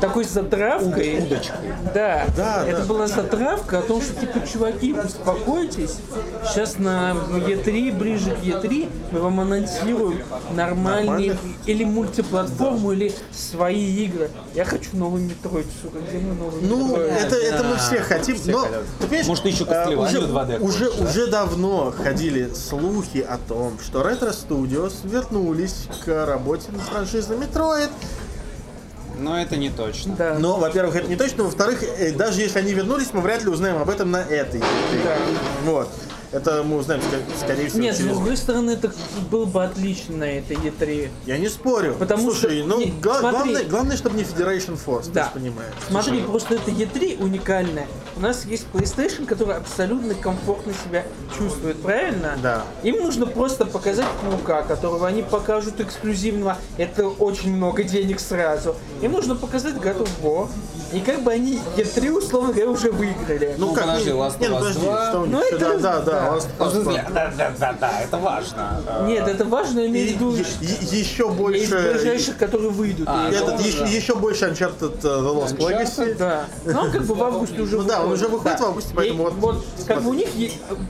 такой 0.00 0.24
затравкой. 0.24 1.22
Да, 1.94 2.24
Да, 2.36 2.66
это 2.66 2.80
да. 2.80 2.84
была 2.86 3.06
затравка 3.06 3.78
о 3.78 3.82
том, 3.82 4.00
что 4.02 4.14
типа, 4.20 4.46
чуваки, 4.46 4.92
успокойтесь. 4.92 5.96
Сейчас 6.48 6.78
на 6.78 7.12
E3, 7.12 7.96
ближе 7.96 8.30
к 8.30 8.38
E3, 8.44 8.88
мы 9.12 9.20
вам 9.20 9.40
анонсируем 9.40 10.20
нормальные 10.54 11.30
Нормальных? 11.30 11.38
или 11.66 11.84
мультиплатформу, 11.84 12.92
или 12.92 13.12
свои 13.32 14.04
игры. 14.04 14.30
Я 14.54 14.64
хочу 14.64 14.90
новый 14.94 15.22
Metroid, 15.22 15.66
сука, 15.82 15.98
где 16.08 16.18
мы 16.18 16.34
новый 16.34 16.60
Ну, 16.62 16.96
это, 16.96 17.36
это 17.36 17.64
мы 17.64 17.74
Да, 17.74 17.78
все 17.78 17.98
хотим, 18.00 18.36
все 18.36 18.52
но, 18.52 18.58
хотят. 18.60 18.82
ты 19.10 19.24
Может, 19.24 19.44
еще 19.46 19.64
Castlevania 19.64 19.96
уже, 20.06 20.18
2D 20.20 20.60
уже, 20.60 20.84
хочешь, 20.86 20.98
да? 20.98 21.04
уже 21.10 21.26
давно 21.28 21.94
ходили 21.96 22.50
слухи 22.54 23.18
о 23.18 23.38
том, 23.48 23.78
что 23.84 24.02
Retro 24.02 24.30
Studios 24.30 24.94
вернулись 25.04 25.86
к 26.04 26.33
работе 26.34 26.66
над 26.72 26.82
франшизой 26.82 27.36
Metroid. 27.36 27.90
Но 29.18 29.40
это 29.40 29.56
не 29.56 29.70
точно. 29.70 30.16
Да. 30.16 30.36
Но, 30.38 30.56
во-первых, 30.58 30.96
это 30.96 31.08
не 31.08 31.16
точно, 31.16 31.44
во-вторых, 31.44 31.82
э, 31.82 32.12
даже 32.12 32.40
если 32.40 32.58
они 32.58 32.72
вернулись, 32.72 33.10
мы 33.12 33.20
вряд 33.20 33.42
ли 33.42 33.48
узнаем 33.48 33.78
об 33.78 33.88
этом 33.88 34.10
на 34.10 34.22
этой. 34.22 34.60
Да. 34.60 35.16
Вот. 35.64 35.88
Это 36.34 36.64
мы 36.64 36.78
узнаем, 36.78 37.00
скорее 37.38 37.68
всего, 37.68 37.80
Нет, 37.82 37.94
с 37.94 37.98
через... 37.98 38.10
другой 38.12 38.36
стороны, 38.36 38.72
это 38.72 38.92
было 39.30 39.44
бы 39.44 39.62
отлично 39.62 40.16
на 40.16 40.24
этой 40.24 40.56
E3. 40.56 41.08
Я 41.26 41.38
не 41.38 41.48
спорю. 41.48 41.94
Потому 41.96 42.32
Слушай, 42.32 42.58
что- 42.58 42.68
ну, 42.68 42.80
не, 42.80 42.86
гла- 42.90 43.20
смотри. 43.20 43.36
главное, 43.38 43.64
главное, 43.64 43.96
чтобы 43.96 44.16
не 44.16 44.24
Federation 44.24 44.76
Force, 44.84 45.10
Да. 45.12 45.26
ты 45.32 45.38
же 45.40 45.44
понимаешь. 45.44 45.72
Смотри, 45.88 46.22
просто 46.22 46.54
это 46.56 46.72
E3 46.72 47.22
уникальная. 47.22 47.86
У 48.16 48.20
нас 48.20 48.44
есть 48.46 48.66
PlayStation, 48.72 49.26
который 49.26 49.56
абсолютно 49.56 50.14
комфортно 50.14 50.72
себя 50.84 51.04
чувствует, 51.38 51.80
правильно? 51.80 52.36
Да. 52.42 52.64
Им 52.82 52.96
нужно 53.04 53.26
просто 53.26 53.64
показать 53.64 54.06
Паука, 54.22 54.62
которого 54.62 55.06
они 55.06 55.22
покажут 55.22 55.80
эксклюзивного. 55.80 56.58
Это 56.78 57.06
очень 57.08 57.56
много 57.56 57.84
денег 57.84 58.18
сразу. 58.18 58.74
Им 59.02 59.12
нужно 59.12 59.36
показать 59.36 59.74
God 59.74 60.02
of 60.02 60.08
War. 60.22 60.48
И 60.92 61.00
как 61.00 61.22
бы 61.22 61.32
они 61.32 61.60
E3, 61.76 62.10
условно 62.12 62.52
говоря, 62.52 62.70
уже 62.70 62.90
выиграли. 62.92 63.54
Ну, 63.58 63.74
подожди, 63.74 64.10
не- 64.10 64.16
Last 64.16 64.40
не, 64.40 64.46
of 64.46 64.50
ну, 64.50 64.56
Us 64.56 64.58
подожди, 64.60 64.80
2. 64.80 65.08
что 65.10 65.20
у 65.20 65.26
них? 65.26 65.32
Ну, 65.34 65.40
это- 65.42 65.58
да, 65.58 65.78
да, 65.78 66.00
да, 66.00 66.23
да. 66.58 66.70
Смысле, 66.70 67.04
да, 67.12 67.32
да, 67.36 67.52
да, 67.58 67.72
да, 67.80 68.00
это 68.00 68.16
важно. 68.18 68.80
Нет, 69.06 69.26
это 69.28 69.44
важно, 69.44 69.80
я 69.80 69.86
И, 69.86 69.88
имею 69.88 70.08
в 70.08 70.12
виду 70.12 70.34
еще 70.34 71.24
из 71.24 71.34
больше... 71.34 71.92
ближайших, 71.92 72.36
которые 72.38 72.70
выйдут. 72.70 73.06
А, 73.08 73.28
И- 73.30 73.34
Этот, 73.34 73.58
Ну, 73.58 73.86
еще, 73.86 74.14
больше 74.14 74.46
Uncharted 74.46 74.98
э, 75.02 75.06
The 75.06 75.34
Lost 75.34 75.56
Legacy. 75.58 76.16
Да. 76.18 76.44
Но 76.64 76.82
он 76.82 76.90
как 76.90 77.04
бы 77.04 77.14
в 77.14 77.22
августе 77.22 77.60
уже 77.60 77.76
Ну 77.76 77.82
да, 77.84 78.02
он 78.02 78.12
уже 78.12 78.28
выходит 78.28 78.60
в 78.60 78.64
августе, 78.64 78.92
поэтому 78.94 79.28
И 79.28 79.32
вот 79.32 79.64
как 79.86 80.02
бы 80.02 80.10
у 80.10 80.14
них 80.14 80.28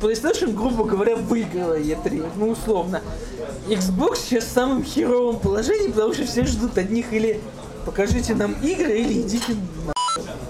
PlayStation, 0.01 0.53
грубо 0.55 0.85
говоря, 0.85 1.17
выиграла 1.17 1.79
E3, 1.79 2.31
ну 2.37 2.51
условно. 2.51 3.01
Xbox 3.69 4.19
сейчас 4.29 4.45
в 4.45 4.53
самом 4.53 4.85
херовом 4.85 5.39
положении, 5.39 5.89
потому 5.91 6.13
что 6.13 6.25
все 6.27 6.45
ждут 6.45 6.77
одних 6.79 7.13
или 7.13 7.41
покажите 7.87 8.35
нам 8.35 8.53
игры, 8.63 8.99
или 8.99 9.21
идите 9.23 9.57
на 9.87 9.93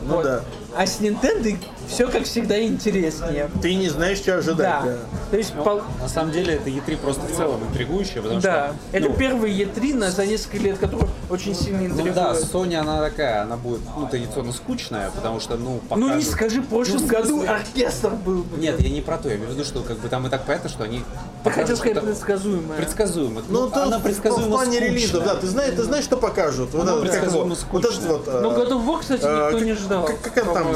Ну 0.08 0.22
да. 0.22 0.42
А 0.76 0.86
с 0.86 1.00
Nintendo 1.00 1.56
все 1.88 2.08
как 2.08 2.24
всегда 2.24 2.60
интереснее. 2.62 3.50
Ты 3.62 3.74
не 3.74 3.88
знаешь, 3.88 4.18
что 4.18 4.36
ожидать. 4.38 4.58
Да. 4.58 4.82
да. 4.84 4.96
То 5.30 5.36
есть, 5.36 5.52
пол- 5.54 5.82
На 6.00 6.08
самом 6.08 6.32
деле 6.32 6.54
это 6.54 6.70
E3 6.70 6.96
просто 6.98 7.22
в 7.26 7.36
целом 7.36 7.62
интригующее, 7.70 8.22
потому 8.22 8.40
да. 8.40 8.72
что... 8.90 8.96
Это 8.98 9.08
ну, 9.08 9.16
первый 9.16 9.52
E3 9.52 9.94
на, 9.94 10.10
за 10.10 10.26
несколько 10.26 10.58
лет, 10.58 10.78
который 10.78 11.08
очень 11.30 11.54
сильно 11.54 11.80
Ну 11.80 11.86
интригует. 11.86 12.14
да, 12.14 12.32
Sony 12.34 12.74
она 12.76 13.00
такая, 13.00 13.42
она 13.42 13.56
будет 13.56 13.80
ну, 13.96 14.06
традиционно 14.08 14.52
скучная, 14.52 15.10
потому 15.10 15.40
что, 15.40 15.56
ну, 15.56 15.80
Ну 15.90 15.96
не 16.08 16.12
покажут- 16.14 16.30
скажи, 16.32 16.60
в 16.60 16.66
прошлом 16.66 17.00
Ну, 17.02 17.06
году 17.08 17.44
оркестр 17.46 18.10
был 18.10 18.42
бы. 18.42 18.58
Нет, 18.58 18.80
я 18.80 18.88
не 18.90 19.00
про 19.00 19.18
то, 19.18 19.28
я 19.28 19.36
имею 19.36 19.50
в 19.50 19.52
виду, 19.54 19.64
что 19.64 19.80
как 19.80 19.98
бы 19.98 20.08
там 20.08 20.26
и 20.26 20.30
так 20.30 20.44
понятно, 20.44 20.68
что 20.68 20.84
они 20.84 21.02
покажут 21.42 21.62
хотел 21.62 21.76
сказать 21.76 22.04
предсказуемое. 22.04 22.76
предсказуемо. 22.78 23.42
Ну, 23.48 23.62
Ну, 23.64 23.70
то 23.70 23.82
она 23.82 23.98
в- 23.98 24.02
предсказуемо 24.02 24.46
в 24.46 24.50
плане 24.50 24.72
скучная. 24.76 24.90
релизов, 24.90 25.24
да, 25.24 25.34
ты 25.36 25.46
знаешь, 25.46 25.74
ты 25.74 25.82
знаешь, 25.82 26.04
что 26.04 26.16
покажут. 26.16 26.72
Вот, 26.74 26.84
Ну, 26.84 26.92
его, 26.92 27.00
предсказуемо 27.02 27.54
вот 27.54 27.58
этот 27.58 27.92
скучно. 27.92 28.08
вот. 28.12 28.28
э, 28.28 28.40
Ну, 28.42 28.50
God 28.52 28.68
of 28.70 28.86
War, 28.86 29.00
кстати, 29.00 29.22
никто 29.22 29.50
как- 29.52 29.62
не 29.62 29.72
ждал. 29.72 30.04
Как, 30.04 30.20
как 30.34 30.48
он 30.48 30.54
там? 30.54 30.66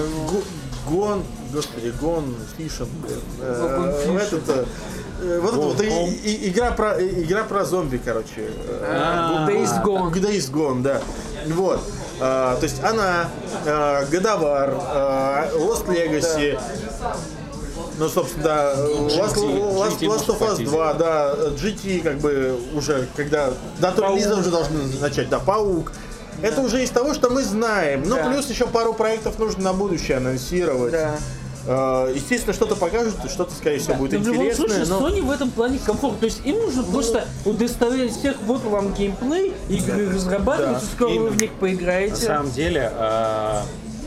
Гон, 0.90 1.22
господи, 1.53 1.92
Гон. 2.01 2.24
Гон 2.24 2.37
Фишен. 2.57 2.88
Этот, 4.38 4.48
э, 4.48 4.64
э, 5.22 5.40
вот 5.40 5.55
это 5.55 5.62
вот 5.62 5.81
и- 5.83 5.87
и- 5.87 6.48
игра 6.51 6.70
про 6.72 6.98
э, 7.01 7.22
игра 7.22 7.44
про 7.44 7.64
зомби, 7.64 8.01
короче. 8.05 8.51
Э, 8.66 8.85
А, 9.44 9.48
Days 9.48 9.83
Gone. 9.85 10.12
Days 10.12 10.51
Gone, 10.53 10.83
да. 10.83 11.01
Вот. 11.48 11.81
А, 12.20 12.57
то 12.57 12.64
есть 12.64 12.83
она, 12.83 13.29
э, 13.64 14.07
Годовар, 14.11 14.70
э, 14.70 15.51
Lost 15.59 15.87
Legacy, 15.87 16.59
ну, 17.98 18.09
собственно, 18.09 18.44
да, 18.44 18.74
Last, 18.74 19.37
Last- 19.37 20.01
Last 20.01 20.27
of 20.27 20.38
Us 20.38 20.48
может 20.51 20.64
2, 20.64 20.94
да, 20.94 21.35
GT, 21.57 22.01
как 22.01 22.18
бы, 22.18 22.59
уже, 22.74 23.07
когда 23.16 23.51
дату 23.81 24.03
релиза 24.03 24.37
уже 24.37 24.51
должны 24.51 24.79
начать, 25.01 25.29
да, 25.29 25.38
Паук. 25.38 25.92
Это 26.42 26.61
уже 26.61 26.83
из 26.83 26.90
того, 26.90 27.14
что 27.14 27.31
мы 27.31 27.42
знаем. 27.42 28.03
Ну, 28.07 28.16
Да. 28.16 28.31
плюс 28.31 28.48
еще 28.48 28.66
пару 28.66 28.92
проектов 28.94 29.38
нужно 29.38 29.64
на 29.64 29.72
будущее 29.72 30.18
анонсировать. 30.18 30.92
Да. 30.92 31.16
Э, 31.66 32.12
Естественно, 32.14 32.55
что-то 32.55 32.77
покажут, 32.77 33.14
что-то, 33.31 33.53
скорее 33.55 33.79
всего, 33.79 33.94
будет 33.96 34.20
Но 34.20 34.24
в 34.24 34.29
любом 34.29 34.46
интересное. 34.46 34.85
случае, 34.87 34.87
но- 34.87 35.09
Sony 35.09 35.22
в 35.27 35.31
этом 35.31 35.51
плане 35.51 35.79
комфорт. 35.85 36.18
То 36.20 36.27
есть 36.27 36.40
им 36.44 36.57
нужно 36.57 36.83
просто 36.85 37.27
удостоверить 37.44 38.16
всех, 38.16 38.37
вот 38.46 38.62
вам 38.64 38.94
геймплей, 38.94 39.53
игры 39.68 40.09
разрабатываются, 40.14 40.87
Да, 40.87 40.92
скоро 40.94 41.09
вы 41.09 41.14
именно. 41.16 41.31
в 41.31 41.37
них 41.42 41.51
На 41.53 41.59
поиграете. 41.59 42.16
самом 42.16 42.51
деле, 42.53 42.90
э, 42.94 43.61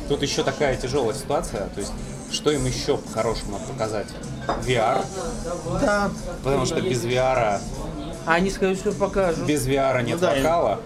тут 0.09 0.21
еще 0.23 0.43
такая 0.43 0.75
тяжелая 0.75 1.13
ситуация, 1.13 1.67
то 1.67 1.79
есть 1.79 1.91
что 2.31 2.49
им 2.51 2.65
еще 2.65 2.97
по-хорошему 2.97 3.51
надо 3.59 3.65
показать? 3.65 4.07
VR, 4.65 5.03
Да. 5.81 6.09
потому 6.43 6.65
что 6.65 6.81
без 6.81 7.03
VR, 7.03 7.59
А 8.25 8.33
они, 8.33 8.49
скорее 8.49 8.75
всего, 8.75 8.93
покажут. 8.93 9.45
без 9.45 9.67
VR 9.67 10.01
нет 10.03 10.15
Ну 10.19 10.27
да, 10.27 10.35
и- 10.35 10.41
вокала. 10.41 10.79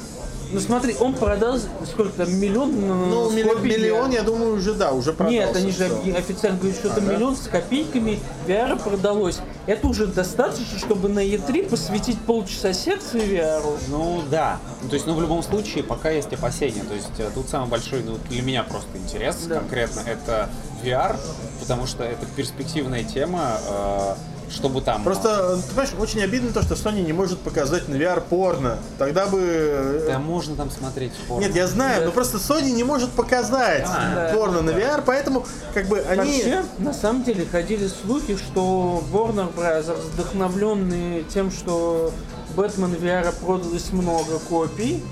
Ну 0.52 0.60
смотри, 0.60 0.96
он 1.00 1.14
продал 1.14 1.58
сколько 1.86 2.12
там, 2.26 2.34
миллион 2.40 2.72
Ну, 3.10 3.30
миллион, 3.32 3.58
копий 3.58 3.70
миллион, 3.70 4.12
VR. 4.12 4.14
я 4.16 4.22
думаю, 4.24 4.56
уже, 4.56 4.74
да, 4.74 4.92
уже 4.92 5.12
продался. 5.14 5.38
Нет, 5.40 5.56
они 5.56 5.72
же 5.72 5.86
объ- 5.88 6.16
официально 6.18 6.58
говорят, 6.58 6.78
что 6.78 6.88
это 6.90 6.98
А, 6.98 7.02
да? 7.02 7.14
миллион 7.14 7.36
с 7.36 7.48
копейками 7.48 8.20
VR 8.48 8.82
продалось. 8.82 9.40
Это 9.66 9.88
уже 9.88 10.06
достаточно, 10.08 10.78
чтобы 10.78 11.10
на 11.10 11.20
E3 11.26 11.70
посвятить 11.70 12.20
полчаса 12.22 12.74
секции 12.74 13.20
VR. 13.20 13.64
Ну 13.90 14.22
да. 14.30 14.60
Ну, 14.84 14.90
то 14.90 14.94
есть, 14.96 15.08
ну 15.08 15.14
в 15.16 15.22
любом 15.22 15.42
случае, 15.44 15.84
пока 15.84 16.12
есть 16.12 16.32
опасения. 16.34 16.84
То 16.84 16.94
есть 16.94 17.08
э, 17.18 17.30
тут 17.34 17.50
самый 17.50 17.68
большой, 17.68 18.04
ну 18.04 18.18
для 18.30 18.42
меня 18.42 18.64
просто 18.64 18.98
интерес 18.98 19.38
Да. 19.48 19.56
конкретно 19.60 20.02
это 20.02 20.50
VR, 20.84 21.18
потому 21.60 21.88
что 21.88 22.04
это 22.04 22.26
перспективная 22.36 23.04
тема, 23.04 23.58
э, 23.68 24.16
чтобы 24.50 24.82
там. 24.82 25.04
Просто, 25.04 25.58
ты 25.58 25.68
понимаешь, 25.70 25.92
очень 26.00 26.22
обидно 26.24 26.52
то, 26.52 26.62
что 26.62 26.76
Sony 26.76 27.02
не 27.06 27.14
может 27.14 27.40
показать 27.40 27.88
на 27.90 27.96
VR 27.96 28.22
порно. 28.22 28.78
Тогда 28.98 29.26
бы... 29.28 29.40
э, 29.42 30.06
Да 30.10 30.20
можно 30.20 30.56
там 30.56 30.70
смотреть 30.72 31.14
порно. 31.28 31.46
Нет, 31.46 31.56
я 31.56 31.68
знаю, 31.68 32.06
но 32.06 32.12
просто 32.12 32.38
Sony 32.38 32.72
не 32.72 32.84
может 32.84 33.10
показать 33.12 33.86
А. 33.88 34.32
порно 34.34 34.62
на 34.62 34.72
VR, 34.72 35.04
поэтому 35.06 35.46
как 35.74 35.88
бы 35.88 36.00
они... 36.00 36.32
Вообще, 36.32 36.64
на 36.78 36.94
самом 36.94 37.24
деле, 37.24 37.46
ходили 37.46 37.88
слухи, 37.88 38.38
что 38.38 39.04
Warner 39.12 39.54
Bros. 39.54 39.94
вдохновленные 40.14 41.24
тем, 41.24 41.52
что 41.52 42.12
Бэтмен 42.56 42.94
VR 42.94 43.34
продалось 43.44 43.92
много 43.92 44.40
копий, 44.48 45.04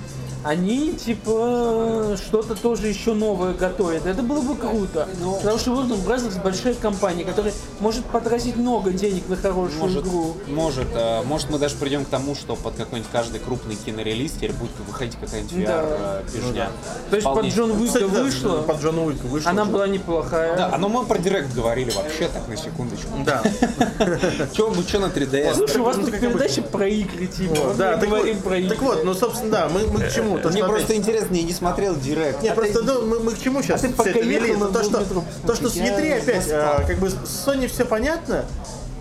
они 0.44 0.92
типа 0.92 2.16
что-то 2.24 2.54
тоже 2.54 2.88
еще 2.88 3.14
новое 3.14 3.54
готовят. 3.54 4.06
Это 4.06 4.22
было 4.22 4.40
бы 4.42 4.54
круто. 4.56 5.08
Ну, 5.20 5.36
Потому 5.36 5.58
что 5.58 5.70
Warner 5.72 6.04
Bros. 6.06 6.42
большая 6.42 6.74
компания, 6.74 7.24
которая 7.24 7.52
может 7.80 8.04
потратить 8.04 8.56
много 8.56 8.90
денег 8.92 9.28
на 9.28 9.36
хорошую 9.36 9.78
Может, 9.80 10.06
игру. 10.06 10.36
может, 10.48 10.86
э, 10.94 11.22
может 11.24 11.50
мы 11.50 11.58
даже 11.58 11.76
придем 11.76 12.04
к 12.04 12.08
тому, 12.08 12.34
что 12.34 12.56
под 12.56 12.74
какой-нибудь 12.76 13.10
каждый 13.10 13.40
крупный 13.40 13.76
кинорелиз 13.76 14.32
теперь 14.32 14.52
будет 14.52 14.72
выходить 14.86 15.16
какая-нибудь 15.20 15.64
Да. 15.66 15.82
VR-пижня. 15.82 16.68
То 17.10 17.16
есть 17.16 17.24
под 17.26 17.46
Джон 17.46 17.70
Уика 17.72 17.86
Кстати, 17.86 18.02
да, 18.04 18.22
вышла, 18.22 18.62
Под 18.62 18.82
Джона 18.82 19.04
Уика 19.04 19.26
вышла. 19.26 19.50
она 19.50 19.62
уже. 19.62 19.70
была 19.72 19.88
неплохая. 19.88 20.56
Да, 20.56 20.76
но 20.78 20.88
мы 20.88 21.04
про 21.06 21.18
Директ 21.18 21.54
говорили 21.54 21.90
вообще 21.90 22.28
так 22.28 22.46
на 22.48 22.56
секундочку. 22.56 23.08
Да. 23.24 23.42
Че, 24.52 24.70
мы 24.70 24.82
что 24.82 24.98
на 25.00 25.06
3DS? 25.06 25.54
Слушай, 25.54 25.78
у 25.80 25.84
вас 25.84 25.96
Ну, 25.96 26.04
тут 26.06 26.20
передача 26.20 26.62
про 26.62 26.86
игры, 26.88 27.26
типа. 27.26 27.74
Да, 27.78 27.92
мы 27.94 28.00
так 28.00 28.08
говорим 28.08 28.34
вот, 28.36 28.44
про 28.44 28.58
игры. 28.58 28.70
так 28.74 28.82
вот, 28.82 29.04
ну, 29.04 29.14
собственно, 29.14 29.50
да, 29.50 29.68
мы, 29.68 29.86
мы 29.86 30.00
к 30.00 30.12
чему? 30.12 30.33
То, 30.38 30.48
Мне 30.48 30.58
что 30.58 30.68
просто 30.68 30.96
интересно, 30.96 31.34
я 31.34 31.42
не 31.42 31.52
смотрел 31.52 31.94
Директ. 31.96 32.42
Не, 32.42 32.52
просто 32.52 32.82
ну, 32.82 33.06
мы, 33.06 33.20
мы 33.20 33.32
к 33.32 33.40
чему 33.40 33.62
сейчас 33.62 33.82
А 33.84 33.88
ты 33.88 33.92
все 33.94 34.10
это 34.10 34.20
вели? 34.20 34.50
Это 34.52 34.66
то, 34.66 34.82
что, 34.82 35.00
метро 35.00 35.24
то, 35.46 35.54
что 35.54 35.68
с 35.68 35.72
посмотреть. 35.72 35.98
E3 35.98 36.08
Я 36.08 36.16
опять, 36.16 36.48
а, 36.50 36.84
как 36.86 36.98
бы 36.98 37.10
с 37.10 37.14
Sony 37.46 37.66
все 37.68 37.84
понятно, 37.84 38.44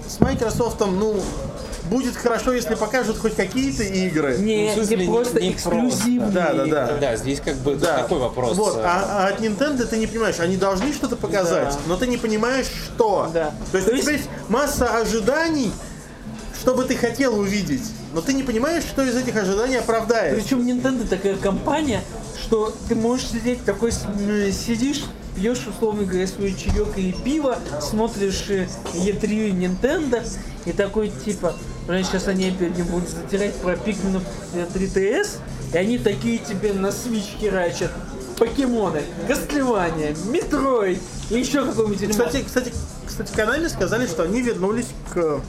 с 0.07 0.19
Microsoft, 0.19 0.79
ну, 0.79 1.19
будет 1.85 2.15
хорошо, 2.15 2.53
если 2.53 2.75
покажут 2.75 3.17
хоть 3.17 3.35
какие-то 3.35 3.83
игры. 3.83 4.37
Не, 4.37 4.67
Ну, 4.69 4.73
смысле, 4.75 4.97
не 5.05 5.11
просто 5.11 5.41
не 5.41 5.51
эксклюзивные. 5.51 6.31
Да, 6.31 6.53
да, 6.53 6.65
да. 6.65 6.97
Да, 6.99 7.15
здесь 7.17 7.41
как 7.41 7.55
бы 7.57 7.75
Да. 7.75 7.97
такой 7.99 8.19
вопрос. 8.19 8.55
Вот, 8.57 8.77
э, 8.77 8.81
а, 8.83 9.25
а 9.25 9.27
от 9.27 9.41
Nintendo 9.41 9.85
ты 9.85 9.97
не 9.97 10.07
понимаешь, 10.07 10.39
они 10.39 10.55
должны 10.57 10.93
что-то 10.93 11.15
показать, 11.15 11.69
Да. 11.73 11.79
но 11.87 11.97
ты 11.97 12.07
не 12.07 12.17
понимаешь, 12.17 12.67
что. 12.67 13.29
Да. 13.33 13.51
То 13.71 13.77
есть 13.77 13.89
То 13.89 13.95
у 13.95 13.97
тебя 13.97 14.11
есть- 14.13 14.25
есть 14.25 14.49
масса 14.49 14.87
ожиданий, 14.97 15.71
что 16.63 16.73
бы 16.73 16.85
ты 16.85 16.95
хотел 16.95 17.37
увидеть, 17.37 17.83
но 18.13 18.21
ты 18.21 18.31
не 18.31 18.41
понимаешь, 18.41 18.85
что 18.85 19.03
из 19.03 19.17
этих 19.17 19.35
ожиданий 19.35 19.75
оправдается. 19.75 20.41
Причем 20.41 20.65
Nintendo 20.65 21.05
такая 21.05 21.35
компания, 21.35 22.01
что 22.41 22.73
ты 22.87 22.95
можешь 22.95 23.27
сидеть 23.27 23.65
такой, 23.65 23.91
сидишь, 23.91 25.03
пьешь, 25.35 25.67
условно 25.67 26.05
говоря, 26.05 26.25
свой 26.25 26.53
чаек 26.53 26.87
или 26.95 27.11
пиво, 27.11 27.59
смотришь 27.81 28.45
э, 28.47 28.67
E3 28.93 29.51
Nintendo, 29.51 30.25
и 30.65 30.71
такой 30.71 31.09
типа, 31.09 31.53
блин, 31.85 32.05
сейчас 32.05 32.29
они 32.29 32.47
опять 32.47 32.77
не 32.77 32.83
будут 32.83 33.09
затирать 33.09 33.55
про 33.55 33.73
Pikmin 33.73 34.21
3DS, 34.73 35.39
и 35.73 35.77
они 35.77 35.97
такие 35.97 36.37
тебе 36.37 36.71
на 36.71 36.87
Switch 36.87 37.39
херачат. 37.41 37.91
Покемоны, 38.37 39.01
Castlevania, 39.27 40.15
Metroid 40.27 40.99
и 41.29 41.39
еще 41.39 41.65
какой-нибудь. 41.65 42.09
Кстати, 42.09 42.43
кстати, 42.45 42.73
кстати, 43.13 43.31
Konami 43.33 43.69
сказали, 43.69 44.07
что 44.07 44.23
они 44.23 44.41
вернулись 44.41 44.87
к 45.13 45.39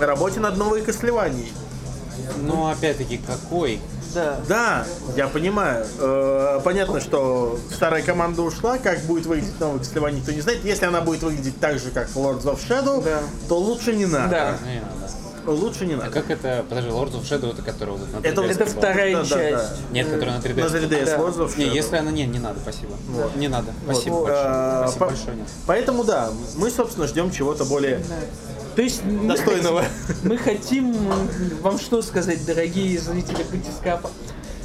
работе 0.00 0.40
над 0.40 0.56
новой 0.56 0.80
Castlevania. 0.82 1.48
Ну, 2.42 2.68
опять-таки, 2.68 3.18
какой? 3.18 3.80
да. 4.14 4.36
Да, 4.48 4.86
я 5.16 5.28
понимаю. 5.28 5.86
Э, 6.00 6.60
понятно, 6.64 7.00
что 7.00 7.58
старая 7.72 8.02
команда 8.02 8.42
ушла. 8.42 8.76
Как 8.78 8.98
будет 9.02 9.26
выглядеть 9.26 9.58
новая 9.60 9.78
Castlevania, 9.78 10.16
никто 10.16 10.32
не 10.32 10.40
знает. 10.40 10.64
Если 10.64 10.84
она 10.84 11.00
будет 11.00 11.22
выглядеть 11.22 11.60
так 11.60 11.78
же, 11.78 11.90
как 11.92 12.08
Lords 12.16 12.42
of 12.42 12.58
Shadow, 12.68 13.04
Да. 13.04 13.20
то 13.48 13.56
лучше 13.58 13.94
не 13.94 14.06
надо. 14.06 14.30
Да. 14.30 14.68
Не 14.68 14.80
надо. 14.80 15.12
Лучше 15.52 15.86
не 15.86 15.94
А 15.94 15.98
надо. 15.98 16.10
как 16.10 16.30
это, 16.30 16.64
подожди, 16.68 16.90
Lords 16.90 17.12
of 17.12 17.22
Shadow, 17.22 17.52
это 17.52 17.62
который 17.62 17.90
вот 17.90 18.00
на 18.12 18.18
3DS? 18.18 18.28
Это- 18.32 18.42
Это 18.42 18.66
вторая 18.66 19.12
Да, 19.16 19.22
да, 19.22 19.28
часть. 19.28 19.52
да. 19.56 19.70
Нет, 19.92 20.08
который 20.08 20.30
на 20.30 20.38
3DS. 20.40 20.70
На 20.70 20.76
3DS 20.76 21.04
Да. 21.06 21.16
Lords 21.18 21.36
of 21.38 21.58
Не, 21.58 21.64
Shadow. 21.66 21.74
если 21.74 21.96
она... 21.96 22.10
Не, 22.10 22.26
не 22.26 22.38
надо, 22.38 22.60
спасибо. 22.60 22.92
Не 23.36 23.48
надо. 23.48 23.72
Спасибо 23.84 24.14
Вот. 24.14 24.24
большое. 24.28 24.46
Э, 24.46 24.80
Спасибо 24.82 24.98
по- 25.04 25.06
большое, 25.10 25.36
нет. 25.36 25.48
Поэтому 25.66 26.04
да, 26.04 26.30
мы, 26.56 26.70
собственно, 26.70 27.06
ждем 27.06 27.30
чего-то 27.30 27.64
более 27.64 28.00
То 28.76 28.82
есть 28.82 29.04
мы 29.04 29.26
достойного. 29.28 29.84
Мы 30.22 30.38
хотим 30.38 30.94
вам 31.60 31.78
что 31.78 32.00
сказать, 32.02 32.44
дорогие 32.46 32.98
зрители 32.98 33.44
батискафа. 33.50 34.08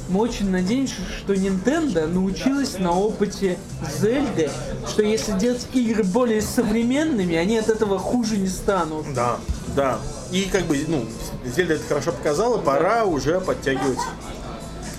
Мы 0.08 0.20
очень 0.20 0.50
надеемся, 0.50 0.94
что 1.18 1.34
Nintendo 1.34 2.06
научилась 2.06 2.78
на 2.78 2.92
опыте 2.92 3.58
Зельды, 4.00 4.50
что 4.88 5.02
если 5.02 5.32
делать 5.38 5.66
игры 5.72 6.04
более 6.04 6.42
современными, 6.42 7.34
они 7.34 7.58
от 7.58 7.68
этого 7.68 7.98
хуже 7.98 8.36
не 8.36 8.48
станут. 8.48 9.12
Да, 9.14 9.38
да. 9.74 9.98
И 10.30 10.42
как 10.44 10.62
бы, 10.66 10.84
ну, 10.86 11.04
Зельда 11.44 11.74
это 11.74 11.84
хорошо 11.88 12.12
показала, 12.12 12.58
пора 12.58 13.04
уже 13.04 13.40
подтягивать 13.40 13.98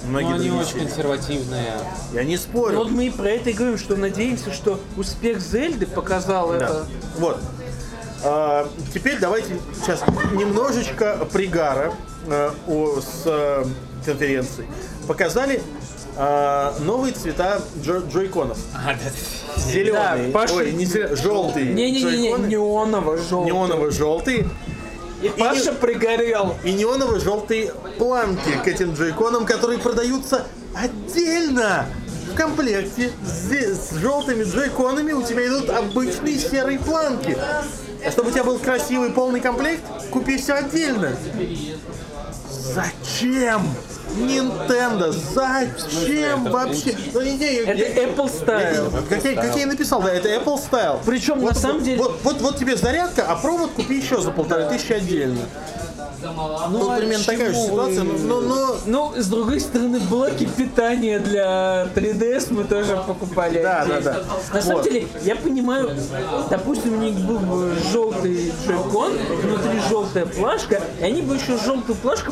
многие 0.05 0.27
Ну, 0.29 0.35
они 0.35 0.51
очень 0.51 0.71
серии. 0.73 0.85
консервативные. 0.85 1.73
Я 2.13 2.23
не 2.25 2.37
спорю. 2.37 2.75
Ну, 2.75 2.83
Вот 2.83 2.91
мы 2.91 3.07
и 3.07 3.09
про 3.09 3.29
это 3.29 3.49
и 3.49 3.53
говорим, 3.53 3.77
что 3.77 3.95
надеемся, 3.95 4.51
что 4.53 4.79
успех 4.97 5.39
Зельды 5.39 5.85
показал 5.85 6.49
Да. 6.49 6.55
это. 6.55 6.85
Вот. 7.17 7.39
А, 8.23 8.67
теперь 8.93 9.19
давайте 9.19 9.57
сейчас 9.81 10.01
немножечко 10.33 11.25
пригара 11.31 11.93
э, 12.25 12.51
о- 12.67 12.99
с 12.99 13.21
э, 13.25 13.65
конференции. 14.05 14.65
Показали 15.07 15.61
а, 16.17 16.75
новые 16.79 17.13
цвета 17.13 17.61
джо- 17.81 18.07
джойконов. 18.11 18.57
А, 18.73 18.87
да, 18.93 18.99
да. 19.03 19.61
Зеленые. 19.61 20.31
Паша- 20.31 20.53
Ой, 20.55 20.71
не 20.73 20.85
зеленые, 20.85 21.15
желтые. 21.15 21.73
Не-не-не, 21.73 22.31
неоново-желтый. 22.47 23.45
Неоново-желтые. 23.51 24.47
И 25.21 25.29
Паша 25.29 25.73
пригорел. 25.73 26.55
И 26.63 26.73
неоново-желтые 26.73 27.71
планки 27.97 28.51
к 28.63 28.67
этим 28.67 28.93
джойконам, 28.93 29.45
которые 29.45 29.79
продаются 29.79 30.45
отдельно. 30.75 31.85
В 32.31 32.35
комплекте 32.35 33.11
с, 33.25 33.51
с 33.51 33.93
желтыми 33.95 34.43
джойконами 34.43 35.13
у 35.13 35.23
тебя 35.23 35.47
идут 35.47 35.69
обычные 35.69 36.37
серые 36.37 36.77
планки. 36.77 37.35
А 38.05 38.11
чтобы 38.11 38.29
у 38.29 38.31
тебя 38.31 38.43
был 38.43 38.59
красивый 38.59 39.09
полный 39.11 39.39
комплект, 39.39 39.81
купи 40.11 40.37
все 40.37 40.53
отдельно. 40.53 41.15
Зачем? 42.49 43.61
Nintendo, 44.17 45.11
зачем 45.11 46.43
вообще? 46.45 46.95
Ну, 47.13 47.21
не, 47.21 47.33
не, 47.37 47.55
я- 47.55 47.61
Это 47.71 47.73
я- 48.01 48.05
Apple 48.07 48.31
Style. 48.31 49.07
как, 49.09 49.23
я, 49.23 49.35
как 49.35 49.55
я 49.55 49.61
и 49.63 49.65
написал, 49.65 50.01
да, 50.01 50.11
это 50.11 50.29
Apple 50.29 50.59
Style. 50.59 50.99
Причем, 51.05 51.43
на 51.43 51.53
самом 51.53 51.77
вот- 51.77 51.85
деле- 51.85 51.97
Вот, 51.97 52.19
вот, 52.23 52.41
вот 52.41 52.57
тебе 52.57 52.75
зарядка, 52.75 53.25
а 53.27 53.35
провод 53.35 53.71
купи 53.71 53.95
еще 53.99 54.21
за 54.21 54.31
полторы 54.31 54.65
тысячи 54.69 54.93
отдельно. 54.93 55.41
Ну, 56.71 56.91
а 56.91 56.97
примерно 56.97 57.23
такая 57.23 57.53
же 57.53 57.55
ситуация, 57.59 58.03
вы- 58.03 58.19
но, 58.19 58.41
но, 58.41 58.75
Ну, 58.85 59.13
с 59.15 59.27
другой 59.27 59.59
стороны, 59.59 59.99
блоки 59.99 60.45
питания 60.57 61.19
для 61.19 61.87
3DS 61.95 62.47
мы 62.53 62.63
тоже 62.63 62.97
покупали. 63.07 63.61
Да, 63.61 63.85
да, 63.85 64.01
да. 64.01 64.17
На 64.53 64.61
самом 64.61 64.77
Вот. 64.77 64.83
деле, 64.85 65.07
я 65.23 65.35
понимаю, 65.35 65.91
допустим, 66.49 66.93
у 66.93 67.01
них 67.01 67.15
был 67.15 67.39
бы 67.39 67.73
желтый 67.91 68.51
джойкон, 68.65 69.13
внутри 69.43 69.79
желтая 69.89 70.25
плашка, 70.25 70.81
и 70.99 71.03
они 71.03 71.21
бы 71.21 71.35
еще 71.35 71.57
желтую 71.63 71.95
плашку 71.97 72.31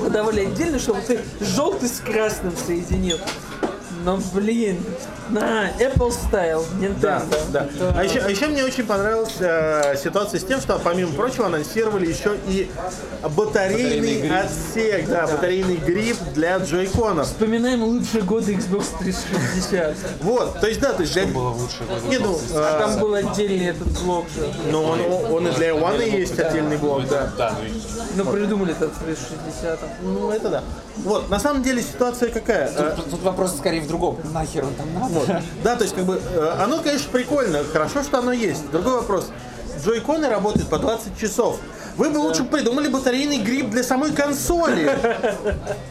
продавали 0.00 0.46
отдельно, 0.46 0.78
чтобы 0.78 1.00
ты 1.00 1.20
желтый 1.40 1.88
с 1.88 2.00
красным 2.00 2.54
соединил. 2.66 3.18
Но, 4.04 4.18
блин, 4.34 4.84
на 5.30 5.70
Apple 5.80 6.12
Style, 6.12 6.62
да, 7.00 7.22
Nintendo. 7.22 7.36
да. 7.52 7.64
Это- 7.64 7.94
А 7.96 8.04
еще, 8.04 8.20
а 8.20 8.28
еще 8.30 8.46
мне 8.48 8.62
очень 8.64 8.84
понравилась 8.84 9.36
э, 9.40 9.96
ситуация 10.02 10.38
с 10.40 10.44
тем, 10.44 10.60
что 10.60 10.78
помимо 10.78 11.10
прочего 11.12 11.46
анонсировали 11.46 12.06
еще 12.06 12.36
и 12.46 12.70
батарейный, 13.22 14.20
Батарейный 14.20 14.40
отсек, 14.40 15.08
да, 15.08 15.26
батарейный 15.26 15.76
грипп 15.76 16.18
для 16.34 16.58
джойконов. 16.58 17.26
Вспоминаем 17.26 17.82
лучшие 17.82 18.22
годы 18.24 18.52
Xbox 18.54 18.84
360. 18.98 19.94
Вот, 20.20 20.60
то 20.60 20.66
есть 20.66 20.80
да, 20.80 20.92
то 20.92 21.00
есть 21.02 21.14
для... 21.14 21.24
Было 21.26 21.48
лучше. 21.50 21.78
года 21.88 22.06
Не, 22.08 22.18
ну, 22.18 22.32
20. 22.32 22.50
э, 22.54 22.78
Там 22.78 22.98
был 23.00 23.14
отдельный 23.14 23.66
этот 23.66 23.88
блок 24.02 24.26
же. 24.36 24.46
но 24.70 24.84
он, 24.84 25.00
он 25.32 25.48
и 25.48 25.50
для 25.52 25.70
One 25.70 26.06
есть 26.20 26.38
отдельный 26.38 26.76
блок, 26.76 27.08
да. 27.08 27.32
Да, 27.38 27.54
ну 28.16 28.24
Но 28.24 28.30
придумали 28.30 28.72
этот 28.72 28.92
360. 28.98 29.78
Ну, 30.02 30.30
это 30.30 30.48
да. 30.50 30.64
Вот, 30.98 31.28
на 31.30 31.40
самом 31.40 31.62
деле 31.62 31.82
ситуация 31.82 32.30
какая? 32.30 32.68
Тут, 32.94 33.10
тут 33.10 33.22
вопрос 33.22 33.56
скорее 33.56 33.80
в 33.80 33.88
другом. 33.94 34.18
Нахер 34.32 34.64
он 34.64 34.74
там 34.74 34.92
надо? 34.94 35.42
Да, 35.62 35.76
то 35.76 35.84
есть, 35.84 35.94
как 35.94 36.04
бы, 36.04 36.20
э, 36.20 36.56
оно, 36.60 36.80
конечно, 36.82 37.10
прикольно, 37.10 37.62
хорошо, 37.64 38.02
что 38.02 38.18
оно 38.18 38.32
есть. 38.32 38.70
Другой 38.70 38.94
вопрос. 38.94 39.30
Джойконы 39.84 40.28
работают 40.28 40.68
по 40.68 40.78
20 40.78 41.18
часов. 41.18 41.58
Вы 41.96 42.10
бы 42.10 42.18
лучше 42.18 42.44
придумали 42.44 42.88
батарейный 42.88 43.38
грипп 43.38 43.70
для 43.70 43.84
самой 43.84 44.12
консоли. 44.12 44.90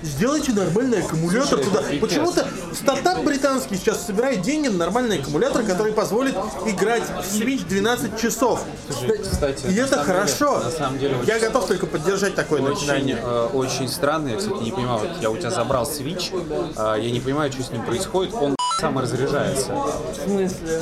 Сделайте 0.02 0.52
нормальный 0.52 1.00
аккумулятор 1.02 1.60
туда. 1.60 1.82
Почему-то 2.02 2.46
стартап 2.74 3.20
британский 3.24 3.78
сейчас 3.78 4.06
собирает 4.06 4.42
деньги 4.42 4.68
на 4.68 4.78
нормальный 4.78 5.20
аккумулятор, 5.20 5.64
который 5.64 5.94
позволит 5.94 6.36
играть 6.66 7.04
в 7.04 7.34
Switch 7.36 7.66
12 7.68 8.20
часов. 8.20 8.64
Кстати, 8.90 9.66
И 9.68 9.76
это 9.76 9.92
деле- 9.96 10.04
хорошо. 10.04 10.60
на 10.60 10.72
самом 10.72 11.00
деле 11.00 11.16
Я 11.26 11.36
очень- 11.36 11.46
готов 11.48 11.68
только 11.68 11.86
поддержать 11.86 12.36
такое 12.36 12.62
Очень, 12.62 12.74
начинание. 12.88 13.18
э, 13.22 13.50
очень 13.54 13.88
странно, 13.88 14.30
я, 14.30 14.38
кстати, 14.38 14.62
не 14.62 14.72
понимаю, 14.72 15.00
вот 15.00 15.10
я 15.22 15.30
у 15.32 15.38
тебя 15.38 15.52
забрал 15.52 15.84
Switch, 15.86 16.32
э, 16.78 17.02
я 17.02 17.12
не 17.12 17.20
понимаю, 17.22 17.52
что 17.52 17.64
с 17.64 17.72
ним 17.72 17.84
происходит, 17.86 18.34
он 18.34 18.56
саморазряжается. 18.80 19.74
В 19.74 20.24
смысле? 20.26 20.82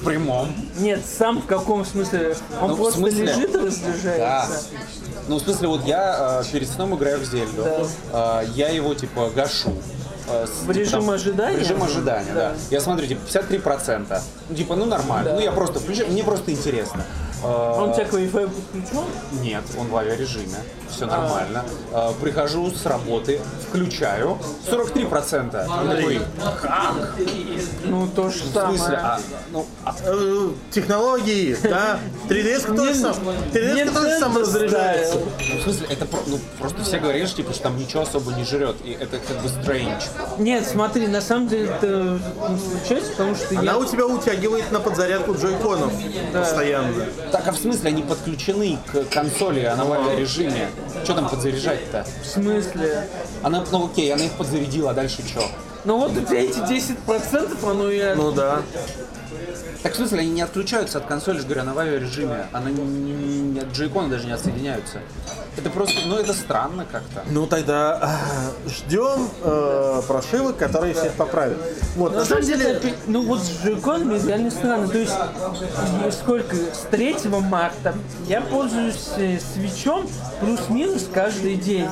В 0.00 0.04
прямом. 0.04 0.54
Нет, 0.78 1.00
сам 1.18 1.40
в 1.40 1.46
каком 1.46 1.84
смысле? 1.84 2.36
Он 2.60 2.70
Ну, 2.70 2.76
просто 2.76 2.98
смысле? 3.00 3.24
лежит 3.26 3.50
и 3.50 3.52
Да. 3.52 3.60
разряжается. 3.64 4.62
Ну, 5.28 5.36
в 5.36 5.40
смысле, 5.42 5.68
вот 5.68 5.84
я 5.86 6.42
э, 6.42 6.52
перед 6.52 6.68
сном 6.68 6.94
играю 6.96 7.18
в 7.18 7.24
Зельду, 7.24 7.64
Э, 8.12 8.42
я 8.54 8.68
его, 8.68 8.94
типа, 8.94 9.30
гашу. 9.34 9.72
э, 10.28 10.46
с- 10.46 10.66
В 10.66 10.70
режим 10.70 11.08
ожидания? 11.10 11.56
В 11.56 11.60
режим 11.60 11.82
ожидания, 11.82 12.32
да. 12.34 12.50
Да. 12.50 12.54
Я 12.70 12.80
смотрю, 12.80 13.06
типа, 13.06 13.20
53%. 13.26 14.22
Ну, 14.50 14.56
типа, 14.56 14.76
ну, 14.76 14.84
нормально. 14.84 15.32
Ну, 15.34 15.40
я 15.40 15.52
просто 15.52 15.80
включаю, 15.80 16.10
мне 16.10 16.22
просто 16.24 16.50
интересно. 16.52 17.04
А, 17.44 17.74
Он 17.82 17.90
у 17.90 17.94
тебя 17.94 18.04
к 18.06 18.12
Wi-Fi 18.12 18.48
подключен? 18.50 19.04
Нет, 19.42 19.62
он 19.78 19.88
в 19.88 19.96
авиарежиме. 19.96 20.56
Все 20.90 21.06
нормально. 21.06 21.64
А, 21.92 22.12
Прихожу 22.20 22.70
с 22.70 22.86
работы, 22.86 23.40
включаю. 23.68 24.38
43%. 24.70 25.54
Я 25.54 25.96
такой, 25.96 26.20
Ну, 27.84 28.08
то 28.08 28.30
же 28.30 28.44
в 28.44 28.52
самое. 28.52 28.78
смысле? 28.78 28.96
А, 29.02 29.20
ну, 29.52 29.66
а 29.84 29.94
Э, 30.04 30.48
Технологии, 30.70 31.56
да. 31.62 31.98
3DS 32.28 32.74
тоже 32.76 32.94
сам. 32.94 33.14
3DS 33.52 33.92
тоже 33.94 34.18
сам 34.18 34.36
разряжается. 34.36 35.18
Ну, 35.18 35.58
в 35.58 35.62
смысле, 35.62 35.86
это 35.90 36.06
ну, 36.26 36.38
просто 36.58 36.82
все 36.82 36.98
говорили, 36.98 37.26
что, 37.26 37.36
типа, 37.38 37.52
что 37.52 37.62
там 37.64 37.76
ничего 37.76 38.02
особо 38.02 38.32
не 38.32 38.44
жрет. 38.44 38.76
И 38.84 38.92
это 38.92 39.18
как 39.18 39.38
бы 39.42 39.48
strange. 39.48 40.02
Нет, 40.38 40.66
смотри, 40.66 41.06
на 41.08 41.20
самом 41.20 41.48
деле 41.48 41.66
это 41.66 42.18
не 42.48 42.58
случается, 42.58 43.10
потому 43.12 43.34
что 43.34 43.58
Она 43.58 43.72
я... 43.72 43.78
у 43.78 43.84
тебя 43.84 44.06
утягивает 44.06 44.70
на 44.72 44.80
подзарядку 44.80 45.34
джойконов 45.34 45.92
постоянно. 46.32 47.06
Так, 47.34 47.48
а 47.48 47.50
в 47.50 47.56
смысле 47.56 47.88
они 47.88 48.02
подключены 48.02 48.78
к 48.92 49.06
консоли, 49.06 49.64
она 49.64 49.84
в 49.84 49.92
авиарежиме? 49.92 50.68
Что 51.02 51.14
там 51.14 51.28
подзаряжать-то? 51.28 52.06
В 52.22 52.26
смысле? 52.26 53.08
Она, 53.42 53.64
ну 53.72 53.86
окей, 53.86 54.14
она 54.14 54.26
их 54.26 54.32
подзарядила, 54.34 54.92
а 54.92 54.94
дальше 54.94 55.26
что? 55.26 55.44
Ну 55.84 55.98
вот 55.98 56.16
у 56.16 56.20
тебя 56.20 56.42
эти 56.42 56.60
10%, 56.60 57.68
оно 57.68 57.90
и... 57.90 58.14
Ну 58.14 58.30
да. 58.30 58.62
Так 59.82 59.94
в 59.94 59.96
смысле 59.96 60.20
они 60.20 60.30
не 60.30 60.42
отключаются 60.42 60.98
от 60.98 61.06
консоли, 61.06 61.38
же 61.38 61.42
говорю, 61.42 61.62
она 61.62 61.74
в 61.74 61.78
авиарежиме. 61.80 62.46
Она 62.52 62.70
не, 62.70 62.80
не, 62.80 63.40
не- 63.40 63.58
от 63.58 63.72
джойкона 63.72 64.10
даже 64.10 64.26
не 64.26 64.32
отсоединяются. 64.32 65.00
Это 65.56 65.70
просто, 65.70 66.00
ну 66.06 66.16
это 66.16 66.32
странно 66.32 66.84
как-то. 66.90 67.24
Ну 67.30 67.46
тогда 67.46 67.98
а, 68.02 68.18
ждем 68.68 69.28
э, 69.42 70.02
прошивок, 70.06 70.56
которые 70.56 70.94
всех 70.94 71.12
поправят. 71.12 71.56
Вот, 71.94 72.12
на 72.12 72.24
самом 72.24 72.42
деле, 72.42 72.64
Это, 72.64 72.88
ну 73.06 73.22
вот 73.22 73.40
с 73.40 73.62
джойконами 73.62 74.20
реально 74.26 74.50
странно. 74.50 74.88
То 74.88 74.98
есть, 74.98 75.14
э, 76.04 76.10
сколько, 76.10 76.56
с 76.56 76.86
3 76.90 77.16
марта 77.28 77.94
я 78.26 78.40
пользуюсь 78.40 79.10
э, 79.16 79.38
свечом 79.38 80.08
плюс-минус 80.40 81.08
каждый 81.12 81.54
день. 81.54 81.88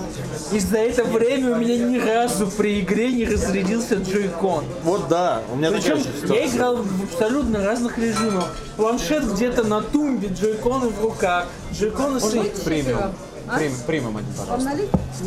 И 0.50 0.58
за 0.58 0.78
это 0.78 1.04
время 1.04 1.52
у 1.52 1.56
меня 1.56 1.76
ни 1.76 1.98
разу 1.98 2.48
при 2.48 2.80
игре 2.80 3.12
не 3.12 3.24
разрядился 3.26 3.94
джойкон. 3.94 4.64
вот 4.82 5.08
да, 5.08 5.40
у 5.52 5.56
меня 5.56 5.70
Причем 5.70 5.98
я 6.28 6.46
играл 6.46 6.76
в 6.76 7.04
абсолютно 7.04 7.64
разных 7.64 7.96
режимах. 7.96 8.48
Планшет 8.76 9.24
где-то 9.32 9.62
на 9.62 9.82
тумбе, 9.82 10.28
джойконы 10.28 10.88
в 10.88 11.00
руках, 11.00 11.46
джойконы 11.72 12.18
с... 12.18 12.32
Премиум. 12.64 13.12
Прем- 13.54 13.72
Премиум 13.86 14.16
один, 14.16 14.32
пожалуйста. 14.34 14.70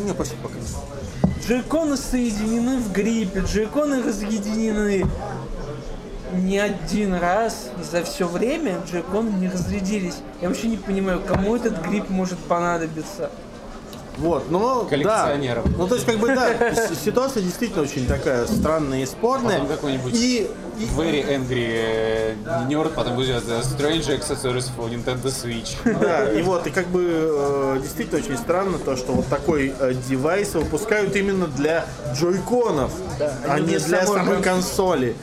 Не, 0.03 0.11
спасибо, 0.11 0.41
пока. 0.43 0.55
Джойконы 1.45 1.97
соединены 1.97 2.77
в 2.77 2.91
гриппе, 2.91 3.41
джойконы 3.41 4.01
разъединены. 4.01 5.05
Ни 6.33 6.57
один 6.57 7.13
раз 7.13 7.69
за 7.89 8.03
все 8.03 8.27
время 8.27 8.79
джойконы 8.89 9.29
не 9.29 9.47
разрядились. 9.49 10.15
Я 10.41 10.49
вообще 10.49 10.67
не 10.67 10.77
понимаю, 10.77 11.21
кому 11.25 11.55
этот 11.55 11.81
грипп 11.85 12.09
может 12.09 12.39
понадобиться. 12.39 13.29
Вот, 14.17 14.49
но 14.49 14.83
да. 14.83 14.89
Коллекционерам. 14.89 15.65
Ну 15.77 15.87
то 15.87 15.95
есть 15.95 16.07
как 16.07 16.17
бы 16.19 16.27
да, 16.33 16.73
ситуация 17.03 17.43
действительно 17.43 17.83
очень 17.83 18.07
такая 18.07 18.45
странная 18.47 19.03
и 19.03 19.05
спорная. 19.05 19.59
Потом 19.59 19.67
какой-нибудь 19.75 20.13
И, 20.13 20.49
и- 20.79 20.83
Very 20.97 21.25
Angry 21.27 21.67
э, 21.69 22.35
Nerd, 22.69 22.93
потом 22.95 23.15
будет 23.15 23.43
э, 23.47 23.61
Strange 23.61 24.17
Accessories 24.19 24.69
for 24.77 24.89
Nintendo 24.89 25.25
Switch. 25.25 25.75
Да, 25.99 26.31
и 26.31 26.41
вот, 26.43 26.65
и 26.67 26.69
как 26.69 26.87
бы 26.87 27.03
э, 27.03 27.79
действительно 27.81 28.21
очень 28.23 28.37
странно 28.37 28.77
то, 28.79 28.95
что 28.95 29.11
вот 29.11 29.27
такой 29.27 29.73
девайс 30.07 30.53
выпускают 30.53 31.15
именно 31.15 31.47
для 31.47 31.85
джойконов, 32.13 32.91
а 33.19 33.53
а 33.55 33.59
не 33.59 33.67
для 33.67 33.79
самой 33.81 34.05
самой 34.05 34.35
кон- 34.35 34.43
консоли. 34.43 35.15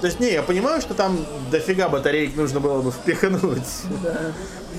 То 0.00 0.06
есть, 0.08 0.18
не, 0.18 0.32
я 0.32 0.42
понимаю, 0.42 0.80
что 0.80 0.94
там 0.94 1.16
дофига 1.52 1.88
батареек 1.88 2.34
нужно 2.34 2.58
было 2.58 2.82
бы 2.82 2.90
впихнуть. 2.90 3.62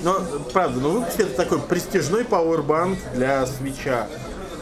Но, 0.02 0.20
правда, 0.52 0.80
ну 0.80 0.90
выпустили 0.90 1.28
такой 1.28 1.60
престижной 1.60 2.24
пауэрбанк 2.24 2.98
для 3.14 3.46
свеча. 3.46 4.08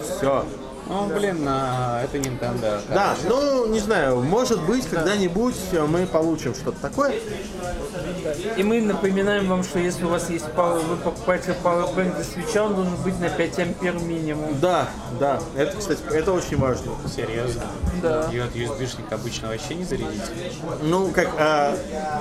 Все. 0.02 0.44
Ну, 0.88 1.06
блин, 1.06 1.44
а, 1.48 2.02
это 2.02 2.18
Nintendo. 2.18 2.80
Да, 2.88 3.14
ну, 3.28 3.66
не 3.66 3.80
знаю, 3.80 4.20
может 4.20 4.62
быть, 4.62 4.86
когда-нибудь 4.88 5.54
мы 5.88 6.06
получим 6.06 6.54
что-то 6.54 6.80
такое. 6.80 7.14
И 8.56 8.62
мы 8.62 8.80
напоминаем 8.80 9.48
вам, 9.48 9.64
что 9.64 9.78
если 9.78 10.04
у 10.04 10.08
вас 10.08 10.28
есть 10.30 10.46
power, 10.56 10.80
вы 10.86 10.96
покупаете 10.96 11.54
Powerbank 11.62 12.14
для 12.16 12.24
свеча, 12.24 12.64
он 12.64 12.74
должен 12.74 12.96
быть 12.96 13.18
на 13.20 13.28
5 13.28 13.58
ампер 13.58 13.94
минимум. 13.94 14.58
Да, 14.60 14.88
да, 15.18 15.40
это, 15.56 15.76
кстати, 15.76 16.00
это 16.10 16.32
очень 16.32 16.58
важно. 16.58 16.92
Серьезно? 17.14 17.62
Да. 18.02 18.28
И 18.32 18.38
от 18.38 18.54
USB-шник 18.54 19.12
обычно 19.12 19.48
вообще 19.48 19.74
не 19.74 19.84
зарядить? 19.84 20.22
Ну, 20.82 21.10
как 21.12 21.28
а, 21.38 21.76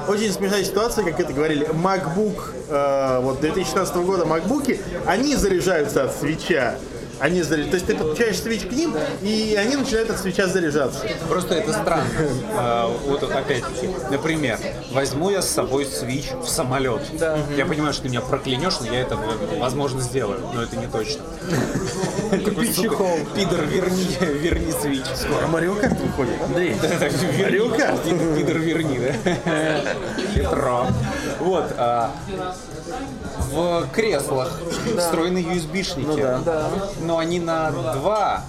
очень 0.07 0.31
смешная 0.31 0.63
ситуация, 0.63 1.03
как 1.03 1.19
это 1.19 1.33
говорили, 1.33 1.67
MacBook, 1.67 2.53
а, 2.69 3.19
вот 3.21 3.41
2016 3.41 3.95
года 3.97 4.23
MacBookи, 4.25 4.79
они 5.05 5.35
заряжаются 5.35 6.05
от 6.05 6.15
свеча. 6.15 6.75
Они 7.21 7.41
заряж- 7.41 7.69
То 7.69 7.75
есть 7.75 7.85
ты 7.85 7.95
подключаешь 7.95 8.39
свич 8.39 8.61
к 8.63 8.71
ним, 8.71 8.95
и 9.21 9.55
они 9.59 9.75
начинают 9.75 10.09
от 10.09 10.19
свеча 10.19 10.47
заряжаться. 10.47 11.01
Просто 11.29 11.53
это 11.55 11.71
странно. 11.71 12.03
А, 12.55 12.91
Вот 13.05 13.23
опять-таки, 13.23 13.89
например, 14.09 14.57
возьму 14.91 15.29
я 15.29 15.41
с 15.41 15.49
собой 15.49 15.85
свич 15.85 16.25
в 16.43 16.47
самолет. 16.47 17.01
Я 17.55 17.65
понимаю, 17.65 17.93
что 17.93 18.03
ты 18.03 18.09
меня 18.09 18.21
проклянешь, 18.21 18.79
но 18.79 18.87
я 18.87 19.01
это, 19.01 19.17
возможно, 19.59 20.01
сделаю, 20.01 20.39
но 20.53 20.63
это 20.63 20.75
не 20.77 20.87
точно. 20.87 21.21
Такой, 22.31 22.73
сука, 22.73 23.03
Пидор, 23.35 23.65
верни, 23.65 24.07
верни 24.39 24.71
свич. 24.71 25.03
А 25.43 25.47
Марио 25.47 25.75
Карт 25.75 25.99
выходит, 25.99 26.41
Андрей. 26.43 26.75
Марио 27.43 27.69
Карт. 27.69 28.01
Пидор, 28.03 28.57
верни, 28.57 28.99
да? 28.99 29.13
Петро. 30.35 30.87
Вот. 31.41 31.65
а, 31.77 32.11
В 33.51 33.87
креслах 33.93 34.59
встроены 34.97 35.39
USB-шники. 35.39 36.05
Ну 36.07 36.17
да. 36.17 36.39
Да. 36.45 36.69
Но 37.01 37.17
они 37.17 37.39
на 37.39 37.71
2 37.71 38.43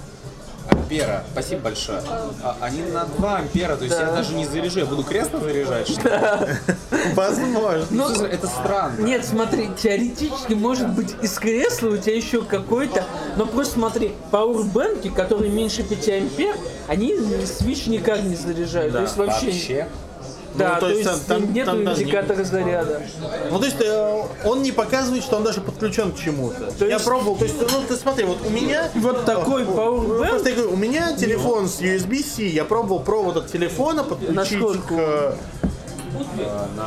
ампера. 0.71 1.23
Спасибо 1.33 1.61
большое. 1.63 2.01
А, 2.43 2.55
Они 2.61 2.81
на 2.83 3.05
2 3.05 3.35
ампера, 3.37 3.75
то 3.75 3.83
есть 3.83 3.97
я 3.99 4.11
даже 4.11 4.33
не 4.33 4.45
заряжу, 4.45 4.79
я 4.79 4.85
буду 4.85 5.03
кресло 5.03 5.39
заряжать, 5.39 5.89
что 5.89 6.07
ли? 6.09 6.55
Возможно. 7.15 7.85
Ну, 7.89 8.09
Это 8.25 8.47
странно. 8.47 9.01
Нет, 9.01 9.25
смотри, 9.25 9.69
теоретически 9.81 10.53
может 10.53 10.89
быть 10.89 11.15
из 11.21 11.33
кресла 11.37 11.89
у 11.89 11.97
тебя 11.97 12.15
еще 12.15 12.43
какой-то, 12.43 13.03
но 13.35 13.45
просто 13.45 13.73
смотри, 13.73 14.13
пауэрбэнки, 14.31 15.09
которые 15.09 15.51
меньше 15.51 15.83
5 15.83 16.09
ампер, 16.09 16.55
они 16.87 17.17
свич 17.45 17.87
никак 17.87 18.21
не 18.23 18.35
заряжают. 18.35 18.93
то 18.93 19.01
есть 19.01 19.17
вообще, 19.17 19.45
Вообще. 19.47 19.87
Да, 20.55 20.75
Ну, 20.75 20.79
то, 20.81 20.89
есть, 20.89 21.03
там- 21.03 21.19
там- 21.41 21.53
нету 21.53 21.71
там 21.71 21.85
даже 21.85 21.97
не- 21.99 22.03
индикатора 22.05 22.43
заряда. 22.43 23.01
Ну, 23.51 23.59
то 23.59 23.65
есть 23.65 23.81
э, 23.81 24.23
он 24.45 24.61
не 24.61 24.71
показывает, 24.71 25.23
что 25.23 25.37
он 25.37 25.43
даже 25.43 25.61
подключен 25.61 26.11
к 26.11 26.17
чему-то. 26.19 26.71
То 26.77 26.85
я 26.85 26.93
есть- 26.95 27.05
пробовал, 27.05 27.35
то 27.35 27.45
есть, 27.45 27.55
ну, 27.59 27.81
ты 27.87 27.95
смотри, 27.95 28.25
вот 28.25 28.37
у 28.45 28.49
меня... 28.49 28.89
Вот 28.95 29.25
такой 29.25 29.63
Ну, 29.65 29.73
пауэрбэнк, 29.73 30.29
Просто 30.29 30.49
я 30.49 30.55
говорю, 30.55 30.73
у 30.73 30.77
меня 30.77 31.13
телефон 31.15 31.67
с 31.67 31.79
USB-C, 31.81 32.43
я 32.43 32.65
пробовал 32.65 32.99
провод 33.01 33.37
от 33.37 33.51
телефона 33.51 34.03
подключить 34.03 34.59
к... 34.85 34.91
э, 34.91 35.33
А, 36.45 36.67
на... 36.77 36.83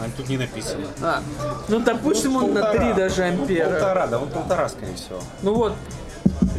а, 0.00 0.08
Тут 0.16 0.28
не 0.30 0.38
написано. 0.38 0.86
а, 1.02 1.20
ну 1.68 1.80
допустим 1.80 2.36
он 2.36 2.54
на 2.54 2.72
3 2.72 2.94
даже 2.94 3.24
ампера. 3.24 3.68
Полтора, 3.70 4.06
да, 4.06 4.18
он 4.18 4.28
полтора, 4.30 4.68
скорее 4.70 4.94
всего. 4.94 5.20
Ну 5.42 5.54
вот, 5.54 5.74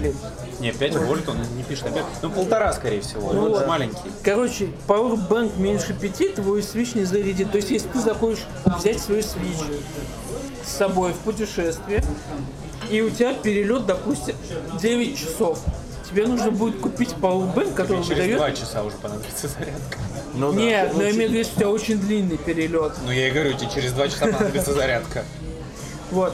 блин. 0.01 0.15
Не, 0.59 0.71
5 0.71 0.95
вольт 0.97 1.29
он 1.29 1.37
не 1.55 1.63
пишет 1.63 1.87
опять. 1.87 2.05
Ну, 2.21 2.29
полтора, 2.29 2.73
скорее 2.73 3.01
всего. 3.01 3.31
Ну 3.33 3.43
он 3.43 3.49
вот. 3.51 3.59
же 3.59 3.67
маленький. 3.67 4.11
Короче, 4.23 4.69
Powerbank 4.87 5.59
меньше 5.59 5.93
5, 5.93 6.35
твой 6.35 6.63
свич 6.63 6.95
не 6.95 7.03
зарядит. 7.03 7.51
То 7.51 7.57
есть, 7.57 7.71
если 7.71 7.87
ты 7.89 7.99
захочешь 7.99 8.45
взять 8.65 8.99
свой 8.99 9.23
свич 9.23 9.57
с 10.65 10.71
собой 10.71 11.13
в 11.13 11.17
путешествие, 11.17 12.03
и 12.89 13.01
у 13.01 13.09
тебя 13.09 13.33
перелет, 13.33 13.85
допустим, 13.85 14.35
9 14.79 15.17
часов, 15.17 15.59
тебе 16.09 16.27
нужно 16.27 16.51
будет 16.51 16.79
купить 16.79 17.15
Powerbank, 17.21 17.73
который 17.73 18.03
Через 18.03 18.09
выдает... 18.09 18.37
два 18.37 18.51
часа 18.51 18.83
уже 18.83 18.97
понадобится 18.97 19.47
зарядка. 19.47 19.97
Ну, 20.33 20.51
да. 20.51 20.59
Нет, 20.59 20.89
Ну, 20.93 20.99
но 20.99 21.03
я 21.05 21.11
имею 21.11 21.29
в 21.29 21.33
виду, 21.33 21.43
что 21.43 21.53
у 21.53 21.59
тебя 21.59 21.69
очень 21.69 21.99
длинный 21.99 22.37
перелет. 22.37 22.93
Ну, 23.05 23.11
я 23.11 23.27
и 23.27 23.31
говорю, 23.31 23.53
тебе 23.53 23.69
через 23.71 23.93
два 23.93 24.07
часа 24.07 24.25
понадобится 24.27 24.73
зарядка. 24.73 25.23
Вот. 26.11 26.33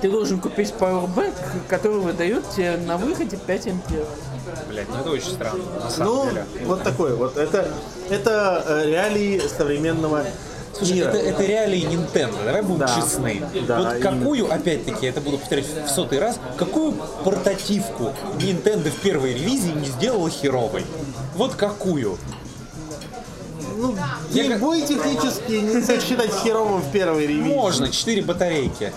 Ты 0.00 0.10
должен 0.10 0.40
купить 0.40 0.72
Powerbank, 0.78 1.34
который 1.68 1.98
выдает 2.00 2.48
тебе 2.50 2.76
на 2.86 2.96
выходе 2.96 3.36
5 3.36 3.66
ампер. 3.66 4.04
Блять, 4.68 4.86
ну 4.88 5.00
это 5.00 5.10
очень 5.10 5.30
странно, 5.32 5.62
на 5.82 5.90
самом 5.90 6.14
Ну, 6.14 6.30
деле. 6.30 6.46
вот 6.64 6.82
такой 6.82 7.14
вот. 7.14 7.36
Это, 7.36 7.68
это 8.08 8.64
э, 8.66 8.86
реалии 8.86 9.42
современного 9.56 10.24
Слушай, 10.72 10.94
мира. 10.94 11.08
это, 11.08 11.18
это 11.18 11.42
реалии 11.44 11.82
Nintendo, 11.82 12.44
давай 12.44 12.62
будем 12.62 12.78
Да. 12.80 12.94
честны. 12.96 13.42
Да, 13.66 13.78
вот 13.78 13.98
какую, 14.00 14.50
опять-таки, 14.52 15.04
я 15.06 15.10
это 15.10 15.20
буду 15.20 15.38
повторять 15.38 15.66
в 15.66 15.88
сотый 15.90 16.18
раз, 16.18 16.38
какую 16.56 16.94
портативку 17.24 18.12
Nintendo 18.38 18.90
в 18.90 18.96
первой 19.00 19.34
ревизии 19.34 19.72
не 19.72 19.86
сделала 19.86 20.30
херовой? 20.30 20.86
Вот 21.34 21.54
какую? 21.56 22.16
Ну, 23.76 23.94
Я 24.30 24.44
геймбой 24.44 24.82
технически 24.82 25.52
нельзя 25.52 26.00
считать 26.00 26.32
херовым 26.42 26.80
в 26.80 26.90
первой 26.90 27.26
ревизии. 27.26 27.54
Можно, 27.54 27.90
4 27.90 28.22
батарейки. 28.22 28.92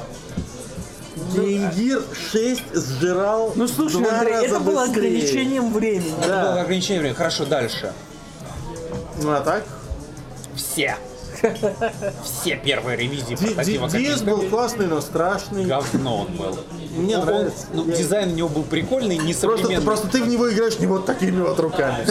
Game 1.35 1.73
Gear 1.75 2.03
6 2.31 2.61
сжирал 2.73 3.53
Ну 3.55 3.67
слушай, 3.67 4.01
два 4.01 4.19
Андрей, 4.19 4.33
раза 4.33 4.45
это 4.47 4.59
было 4.59 4.85
быстрее. 4.85 5.07
ограничением 5.07 5.73
времени. 5.73 6.13
Это 6.19 6.27
Да. 6.27 6.41
было 6.51 6.61
ограничение 6.61 6.99
времени. 7.01 7.17
Хорошо, 7.17 7.45
дальше. 7.45 7.93
Ну 9.21 9.31
а 9.31 9.41
так? 9.41 9.63
Все. 10.55 10.95
Все 12.23 12.55
первые 12.63 12.97
ревизии 12.97 13.29
Ди- 13.29 13.35
Ди- 13.35 13.45
портатива 13.47 13.87
как 13.87 13.99
DS 13.99 14.23
был 14.23 14.41
классный, 14.49 14.85
но 14.85 15.01
страшный. 15.01 15.65
говно 15.65 16.17
он 16.27 16.27
был. 16.37 16.59
Мне 16.95 17.15
Ну, 17.17 17.21
он- 17.21 17.25
нравится. 17.27 17.65
ну, 17.73 17.87
Я- 17.87 17.95
дизайн 17.95 18.29
у 18.31 18.35
него 18.35 18.49
был 18.49 18.63
прикольный, 18.63 19.17
не 19.17 19.33
Просто, 19.33 19.47
ты- 19.49 19.61
современный. 19.63 19.85
просто 19.85 20.07
ты 20.09 20.23
в 20.23 20.27
него 20.27 20.51
играешь 20.51 20.77
не 20.79 20.85
вот 20.87 21.05
такими 21.07 21.41
вот 21.41 21.59
руками. 21.59 22.05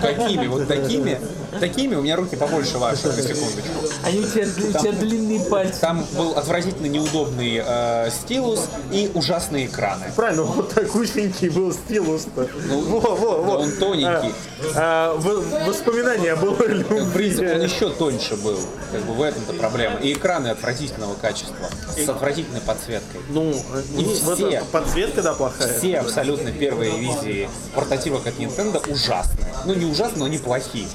Какими? 0.00 0.46
Вот 0.46 0.68
такими? 0.68 1.20
Такими? 1.60 1.94
У 1.94 2.02
меня 2.02 2.16
руки 2.16 2.36
побольше 2.36 2.78
ваших, 2.78 3.16
на 3.16 3.22
секундочку. 3.22 3.70
Они 4.04 4.20
у 4.20 4.24
тебя, 4.24 4.44
у 4.44 4.72
тебя 4.80 4.92
длинные 4.92 5.40
пальцы. 5.40 5.80
Там 5.80 6.06
был 6.16 6.32
отвратительно 6.32 6.86
неудобный 6.86 7.62
э, 7.64 8.10
стилус 8.10 8.68
и 8.90 9.10
ужасные 9.14 9.66
экраны. 9.66 10.06
Правильно, 10.16 10.42
вот 10.42 10.70
такой 10.74 11.02
узенький 11.02 11.48
был 11.48 11.72
стилус-то. 11.72 12.48
во, 12.68 13.00
во, 13.00 13.14
во. 13.14 13.46
да 13.46 13.58
он 13.58 13.72
тоненький. 13.72 14.34
А, 14.74 15.16
а, 15.16 15.66
воспоминания 15.66 16.36
было 16.36 16.54
В 16.54 17.12
принципе, 17.12 17.52
он 17.52 17.62
любви. 17.62 17.74
еще 17.74 17.90
тоньше 17.90 18.36
был. 18.36 18.58
Как 18.90 19.02
бы 19.02 19.14
в 19.14 19.22
этом-то 19.22 19.52
проблема. 19.54 19.98
И 19.98 20.12
экраны 20.12 20.48
отвратительного 20.48 21.14
качества. 21.14 21.68
С 21.96 22.08
отвратительной 22.08 22.60
подсветкой. 22.60 23.20
Ну, 23.28 23.50
И 23.50 24.04
ну, 24.04 24.34
все. 24.34 24.62
подсветка, 24.70 25.22
да, 25.22 25.34
плохая. 25.34 25.78
Все 25.78 25.98
абсолютно 25.98 26.50
первые 26.50 26.92
ревизии 26.92 27.48
портативок 27.74 28.26
от 28.26 28.38
Nintendo 28.38 28.82
ужасные. 28.90 29.54
Ну, 29.66 29.74
не 29.74 29.84
ужасные, 29.84 30.20
но 30.20 30.28
неплохие. 30.28 30.86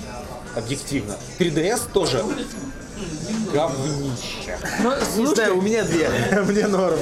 Объективно. 0.57 1.15
3DS 1.39 1.81
тоже 1.93 2.23
говнище. 3.53 4.57
Ну, 4.81 4.91
Не 4.91 5.05
слушай, 5.05 5.35
знаю, 5.35 5.57
у 5.57 5.61
меня 5.61 5.83
две. 5.83 6.09
Мне 6.47 6.67
норм. 6.67 6.99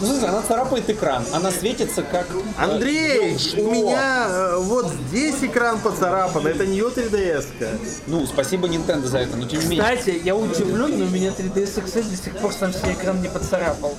Ну, 0.00 0.06
слушай, 0.06 0.28
она 0.28 0.42
царапает 0.42 0.88
экран. 0.90 1.24
Она 1.32 1.50
светится 1.50 2.02
как... 2.02 2.26
э, 2.30 2.62
Андрей, 2.62 3.38
что? 3.38 3.62
у 3.62 3.72
меня 3.72 4.26
э, 4.28 4.56
вот 4.58 4.92
здесь 5.08 5.36
экран 5.42 5.78
поцарапан, 5.80 6.46
это 6.46 6.66
не 6.66 6.80
3DS. 6.80 7.46
-ка. 7.58 7.68
Ну, 8.06 8.26
спасибо 8.26 8.68
Nintendo 8.68 9.06
за 9.06 9.18
это, 9.18 9.36
но 9.36 9.46
тем 9.46 9.60
не 9.60 9.66
менее. 9.68 9.96
кстати, 9.96 10.20
я 10.22 10.36
удивлен, 10.36 10.98
но 10.98 11.06
у 11.06 11.08
меня 11.08 11.30
3DS 11.30 11.82
XL 11.82 12.10
до 12.10 12.16
сих 12.16 12.36
пор 12.36 12.52
сам 12.52 12.72
себе 12.74 12.92
экран 12.92 13.22
не 13.22 13.28
поцарапал. 13.28 13.94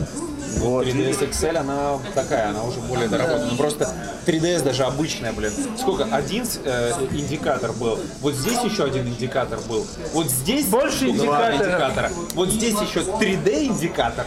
Вот. 0.60 0.86
3DS 0.88 1.30
XL, 1.30 1.58
она 1.58 2.00
такая, 2.16 2.50
она 2.50 2.64
уже 2.64 2.80
более 2.82 3.08
доработана. 3.08 3.48
Ну 3.52 3.58
просто 3.58 3.90
3DS 4.26 4.64
даже 4.64 4.84
обычная, 4.84 5.32
блин. 5.34 5.52
Сколько? 5.80 6.06
Один 6.12 6.46
э, 6.66 6.92
индикатор 7.12 7.72
был. 7.74 8.00
Вот 8.22 8.34
здесь 8.36 8.60
еще 8.64 8.86
один 8.86 9.08
индикатор 9.08 9.60
был. 9.70 9.86
Вот 10.14 10.28
здесь 10.28 10.66
Больше 10.68 11.12
два 11.12 11.52
индикаторов. 11.52 11.62
индикатора. 11.62 12.12
Вот 12.34 12.50
здесь 12.50 12.76
еще 12.82 13.00
3D 13.02 13.66
индикатор. 13.68 14.26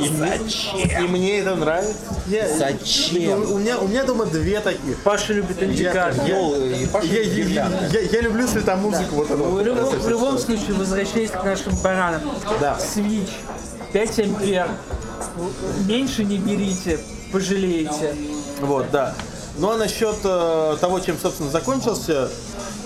И 0.00 0.04
И 0.04 0.08
зачем? 0.16 1.10
мне 1.12 1.38
это 1.40 1.54
нравится. 1.54 1.94
Я- 2.26 2.48
Зачем? 2.56 3.42
У, 3.42 3.54
у 3.54 3.58
меня, 3.58 3.78
у 3.78 3.86
меня 3.88 4.04
дома 4.04 4.26
две 4.26 4.60
таких. 4.60 4.96
Паша 5.02 5.32
любит 5.32 5.62
индикатор. 5.62 6.24
Я- 6.26 6.56
и 6.56 6.86
Паша 6.86 7.06
Я, 7.06 7.22
я- 7.22 7.34
гирлянда. 7.34 7.86
я- 7.92 8.00
я 8.00 8.20
люблю 8.22 8.46
светомузыку. 8.46 9.16
Вот 9.16 9.30
эту 9.30 9.42
В 9.44 9.50
вот. 9.52 9.64
любом, 9.64 9.84
в 9.98 10.08
любом 10.08 10.38
случае, 10.38 10.74
возвращаясь 10.74 11.30
к 11.30 11.44
нашим 11.44 11.74
баранам. 11.82 12.22
Да. 12.60 12.78
Switch 12.78 13.28
5 13.92 14.18
ампер. 14.20 14.68
Меньше 15.86 16.24
не 16.24 16.38
берите, 16.38 16.98
пожалеете. 17.32 18.14
Вот, 18.60 18.90
да. 18.90 19.14
Ну 19.58 19.70
а 19.70 19.76
насчет 19.76 20.16
э, 20.24 20.76
того, 20.80 21.00
чем, 21.00 21.18
собственно, 21.18 21.50
закончился 21.50 22.30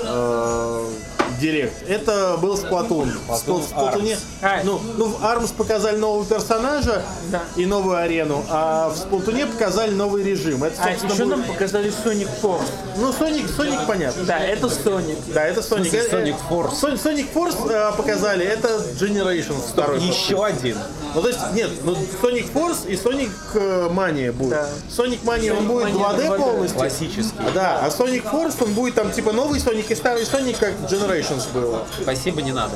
э, 0.02 0.90
Директ, 1.40 1.88
это 1.88 2.36
был 2.40 2.56
В 2.56 2.64
Splatoon, 2.64 3.12
Arms. 3.28 4.64
ну, 4.64 4.80
ну, 4.96 5.06
в 5.08 5.22
Arms 5.24 5.52
показали 5.54 5.96
нового 5.96 6.24
персонажа 6.24 7.02
Да. 7.30 7.42
и 7.56 7.66
новую 7.66 7.96
арену, 7.98 8.44
а 8.48 8.88
в 8.90 8.94
Splatoon 8.96 9.46
показали 9.52 9.92
новый 9.92 10.22
режим. 10.22 10.64
Это, 10.64 10.82
А 10.82 10.90
еще 10.90 11.06
будет- 11.06 11.26
нам 11.28 11.42
показали 11.44 11.92
Sonic 12.04 12.28
Force. 12.42 12.66
Ну, 12.96 13.10
Sonic, 13.10 13.48
Sonic 13.56 13.86
понятно. 13.86 14.24
Да, 14.24 14.38
это 14.38 14.66
Sonic. 14.68 15.18
Да, 15.34 15.44
это 15.44 15.60
Sonic. 15.60 15.90
смысле, 15.90 16.00
Э, 16.00 16.04
э, 16.04 16.24
Sonic 16.24 16.36
Force? 16.50 16.80
Son- 16.80 17.02
Sonic 17.02 17.26
Force 17.34 17.70
э, 17.70 17.92
показали, 17.96 18.44
это 18.44 18.68
Generations 19.00 19.62
второй. 19.72 20.00
Еще 20.00 20.44
один. 20.44 20.78
Ну, 21.14 21.22
то 21.22 21.28
есть, 21.28 21.40
нет, 21.54 21.70
ну, 21.84 21.96
Sonic 22.22 22.52
Force 22.52 22.86
и 22.88 22.94
Sonic 22.94 23.30
э, 23.54 23.88
Mania 23.90 24.32
будет. 24.32 24.50
Да. 24.50 24.68
Sonic 24.90 25.22
Mania, 25.24 25.52
он 25.56 25.64
Sonic 25.64 25.66
будет 25.68 25.88
Mania 25.88 26.16
2D 26.16 26.28
2D. 26.28 26.36
полностью. 26.38 26.78
Классический. 26.78 27.32
Да, 27.54 27.80
а 27.82 27.88
Sonic 27.88 28.24
Force, 28.30 28.54
он 28.62 28.72
будет 28.74 28.94
там 28.94 29.10
типа 29.12 29.32
новый 29.32 29.60
Sonic 29.60 29.86
и 29.90 29.94
старый 29.94 30.22
Sonic, 30.24 30.58
как 30.58 30.72
Generations 31.28 31.52
было. 31.52 31.82
Спасибо, 32.02 32.42
не 32.42 32.52
надо. 32.52 32.74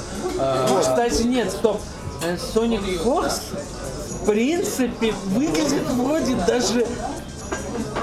Ну, 0.69 0.81
кстати, 0.81 1.23
нет, 1.23 1.51
стоп. 1.51 1.81
Э, 2.23 2.37
Sonic 2.55 3.03
Force, 3.05 3.41
в 4.23 4.27
принципе, 4.27 5.13
выглядит 5.27 5.89
вроде 5.97 6.35
даже... 6.47 6.87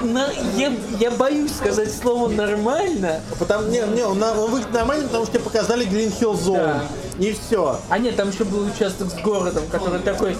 на- 0.02 0.30
я, 0.56 0.72
я 0.98 1.10
боюсь 1.12 1.52
сказать 1.56 1.94
слово 1.94 2.28
нормально. 2.28 3.20
Потому, 3.38 3.68
не, 3.68 3.80
не, 3.94 4.02
он, 4.04 4.20
он 4.22 4.50
выглядит 4.50 4.72
нормально, 4.72 5.04
потому 5.06 5.24
что 5.24 5.34
тебе 5.34 5.44
показали 5.44 5.86
Green 5.86 6.12
Hill 6.20 6.34
Zone. 6.34 6.56
Да. 6.56 6.82
И 7.18 7.32
все. 7.32 7.78
А 7.88 7.98
нет, 7.98 8.16
там 8.16 8.30
еще 8.30 8.44
был 8.44 8.66
участок 8.66 9.08
с 9.10 9.14
городом, 9.22 9.64
который 9.72 10.00
такой 10.00 10.34
д- 10.34 10.38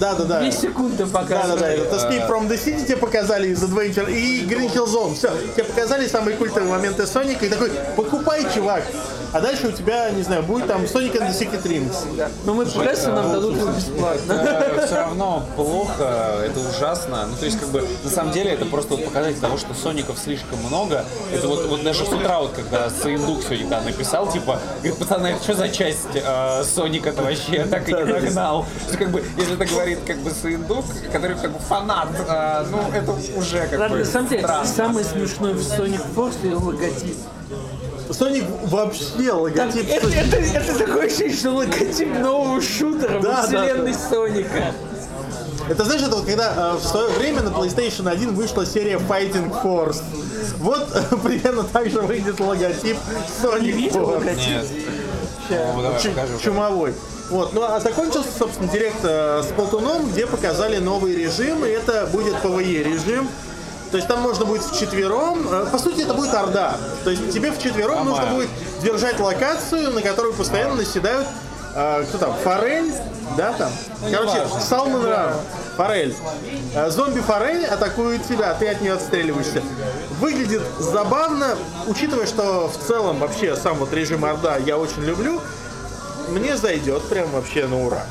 Да-да-да. 0.00 0.40
две 0.40 0.52
секунды 0.52 1.04
Да, 1.04 1.04
да, 1.04 1.10
да. 1.12 1.18
показывает. 1.20 1.78
Это 1.80 1.96
Escape 1.96 2.28
from 2.28 2.48
the 2.48 2.54
City 2.64 2.84
тебе 2.84 2.96
показали 2.96 3.48
из 3.48 3.62
Adventure 3.62 4.10
и 4.12 4.44
Green 4.46 4.72
Hill 4.72 4.86
Zone. 4.86 5.14
Все, 5.16 5.30
тебе 5.54 5.64
показали 5.64 6.06
самые 6.08 6.36
культовые 6.36 6.70
моменты 6.70 7.06
Соника 7.06 7.46
и 7.46 7.48
такой, 7.48 7.70
покупай, 7.96 8.44
чувак. 8.54 8.82
А 9.32 9.40
дальше 9.40 9.68
у 9.68 9.72
тебя, 9.72 10.10
не 10.10 10.22
знаю, 10.22 10.42
будет 10.42 10.66
там 10.66 10.82
Sonic 10.82 11.16
and 11.18 11.30
the 11.30 11.38
Secret 11.38 11.62
Rings. 11.62 12.30
Но 12.44 12.54
мы 12.54 12.66
прекрасно 12.66 13.14
нам 13.14 13.32
дадут 13.32 13.56
его 13.56 13.70
бесплатно. 13.70 14.86
все 14.86 14.96
равно 14.96 15.44
плохо, 15.56 16.42
это 16.44 16.60
ужасно. 16.60 17.26
Ну, 17.26 17.36
то 17.36 17.44
есть, 17.46 17.58
как 17.58 17.68
бы, 17.70 17.86
на 18.04 18.10
самом 18.10 18.32
деле, 18.32 18.50
это 18.50 18.66
просто 18.66 18.94
вот 18.94 19.04
показатель 19.04 19.40
того, 19.40 19.56
что 19.56 19.72
Соников 19.74 20.18
слишком 20.18 20.58
много. 20.66 21.04
Это 21.32 21.48
вот, 21.48 21.64
вот 21.66 21.82
даже 21.82 22.04
с 22.04 22.08
утра, 22.08 22.40
вот, 22.40 22.52
когда 22.52 22.90
Саиндук 22.90 23.42
сегодня 23.42 23.80
написал, 23.80 24.30
типа, 24.30 24.60
говорит, 24.78 24.98
пацаны, 24.98 25.28
это 25.28 25.42
что 25.42 25.54
за 25.54 25.68
часть 25.70 26.08
э, 26.14 26.64
Соника-то 26.64 27.22
вообще? 27.22 27.56
Я 27.56 27.66
так 27.66 27.88
и 27.88 27.92
не 27.92 28.04
догнал. 28.04 28.66
Есть, 28.86 28.98
как 28.98 29.10
бы, 29.10 29.24
если 29.38 29.54
это 29.54 29.64
говорит, 29.64 30.00
как 30.06 30.18
бы, 30.18 30.30
Саиндук, 30.30 30.84
который, 31.10 31.36
как 31.36 31.52
бы, 31.52 31.58
фанат, 31.58 32.08
э, 32.28 32.66
ну, 32.70 32.80
это 32.92 33.12
уже, 33.36 33.66
как 33.66 33.78
Ладно, 33.80 33.96
бы, 33.96 34.04
на 34.04 34.10
самом 34.10 34.28
деле, 34.28 34.42
странно. 34.42 34.66
самое 34.66 35.04
смешное 35.04 35.54
в 35.54 35.58
Sonic 35.58 36.02
Force 36.14 36.46
его 36.46 36.66
логотип. 36.66 37.16
Соник 38.12 38.44
вообще 38.64 39.04
Там- 39.26 39.40
логотип. 39.40 39.88
это, 39.88 40.08
это, 40.08 40.36
это 40.36 40.78
такое 40.78 41.06
ощущение, 41.06 41.34
что 41.36 41.50
логотип 41.52 42.18
нового 42.18 42.60
шутера 42.60 43.20
Да, 43.20 43.28
во 43.28 43.34
да, 43.34 43.42
вселенной 43.42 43.94
Соника. 43.94 44.74
Это 45.68 45.84
знаешь, 45.84 46.02
это 46.02 46.16
вот 46.16 46.26
когда 46.26 46.74
э, 46.74 46.76
в 46.78 46.84
свое 46.86 47.08
время 47.10 47.42
на 47.42 47.48
PlayStation 47.50 48.08
1 48.10 48.34
вышла 48.34 48.66
серия 48.66 48.96
Fighting 48.96 49.52
Force. 49.62 50.02
Вот 50.58 50.88
э, 50.92 51.16
примерно 51.24 51.62
так 51.64 51.88
же 51.88 52.00
выглядит 52.00 52.40
логотип 52.40 52.96
Sonic 53.42 53.92
Force. 53.92 54.24
Нет. 55.50 55.66
Ну, 55.76 55.82
давай, 55.82 56.00
Чу- 56.00 56.08
покажу. 56.10 56.38
чумовой. 56.42 56.94
Вот. 57.30 57.52
Ну 57.52 57.62
а 57.62 57.80
закончился, 57.80 58.28
собственно, 58.36 58.68
директ 58.70 58.96
э, 59.04 59.42
с 59.42 59.46
Полтуном, 59.56 60.10
где 60.10 60.26
показали 60.26 60.78
новый 60.78 61.14
режим, 61.14 61.64
и 61.64 61.68
это 61.68 62.06
будет 62.12 62.34
PvE 62.42 62.82
режим. 62.82 63.28
То 63.92 63.98
есть 63.98 64.08
там 64.08 64.20
можно 64.20 64.46
будет 64.46 64.62
вчетвером, 64.62 65.46
э, 65.52 65.66
по 65.70 65.76
сути 65.76 66.00
это 66.00 66.14
будет 66.14 66.32
орда. 66.32 66.76
То 67.04 67.10
есть 67.10 67.30
тебе 67.30 67.52
вчетвером 67.52 68.06
нужно 68.06 68.24
Нормально. 68.24 68.48
будет 68.48 68.50
держать 68.82 69.20
локацию, 69.20 69.90
на 69.90 70.00
которую 70.00 70.32
постоянно 70.32 70.76
наседают 70.76 71.28
э, 71.74 72.04
кто 72.08 72.16
там, 72.16 72.34
Форель, 72.42 72.90
да, 73.36 73.52
там? 73.52 73.70
Короче, 74.10 74.40
важно. 74.44 74.60
Салман 74.60 75.04
Ран, 75.04 75.34
Форель. 75.76 76.16
Э, 76.74 76.88
Зомби 76.88 77.20
Форель 77.20 77.66
атакует 77.66 78.26
тебя, 78.26 78.54
ты 78.54 78.68
от 78.68 78.80
нее 78.80 78.94
отстреливаешься. 78.94 79.62
Выглядит 80.20 80.62
забавно, 80.78 81.54
учитывая, 81.86 82.26
что 82.26 82.68
в 82.68 82.86
целом 82.86 83.18
вообще 83.18 83.54
сам 83.56 83.76
вот 83.76 83.92
режим 83.92 84.24
Орда 84.24 84.56
я 84.56 84.78
очень 84.78 85.02
люблю, 85.02 85.38
мне 86.30 86.56
зайдет 86.56 87.02
прям 87.10 87.30
вообще 87.30 87.66
на 87.66 87.84
ура. 87.84 88.06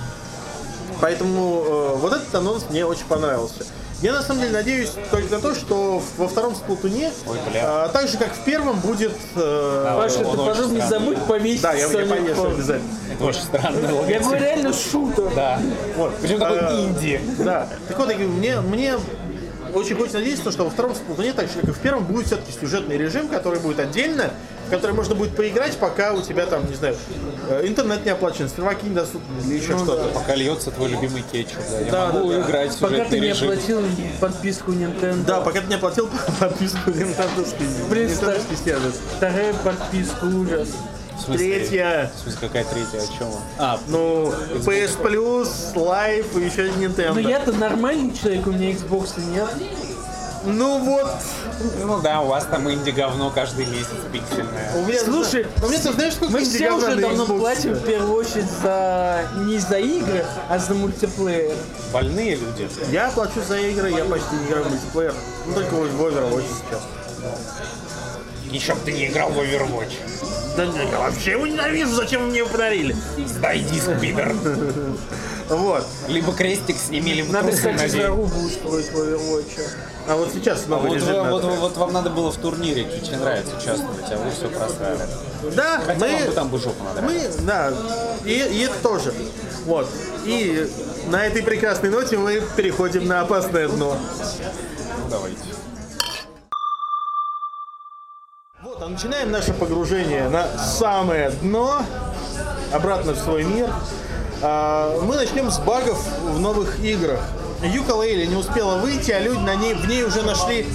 Поэтому 1.02 1.64
э, 1.66 1.96
вот 1.96 2.14
этот 2.14 2.36
анонс 2.36 2.66
мне 2.70 2.86
очень 2.86 3.06
понравился. 3.06 3.66
Я 4.02 4.14
на 4.14 4.24
самом 4.24 4.42
деле 4.42 4.54
надеюсь 4.54 4.92
только 5.12 5.32
на 5.36 5.40
то, 5.40 5.54
что 5.54 6.02
во 6.18 6.28
втором 6.28 6.56
сплутуне, 6.56 7.12
Ой, 7.28 7.38
э, 7.54 7.90
так 7.94 8.08
же 8.08 8.18
как 8.18 8.34
в 8.34 8.44
первом, 8.44 8.80
будет. 8.80 9.12
э, 9.36 9.94
Паша, 9.96 10.18
ты, 10.20 10.24
пожалуйста, 10.38 10.70
не 10.74 10.82
забудь 10.82 11.18
повесить 11.26 11.62
да, 11.62 11.74
я, 11.74 11.86
я 11.86 11.88
повешу 12.08 12.46
обязательно. 12.48 12.90
Это 13.14 13.24
очень 13.26 13.42
странно. 13.42 13.78
Я 14.08 14.20
говорю, 14.20 14.42
реально 14.44 14.74
шутер. 14.74 15.32
Да. 15.36 15.60
Вот. 15.98 16.16
Причем 16.20 16.40
такой 16.40 16.58
Э, 16.58 16.84
инди. 16.86 17.22
Да. 17.40 17.68
Так 17.88 18.00
вот, 18.00 18.10
я 18.10 18.16
говорю, 18.16 18.32
мне, 18.32 18.60
мне 18.62 18.96
очень 19.76 19.96
хочется 19.96 20.18
надеяться, 20.18 20.52
что 20.52 20.64
во 20.64 20.70
втором 20.72 20.96
сплутуне, 20.96 21.34
так 21.34 21.48
же 21.48 21.54
как 21.62 21.66
и 21.66 21.72
в 21.72 21.78
первом, 21.78 22.04
будет 22.06 22.26
все-таки 22.26 22.52
сюжетный 22.60 22.98
режим, 22.98 23.28
который 23.28 23.60
будет 23.60 23.80
отдельно, 23.80 24.32
в 24.68 24.70
который 24.70 24.92
можно 24.96 25.16
будет 25.16 25.36
поиграть, 25.36 25.78
пока 25.78 26.14
у 26.14 26.22
тебя 26.22 26.46
там, 26.46 26.68
не 26.70 26.76
знаю, 26.76 26.96
э, 27.50 27.68
интернет 27.68 28.06
не 28.06 28.12
оплачен, 28.12 28.50
серваки 28.50 28.86
недоступны 28.86 29.42
или 29.46 29.56
еще 29.56 29.78
что-то. 29.78 30.10
Пока 30.14 30.36
льется 30.36 30.72
твой 30.72 30.90
любимый 30.90 31.24
кетчуп. 31.32 31.60
Да. 31.70 31.80
Я 31.80 31.92
Да, 31.92 32.08
могу 32.12 32.30
да, 32.32 32.38
да. 32.38 32.46
играть 32.48 32.78
Пока 32.80 33.06
ты 33.06 33.20
не 33.20 33.28
режим. 33.28 33.50
оплатил 33.50 33.82
подписку 34.20 34.72
Nintendo. 34.72 35.26
Да, 35.26 35.42
пока 35.42 35.62
ты 35.62 35.68
не 35.68 35.76
оплатил 35.76 36.10
подписку 36.40 36.90
Нинтендовский 36.92 38.58
сервис. 38.64 38.96
Вторая 39.18 39.54
подписка, 39.54 40.26
ужас. 40.26 40.70
В 41.18 41.24
смысле? 41.26 41.60
Третья, 41.60 42.12
В 42.18 42.22
смысле, 42.24 42.40
какая 42.48 42.64
третья? 42.66 42.98
О 43.08 43.18
чем? 43.18 43.28
он? 43.28 43.42
А, 43.60 43.80
ну, 43.88 44.34
PS 44.66 45.00
Plus, 45.02 45.50
Live 45.76 46.40
и 46.42 46.46
еще 46.46 46.72
Но 46.72 46.84
Nintendo. 46.84 47.14
Ну, 47.14 47.20
я-то 47.20 47.52
нормальный 47.52 48.12
человек, 48.16 48.48
у 48.48 48.52
меня 48.52 48.72
Xbox 48.72 49.20
нет. 49.30 49.48
Ну 50.44 50.80
вот, 50.80 51.12
Ну 51.84 52.02
да, 52.02 52.22
у 52.22 52.28
вас 52.28 52.46
там 52.46 52.70
инди-говно 52.72 53.30
каждый 53.30 53.66
месяц 53.68 53.90
пиксельное. 54.12 54.72
у 54.76 54.86
меня... 54.86 55.00
Слушай, 55.04 55.46
ну, 55.62 55.68
мне 55.68 55.78
ты 55.78 55.94
знаешь, 55.94 56.14
сколько 56.14 56.34
Мы 56.34 56.44
все 56.44 56.72
уже 56.72 56.96
давно 56.96 57.26
Xbox? 57.26 57.40
платим 57.40 57.74
в 57.74 57.86
первую 57.86 58.14
очередь 58.16 58.50
за 58.64 59.24
не 59.46 59.60
за 59.60 59.78
игры, 59.78 60.26
а 60.50 60.58
за 60.58 60.74
мультиплеер. 60.74 61.56
Больные 61.94 62.36
люди. 62.36 62.68
Я 62.92 63.10
плачу 63.12 63.42
за 63.48 63.58
игры, 63.60 63.92
я 63.92 64.04
почти 64.06 64.36
не 64.36 64.48
играю 64.48 64.64
в 64.66 64.70
мультиплеер. 64.70 65.14
Ну, 65.46 65.54
только 65.54 65.74
в 65.76 66.02
Overwatch 66.02 66.44
сейчас. 66.66 66.82
Еще 68.52 68.74
бы 68.76 68.82
ты 68.86 68.92
не 68.92 69.08
играл 69.08 69.30
в 69.32 69.40
Overwatch. 69.40 69.94
Да 70.58 70.66
не, 70.66 70.78
я 70.90 71.00
вообще 71.00 71.32
его 71.32 71.48
ненавижу, 71.48 71.96
зачем 71.96 72.24
вы 72.24 72.28
мне 72.28 72.40
его 72.40 72.50
подарили? 72.50 72.96
Сдай 73.26 73.60
диск, 73.60 73.90
пидор. 74.02 74.34
Вот. 75.50 75.86
Либо 76.08 76.34
крестик 76.34 76.78
сними, 76.78 77.14
либо 77.14 77.32
Надо, 77.32 77.52
кстати, 77.52 77.98
рубль 78.08 78.46
устроить 78.46 78.92
в 78.92 78.96
Overwatch. 78.96 79.62
А 80.08 80.16
вот 80.16 80.30
сейчас 80.34 80.60
А 80.60 80.64
снова 80.66 80.82
Вот, 80.88 80.96
лежит 80.96 81.08
вы- 81.10 81.24
на- 81.24 81.32
вот, 81.32 81.44
вот 81.44 81.78
вам 81.78 81.94
надо 81.94 82.10
было 82.10 82.32
в 82.32 82.38
турнире 82.38 82.84
Kitchen 82.84 83.20
нравится 83.20 83.56
участвовать, 83.56 84.12
а 84.12 84.18
вы 84.18 84.32
все 84.32 84.48
просрали. 84.48 85.00
Да, 85.56 85.80
Хотя 85.86 86.00
вам 86.00 86.00
бы 86.20 86.26
мы, 86.28 86.32
там 86.32 86.48
бы 86.50 86.58
жопу 86.60 86.84
надрали. 86.84 87.06
мы, 87.06 87.32
да, 87.46 87.74
и, 88.26 88.32
и 88.32 88.60
это 88.64 88.76
тоже. 88.82 89.14
Вот. 89.66 89.88
И 90.26 90.70
на 91.08 91.26
этой 91.26 91.44
прекрасной 91.44 91.90
ноте 91.90 92.18
мы 92.18 92.42
переходим 92.56 93.08
на 93.08 93.22
опасное 93.22 93.68
дно. 93.70 93.96
Ну 95.00 95.10
давайте. 95.10 95.38
Начинаем 99.02 99.32
наше 99.32 99.52
погружение 99.54 100.30
на 100.30 100.46
самое 100.60 101.32
дно, 101.42 101.82
обратно 102.72 103.14
в 103.14 103.18
свой 103.18 103.44
мир. 103.44 103.68
А, 104.44 104.96
Мы 105.02 105.16
начнем 105.16 105.50
с 105.50 105.58
багов 105.58 105.98
в 106.22 106.40
новых 106.40 106.80
играх. 106.82 107.20
Юкалейли 107.64 108.28
не 108.28 108.36
успела 108.36 108.78
выйти, 108.78 109.10
а 109.10 109.20
люди 109.20 109.40
на 109.40 109.56
ней, 109.56 109.74
в 109.74 109.88
ней 109.88 110.04
уже 110.04 110.22
нашли 110.22 110.68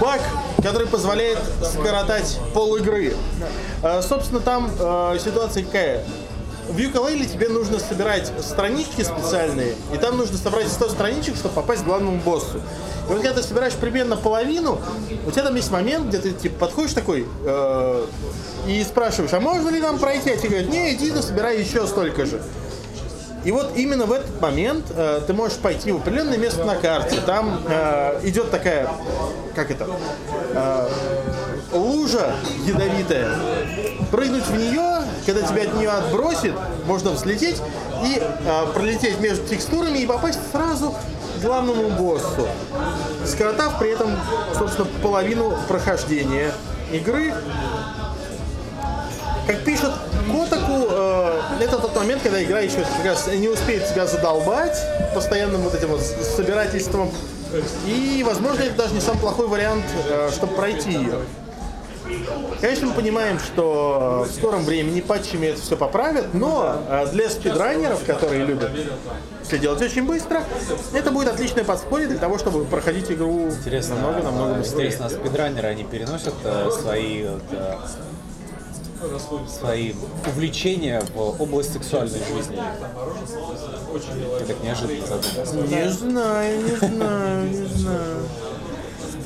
баг, 0.00 0.20
который 0.60 0.88
позволяет 0.88 1.38
скоротать 1.62 2.40
пол 2.54 2.74
игры. 2.74 3.14
А, 3.84 4.02
Собственно, 4.02 4.40
там 4.40 4.68
а, 4.80 5.16
ситуация 5.20 5.64
какая? 5.64 6.04
В 6.70 6.78
Юкалейли 6.78 7.24
тебе 7.24 7.48
нужно 7.48 7.80
собирать 7.80 8.32
странички 8.40 9.02
специальные, 9.02 9.74
и 9.92 9.96
там 9.96 10.16
нужно 10.16 10.38
собрать 10.38 10.68
100 10.68 10.90
страничек, 10.90 11.34
чтобы 11.34 11.52
попасть 11.52 11.82
к 11.82 11.84
главному 11.84 12.18
боссу. 12.18 12.58
И 13.08 13.12
вот 13.12 13.22
когда 13.22 13.32
ты 13.32 13.42
собираешь 13.42 13.74
примерно 13.74 14.16
половину, 14.16 14.80
у 15.26 15.30
тебя 15.32 15.42
там 15.42 15.56
есть 15.56 15.72
момент, 15.72 16.06
где 16.06 16.18
ты 16.18 16.30
типа 16.30 16.66
подходишь 16.66 16.92
такой 16.92 17.26
э, 17.44 18.06
и 18.68 18.84
спрашиваешь, 18.84 19.32
а 19.32 19.40
можно 19.40 19.68
ли 19.68 19.80
нам 19.80 19.98
пройти? 19.98 20.30
А 20.30 20.36
тебе 20.36 20.50
говорят, 20.50 20.70
не, 20.70 20.94
иди, 20.94 21.10
собирай 21.20 21.60
еще 21.60 21.88
столько 21.88 22.24
же. 22.24 22.40
И 23.44 23.50
вот 23.50 23.72
именно 23.74 24.06
в 24.06 24.12
этот 24.12 24.40
момент 24.40 24.86
э, 24.94 25.22
ты 25.26 25.32
можешь 25.32 25.58
пойти 25.58 25.90
в 25.90 25.96
определенное 25.96 26.38
место 26.38 26.64
на 26.64 26.76
карте. 26.76 27.18
Там 27.24 27.60
э, 27.68 28.20
идет 28.24 28.50
такая, 28.50 28.88
как 29.56 29.70
это, 29.70 29.88
э, 30.54 30.88
лужа 31.72 32.34
ядовитая. 32.64 33.30
Прыгнуть 34.10 34.46
в 34.46 34.56
нее, 34.56 35.04
когда 35.26 35.42
тебя 35.46 35.62
от 35.62 35.74
нее 35.74 35.90
отбросит, 35.90 36.54
можно 36.86 37.10
взлететь 37.12 37.56
и 38.04 38.20
э, 38.20 38.66
пролететь 38.74 39.20
между 39.20 39.46
текстурами 39.46 39.98
и 39.98 40.06
попасть 40.06 40.40
сразу 40.52 40.94
к 41.38 41.42
главному 41.42 41.90
боссу. 41.90 42.48
Скоротав 43.26 43.78
при 43.78 43.90
этом, 43.90 44.10
собственно, 44.58 44.88
половину 45.02 45.56
прохождения 45.68 46.52
игры. 46.92 47.32
Как 49.46 49.64
пишет 49.64 49.90
Котаку, 50.30 50.86
э, 50.90 51.40
это 51.60 51.78
тот 51.78 51.94
момент, 51.96 52.22
когда 52.22 52.42
игра 52.42 52.60
еще 52.60 52.78
как 52.78 53.04
раз 53.04 53.26
не 53.28 53.48
успеет 53.48 53.88
тебя 53.88 54.06
задолбать 54.06 54.76
постоянным 55.14 55.62
вот 55.62 55.74
этим 55.74 55.88
вот 55.88 56.00
собирательством. 56.00 57.10
И, 57.86 58.24
возможно, 58.26 58.62
это 58.62 58.76
даже 58.76 58.94
не 58.94 59.00
самый 59.00 59.18
плохой 59.18 59.48
вариант, 59.48 59.84
э, 60.08 60.30
чтобы 60.32 60.54
пройти 60.54 60.92
ее. 60.92 61.20
Конечно, 62.60 62.88
мы 62.88 62.94
понимаем, 62.94 63.38
что 63.38 64.26
в 64.28 64.32
скором 64.32 64.64
времени 64.64 65.00
патчами 65.00 65.46
это 65.46 65.60
все 65.60 65.76
поправят, 65.76 66.34
но 66.34 66.76
э, 66.88 67.06
для 67.12 67.30
спидранеров, 67.30 68.04
которые 68.04 68.44
любят 68.44 68.70
все 69.42 69.58
делать 69.58 69.80
очень 69.82 70.06
быстро, 70.06 70.44
это 70.92 71.10
будет 71.10 71.28
отличное 71.28 71.64
подспорье 71.64 72.06
для 72.06 72.18
того, 72.18 72.38
чтобы 72.38 72.64
проходить 72.64 73.10
игру 73.10 73.48
Интересно, 73.48 73.96
намного-намного 73.96 74.54
быстрее. 74.54 74.86
интересно, 74.86 75.06
а 75.06 75.10
спидранеры, 75.10 75.68
они 75.68 75.84
переносят 75.84 76.34
э, 76.44 76.70
свои, 76.70 77.24
вот, 77.24 77.42
э, 77.52 77.76
свои 79.48 79.94
увлечения 80.26 81.02
в 81.14 81.42
область 81.42 81.72
сексуальной 81.72 82.20
жизни? 82.34 82.56
Я 82.56 84.46
так 84.46 84.62
неожиданно 84.62 85.06
задумался. 85.06 85.54
Не 85.54 85.88
знаю, 85.90 86.62
не 86.62 86.76
знаю, 86.76 87.48
не 87.48 87.66
знаю. 87.66 88.22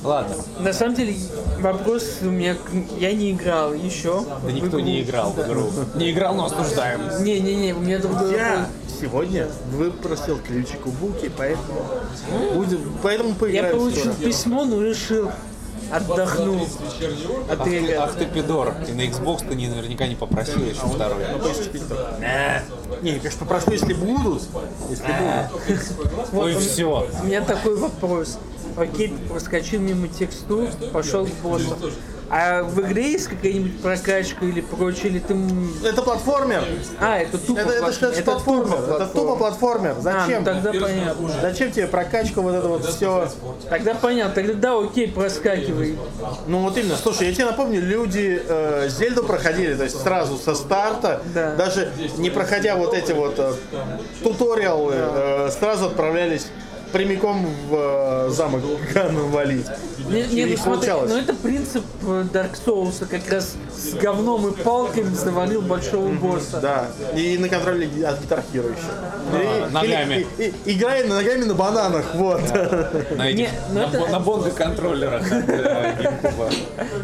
Ладно, 0.04 0.36
На 0.60 0.72
самом 0.74 0.94
деле, 0.94 1.16
вопрос 1.60 2.18
у 2.20 2.26
меня... 2.26 2.56
Я 2.98 3.12
не 3.14 3.32
играл 3.32 3.72
еще. 3.72 4.22
да 4.44 4.52
никто 4.52 4.78
не 4.78 5.00
играл 5.00 5.30
в 5.32 5.38
игру. 5.40 5.70
Не 5.94 6.10
играл, 6.10 6.34
но 6.34 6.44
осуждаем. 6.46 7.24
Не-не-не, 7.24 7.72
у 7.72 7.80
меня 7.80 7.98
другой 7.98 8.32
Я 8.32 8.50
вопрос. 8.50 9.00
сегодня 9.00 9.48
выпросил 9.72 10.38
ключик 10.38 10.86
у 10.86 10.90
Буки, 10.90 11.30
поэтому 11.36 11.80
будем, 12.54 12.92
поэтому 13.02 13.30
Я 13.30 13.34
поиграем 13.36 13.78
получил 13.78 14.12
скоро. 14.12 14.26
письмо, 14.28 14.64
но 14.64 14.82
решил 14.82 15.30
отдохну 15.90 16.62
от 17.50 17.60
Ах 17.60 17.64
ты, 17.64 17.76
игр. 17.78 17.94
ах 17.98 18.14
ты 18.14 18.26
пидор. 18.26 18.74
И 18.88 18.92
на 18.92 19.02
Xbox 19.02 19.48
ты 19.48 19.54
не, 19.54 19.68
наверняка 19.68 20.06
не 20.06 20.16
попросил 20.16 20.60
еще 20.62 20.80
второй. 20.86 21.24
Не, 23.02 23.12
конечно, 23.18 23.38
попрошу, 23.40 23.70
если 23.72 23.94
будут. 23.94 24.42
Если 24.90 25.04
будут. 25.06 26.34
Ой, 26.34 26.54
все. 26.58 27.06
У 27.22 27.26
меня 27.26 27.40
такой 27.42 27.76
вопрос. 27.76 28.38
Окей, 28.76 29.14
проскочил 29.28 29.80
мимо 29.80 30.08
текстур, 30.08 30.68
пошел 30.92 31.26
к 31.26 31.30
боссу. 31.42 31.76
А 32.30 32.62
в 32.62 32.80
игре 32.80 33.12
есть 33.12 33.28
какая-нибудь 33.28 33.80
прокачка 33.82 34.44
или 34.46 34.62
прочее, 34.62 35.08
или 35.08 35.18
ты... 35.18 35.36
Это 35.86 36.00
платформер. 36.02 36.64
А, 36.98 37.18
это 37.18 37.36
тупо 37.38 37.60
Это, 37.60 37.70
это, 37.70 37.86
это 37.90 38.06
это 38.06 38.22
платформер. 38.22 38.76
тупо 38.76 38.92
Это 38.94 39.06
тупо 39.06 39.36
платформер. 39.36 39.90
А, 39.90 39.94
ну 39.94 40.02
Зачем? 40.02 40.44
тогда 40.44 40.72
понятно. 40.72 41.30
Зачем 41.42 41.70
тебе 41.70 41.86
прокачка 41.86 42.40
вот 42.40 42.54
это 42.54 42.66
вот 42.66 42.86
все? 42.86 43.28
Тогда 43.68 43.94
понятно. 43.94 44.34
Тогда 44.34 44.54
да, 44.54 44.78
окей, 44.80 45.08
проскакивай. 45.08 45.98
Ну 46.46 46.62
вот 46.62 46.76
именно. 46.78 46.96
Слушай, 46.96 47.28
я 47.28 47.34
тебе 47.34 47.44
напомню, 47.44 47.80
люди 47.82 48.42
э, 48.48 48.88
Зельду 48.88 49.22
проходили, 49.22 49.74
то 49.74 49.84
есть 49.84 50.00
сразу 50.02 50.38
со 50.38 50.54
старта, 50.54 51.22
Да. 51.34 51.54
даже 51.54 51.92
не 52.16 52.30
проходя 52.30 52.76
вот 52.76 52.94
эти 52.94 53.12
вот 53.12 53.34
э, 53.38 53.52
туториалы, 54.22 54.94
э, 54.96 55.50
сразу 55.56 55.86
отправлялись 55.86 56.46
прямиком 56.98 57.44
в 57.68 57.74
э, 57.74 58.30
замок 58.30 58.62
Гану 58.94 59.26
валить. 59.26 59.66
Не, 60.08 60.22
не, 60.28 60.44
ну 60.46 60.56
смотри, 60.56 60.92
ну 60.92 61.16
это 61.16 61.34
принцип 61.34 61.84
э, 62.02 62.24
Dark 62.32 62.52
Souls, 62.64 63.04
как 63.10 63.28
раз 63.32 63.56
с 63.76 63.94
говном 63.94 64.46
и 64.48 64.52
палками 64.62 65.12
завалил 65.12 65.60
большого 65.60 66.08
босса. 66.12 66.60
Да, 66.60 66.86
и 67.16 67.36
на 67.36 67.48
контроле 67.48 67.86
от 68.06 68.20
Guitar 68.22 68.44
Hero 68.52 68.70
еще. 68.70 68.92
А, 69.32 69.68
И- 69.68 69.72
ногами. 69.72 70.26
и- 70.38 70.44
и- 70.66 70.72
играя 70.76 71.04
ногами 71.08 71.42
на 71.42 71.54
бананах, 71.54 72.04
вот. 72.14 72.40
На, 73.16 73.32
Не, 73.32 73.50
ну 73.72 73.80
на, 73.80 73.84
это- 73.86 74.06
на 74.12 74.20
бонго-контроллерах 74.20 75.32
э. 75.32 76.10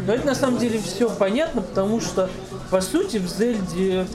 Но 0.07 0.13
это 0.13 0.25
на 0.25 0.35
самом 0.35 0.57
деле 0.57 0.79
все 0.79 1.09
понятно, 1.09 1.61
потому 1.61 1.99
что 1.99 2.29
по 2.69 2.79
сути 2.79 3.17
в 3.17 3.27
Зельде 3.27 4.05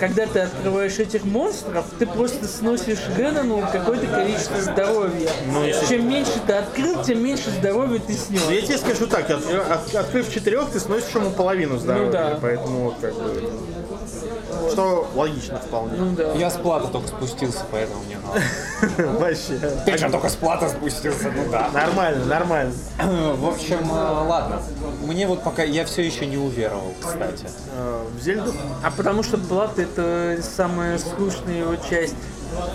когда 0.00 0.26
ты 0.26 0.40
открываешь 0.40 0.98
этих 0.98 1.24
монстров, 1.24 1.84
ты 1.98 2.06
просто 2.06 2.46
сносишь 2.48 2.98
Гэнону 3.16 3.62
какое-то 3.70 4.06
количество 4.06 4.58
здоровья. 4.60 5.28
Чем 5.88 6.08
меньше 6.08 6.40
ты 6.46 6.54
открыл, 6.54 7.02
тем 7.04 7.22
меньше 7.22 7.50
здоровья 7.50 8.00
ты 8.00 8.14
снес. 8.14 8.42
Я 8.50 8.62
тебе 8.62 8.78
скажу 8.78 9.06
так, 9.06 9.28
от- 9.30 9.44
от- 9.46 9.94
открыв 9.94 10.32
четырех, 10.32 10.70
ты 10.70 10.80
сносишь 10.80 11.14
ему 11.14 11.30
половину 11.30 11.78
здоровья, 11.78 12.06
Ну 12.06 12.12
да. 12.12 12.38
поэтому 12.40 12.84
вот 12.86 12.94
как 13.00 13.12
бы... 13.14 13.50
Что 14.72 15.10
логично 15.14 15.58
вполне. 15.58 15.96
Ну 15.96 16.12
да. 16.14 16.32
Я 16.32 16.50
с 16.50 16.56
плата 16.56 16.88
только 16.88 17.08
спустился, 17.08 17.60
поэтому 17.70 18.02
мне 18.04 18.18
надо. 18.18 19.08
Вообще. 19.18 19.58
Ты 19.84 19.98
же 19.98 20.10
только 20.10 20.28
с 20.28 20.36
плата 20.36 20.68
спустился, 20.68 21.30
ну 21.34 21.50
да. 21.50 21.68
Нормально, 21.72 22.24
нормально. 22.26 22.72
В 22.98 23.48
общем, 23.48 23.80
э, 23.90 24.28
ладно. 24.28 24.62
Мне 25.02 25.26
вот 25.26 25.42
пока 25.42 25.62
я 25.62 25.84
все 25.84 26.02
еще 26.02 26.26
не 26.26 26.36
уверовал, 26.36 26.94
кстати. 27.00 27.46
Э, 27.74 28.04
В 28.18 28.22
Зельду? 28.22 28.52
А 28.84 28.90
потому 28.90 29.22
что 29.22 29.38
плата 29.38 29.82
это 29.82 30.38
самая 30.42 30.98
скучная 30.98 31.60
его 31.60 31.76
часть. 31.76 32.14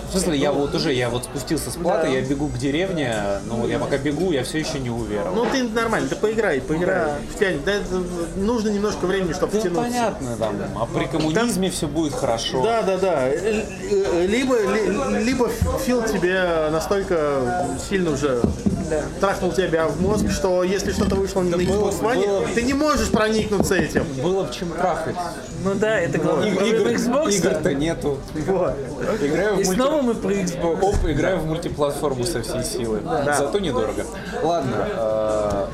В 0.08 0.10
смысле, 0.12 0.36
я 0.38 0.52
вот 0.52 0.74
уже, 0.74 0.92
я 0.92 1.10
вот 1.10 1.24
спустился 1.24 1.70
с 1.70 1.74
платы, 1.74 2.08
я 2.08 2.20
бегу 2.22 2.48
к 2.48 2.56
деревне, 2.58 3.14
но 3.46 3.66
я 3.66 3.78
пока 3.78 3.98
бегу, 3.98 4.32
я 4.32 4.44
все 4.44 4.58
еще 4.58 4.78
не 4.78 4.90
уверовал. 4.90 5.34
Ну 5.34 5.46
ты 5.50 5.64
нормально, 5.64 6.08
ты 6.08 6.16
поиграй, 6.16 6.60
поиграй. 6.60 7.12
Втянь. 7.34 7.60
Да, 7.64 7.72
это 7.72 8.02
нужно 8.36 8.70
немножко 8.70 9.06
времени, 9.06 9.32
чтобы 9.32 9.52
Да 9.52 9.60
втянуться. 9.60 9.82
понятно, 9.82 10.36
там, 10.38 10.56
а 10.80 10.86
при 10.86 11.04
коммунизме 11.06 11.70
все 11.70 11.86
будет 11.86 12.14
хорошо. 12.14 12.62
Да, 12.62 12.82
да, 12.82 12.96
да. 12.98 13.28
Э, 13.28 14.26
Либо, 14.26 14.54
ли- 14.60 15.24
либо 15.24 15.48
Фил 15.84 16.02
тебе 16.02 16.68
настолько 16.70 17.66
сильно 17.88 18.10
уже 18.12 18.40
Да. 18.88 19.02
трахнул 19.20 19.52
тебя 19.52 19.86
в 19.86 20.00
мозг, 20.00 20.30
что 20.30 20.62
если 20.62 20.92
что-то 20.92 21.14
вышло 21.16 21.42
не 21.42 21.50
на 21.50 21.56
Xbox 21.56 22.00
One, 22.00 22.26
было- 22.26 22.46
ты 22.54 22.62
не 22.62 22.74
можешь 22.74 23.10
проникнуться 23.10 23.74
этим. 23.74 24.04
Было 24.22 24.44
в 24.44 24.52
чем 24.52 24.70
трахать. 24.70 25.16
Ну 25.64 25.74
да, 25.74 25.98
это 25.98 26.18
главный 26.18 26.50
Иг- 26.50 26.56
проблема 26.56 26.90
Игр, 26.90 27.00
Xbox. 27.00 27.30
игр-то 27.32 27.74
нету. 27.74 28.18
Вот. 28.46 28.74
Играю 29.20 29.56
в 29.56 29.60
И 29.60 29.64
мульти- 29.64 29.74
снова 29.74 30.02
мы 30.02 30.14
про 30.14 30.30
Xbox. 30.30 30.80
Оп, 30.82 30.96
играю 31.06 31.38
в 31.38 31.46
мультиплатформу 31.46 32.24
со 32.24 32.42
всей 32.42 32.62
силы. 32.64 33.00
Зато 33.24 33.58
недорого. 33.58 34.04
Ладно, 34.42 34.76
э, 34.96 35.66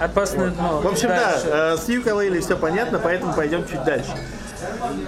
Опасное 0.00 0.50
дно. 0.50 0.80
В 0.82 0.86
общем, 0.88 1.08
Дальше. 1.08 1.46
да, 1.46 1.74
э, 1.74 1.76
с 1.76 1.88
Юкалейли 1.88 2.40
все 2.40 2.56
понятно, 2.56 2.98
поэтому 2.98 3.34
пойдем 3.34 3.66
чуть 3.68 3.84
дальше. 3.84 4.10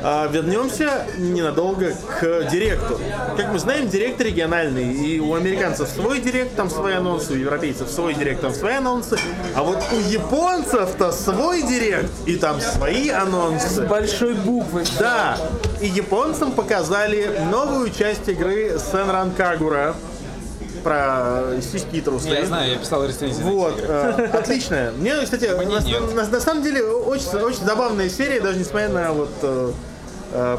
А, 0.02 0.28
вернемся 0.28 1.06
ненадолго 1.16 1.92
к 2.20 2.50
директу. 2.50 3.00
Как 3.36 3.52
мы 3.52 3.58
знаем, 3.58 3.88
директ 3.88 4.20
региональный, 4.20 4.92
и 4.92 5.20
у 5.20 5.34
американцев 5.34 5.88
свой 5.88 6.20
директ, 6.20 6.54
там 6.56 6.70
свои 6.70 6.94
анонсы, 6.94 7.32
у 7.32 7.36
европейцев 7.36 7.90
свой 7.90 8.14
директ, 8.14 8.40
там 8.40 8.52
свои 8.52 8.74
анонсы, 8.74 9.18
а 9.54 9.62
вот 9.62 9.78
у 9.92 9.98
японцев-то 10.10 11.12
свой 11.12 11.62
директ, 11.62 12.10
и 12.26 12.36
там 12.36 12.60
свои 12.60 13.08
анонсы. 13.08 13.86
Большой 13.86 14.34
буквы. 14.34 14.84
Да, 14.98 15.36
и 15.80 15.86
японцам 15.86 16.52
показали 16.52 17.40
новую 17.50 17.90
часть 17.90 18.28
игры 18.28 18.78
Сенран 18.78 19.32
Кагура 19.32 19.94
про 20.84 21.42
сиськи 21.60 21.96
и 21.96 22.00
трусы. 22.00 22.28
я 22.28 22.46
знаю, 22.46 22.70
я 22.70 22.76
писал 22.76 23.04
рецензию. 23.04 23.46
Вот, 23.46 23.74
э, 23.80 24.30
отлично. 24.32 24.92
Мне, 24.98 25.16
кстати, 25.22 25.46
Мне 25.46 26.00
на, 26.00 26.40
самом 26.40 26.62
деле 26.62 26.84
очень, 26.84 27.64
забавная 27.64 28.08
серия, 28.08 28.40
даже 28.40 28.58
несмотря 28.58 28.90
на 28.90 29.12
вот 29.12 29.30
э, 29.42 29.72
э, 30.32 30.58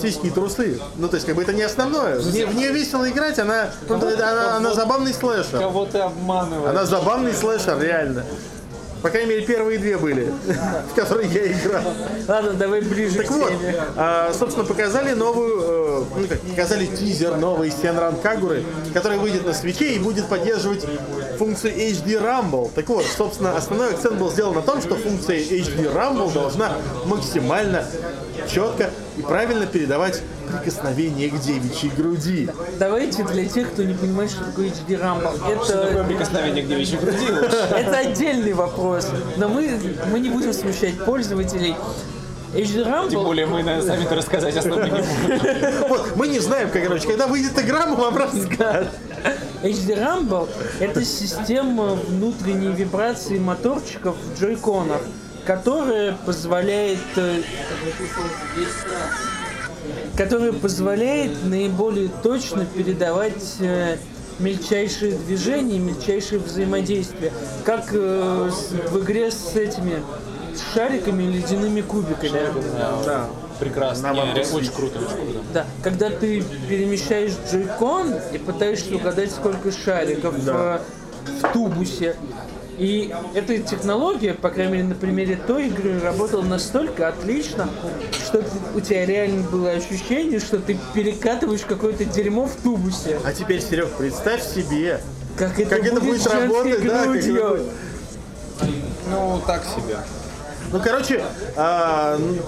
сиськи 0.00 0.26
и 0.26 0.30
трусы. 0.30 0.80
Ну, 0.96 1.08
то 1.08 1.16
есть, 1.16 1.26
как 1.26 1.34
бы 1.34 1.42
это 1.42 1.52
не 1.52 1.62
основное. 1.62 2.18
В, 2.18 2.32
не- 2.32 2.44
в 2.44 2.54
нее 2.54 2.72
весело 2.72 3.08
играть, 3.08 3.38
она, 3.38 3.70
она, 3.88 4.56
она 4.56 4.74
забавный 4.74 5.12
слэшер. 5.12 5.58
Кого 5.58 5.86
ты 5.86 5.98
обманываешь? 5.98 6.70
Она 6.70 6.86
забавный 6.86 7.34
слэшер, 7.34 7.80
реально. 7.80 8.24
По 9.02 9.08
крайней 9.10 9.30
мере, 9.30 9.46
первые 9.46 9.78
две 9.78 9.96
были, 9.96 10.32
в 10.90 10.94
которые 10.94 11.28
я 11.28 11.52
играл. 11.52 11.82
Ладно, 12.28 12.52
давай 12.52 12.80
ближе 12.82 13.16
Так 13.16 13.26
к 13.26 13.30
вот, 13.30 13.52
а, 13.96 14.32
собственно, 14.38 14.66
показали 14.66 15.14
новую, 15.14 15.60
э, 15.62 16.04
ну 16.18 16.26
как, 16.28 16.40
показали 16.40 16.86
тизер 16.86 17.36
новой 17.36 17.70
Сенран 17.70 18.16
Кагуры, 18.16 18.64
который 18.92 19.18
выйдет 19.18 19.46
на 19.46 19.54
свече 19.54 19.94
и 19.94 19.98
будет 19.98 20.26
поддерживать 20.26 20.84
функцию 21.40 21.74
HD 21.74 22.22
Rumble. 22.22 22.70
Так 22.74 22.86
вот, 22.90 23.02
собственно, 23.06 23.56
основной 23.56 23.94
акцент 23.94 24.18
был 24.18 24.30
сделан 24.30 24.54
на 24.54 24.60
том, 24.60 24.82
что 24.82 24.94
функция 24.94 25.38
HD 25.38 25.90
Rumble 25.90 26.30
должна 26.34 26.72
максимально 27.06 27.82
четко 28.46 28.90
и 29.16 29.22
правильно 29.22 29.64
передавать 29.64 30.20
прикосновение 30.46 31.30
к 31.30 31.40
девичьей 31.40 31.90
груди. 31.96 32.50
Давайте 32.78 33.24
для 33.24 33.46
тех, 33.46 33.72
кто 33.72 33.84
не 33.84 33.94
понимает, 33.94 34.30
что 34.30 34.44
такое 34.44 34.66
HD 34.66 35.00
Rumble. 35.00 35.64
Что 35.64 35.78
такое 35.78 36.02
Это, 36.02 36.04
прикосновение 36.04 36.62
к 36.62 36.68
девичьей 36.68 36.98
груди? 36.98 37.26
это 37.74 37.96
отдельный 37.96 38.52
вопрос. 38.52 39.08
Но 39.38 39.48
мы, 39.48 39.80
мы 40.12 40.20
не 40.20 40.28
будем 40.28 40.52
смущать 40.52 41.02
пользователей. 41.06 41.74
HD 42.52 42.84
Rumble... 42.84 43.10
Тем 43.10 43.24
более 43.24 43.46
мы 43.46 43.62
наверное, 43.62 43.96
сами-то 43.96 44.14
рассказать 44.14 44.56
особо 44.56 44.82
не 44.82 44.90
будем. 44.90 45.04
Вот, 45.88 46.16
мы 46.16 46.28
не 46.28 46.40
знаем, 46.40 46.68
как, 46.68 46.82
короче, 46.82 47.08
когда 47.08 47.26
выйдет 47.28 47.58
игра, 47.58 47.86
мы 47.86 47.96
вам 47.96 48.14
расскажем. 48.14 48.88
HD 49.62 49.98
Rumble— 49.98 50.48
это 50.80 51.04
система 51.04 51.94
внутренней 51.94 52.72
вибрации 52.74 53.38
моторчиков 53.38 54.16
в 54.16 54.40
джойконах, 54.40 55.02
которая 55.44 56.16
позволяет 56.24 56.98
э, 57.16 57.42
которая 60.16 60.52
позволяет 60.52 61.44
наиболее 61.44 62.10
точно 62.22 62.64
передавать 62.66 63.56
э, 63.60 63.96
мельчайшие 64.38 65.12
движения, 65.12 65.78
мельчайшие 65.78 66.40
взаимодействия, 66.40 67.32
как 67.64 67.90
э, 67.92 68.50
в 68.90 69.00
игре 69.00 69.30
с 69.30 69.56
этими 69.56 70.02
с 70.54 70.74
шариками 70.74 71.24
и 71.24 71.26
ледяными 71.26 71.80
кубиками. 71.80 72.40
Да. 73.04 73.28
Прекрасно. 73.60 74.12
Не. 74.14 74.40
Очень 74.40 74.72
круто, 74.72 74.98
очень 74.98 75.16
круто. 75.16 75.38
Да, 75.52 75.66
когда 75.82 76.10
ты 76.10 76.42
перемещаешь 76.68 77.32
джойкон 77.50 78.14
и 78.32 78.38
пытаешься 78.38 78.94
угадать, 78.96 79.30
сколько 79.30 79.70
шариков 79.70 80.44
Да. 80.44 80.80
э, 81.26 81.40
в 81.42 81.52
тубусе. 81.52 82.16
И 82.78 83.14
эта 83.34 83.58
технология, 83.58 84.32
по 84.32 84.48
крайней 84.48 84.72
мере, 84.72 84.84
на 84.84 84.94
примере 84.94 85.38
той 85.46 85.66
игры, 85.66 86.00
работала 86.00 86.40
настолько 86.42 87.08
отлично, 87.08 87.68
что 88.24 88.42
у 88.74 88.80
тебя 88.80 89.04
реально 89.04 89.46
было 89.50 89.70
ощущение, 89.72 90.40
что 90.40 90.58
ты 90.58 90.78
перекатываешь 90.94 91.60
какое-то 91.60 92.06
дерьмо 92.06 92.46
в 92.46 92.54
тубусе. 92.62 93.20
А 93.22 93.34
теперь, 93.34 93.60
Серег, 93.60 93.90
представь 93.90 94.42
себе, 94.42 94.98
Как 95.36 95.60
это, 95.60 95.76
как 95.76 95.84
это 95.84 96.00
будет 96.00 96.26
работать, 96.26 96.82
да, 96.86 97.04
как 97.04 97.16
это 97.16 97.48
будет. 97.48 97.62
Ну, 99.10 99.40
так 99.46 99.62
себе. 99.64 99.98
Ну, 100.72 100.80
короче, 100.80 101.22
а, 101.56 102.16
м, 102.16 102.38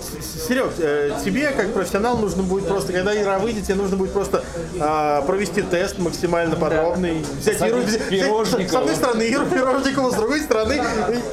С- 0.00 0.46
Серег, 0.48 0.72
э, 0.78 1.10
тебе 1.24 1.48
как 1.50 1.72
профессионал 1.72 2.16
нужно 2.18 2.42
будет 2.42 2.66
просто, 2.68 2.92
когда 2.92 3.20
игра 3.20 3.38
выйдет, 3.38 3.64
тебе 3.64 3.76
нужно 3.76 3.96
будет 3.96 4.12
просто 4.12 4.44
а, 4.80 5.22
провести 5.22 5.62
тест 5.62 5.98
максимально 5.98 6.56
подробный. 6.56 7.24
Взять 7.40 7.60
Иру, 7.62 7.78
взять- 7.78 8.70
с 8.70 8.74
одной 8.74 8.94
стороны 8.94 9.22
Иру 9.22 9.46
Пирожникову, 9.46 10.10
с 10.10 10.14
другой 10.14 10.40
стороны 10.40 10.80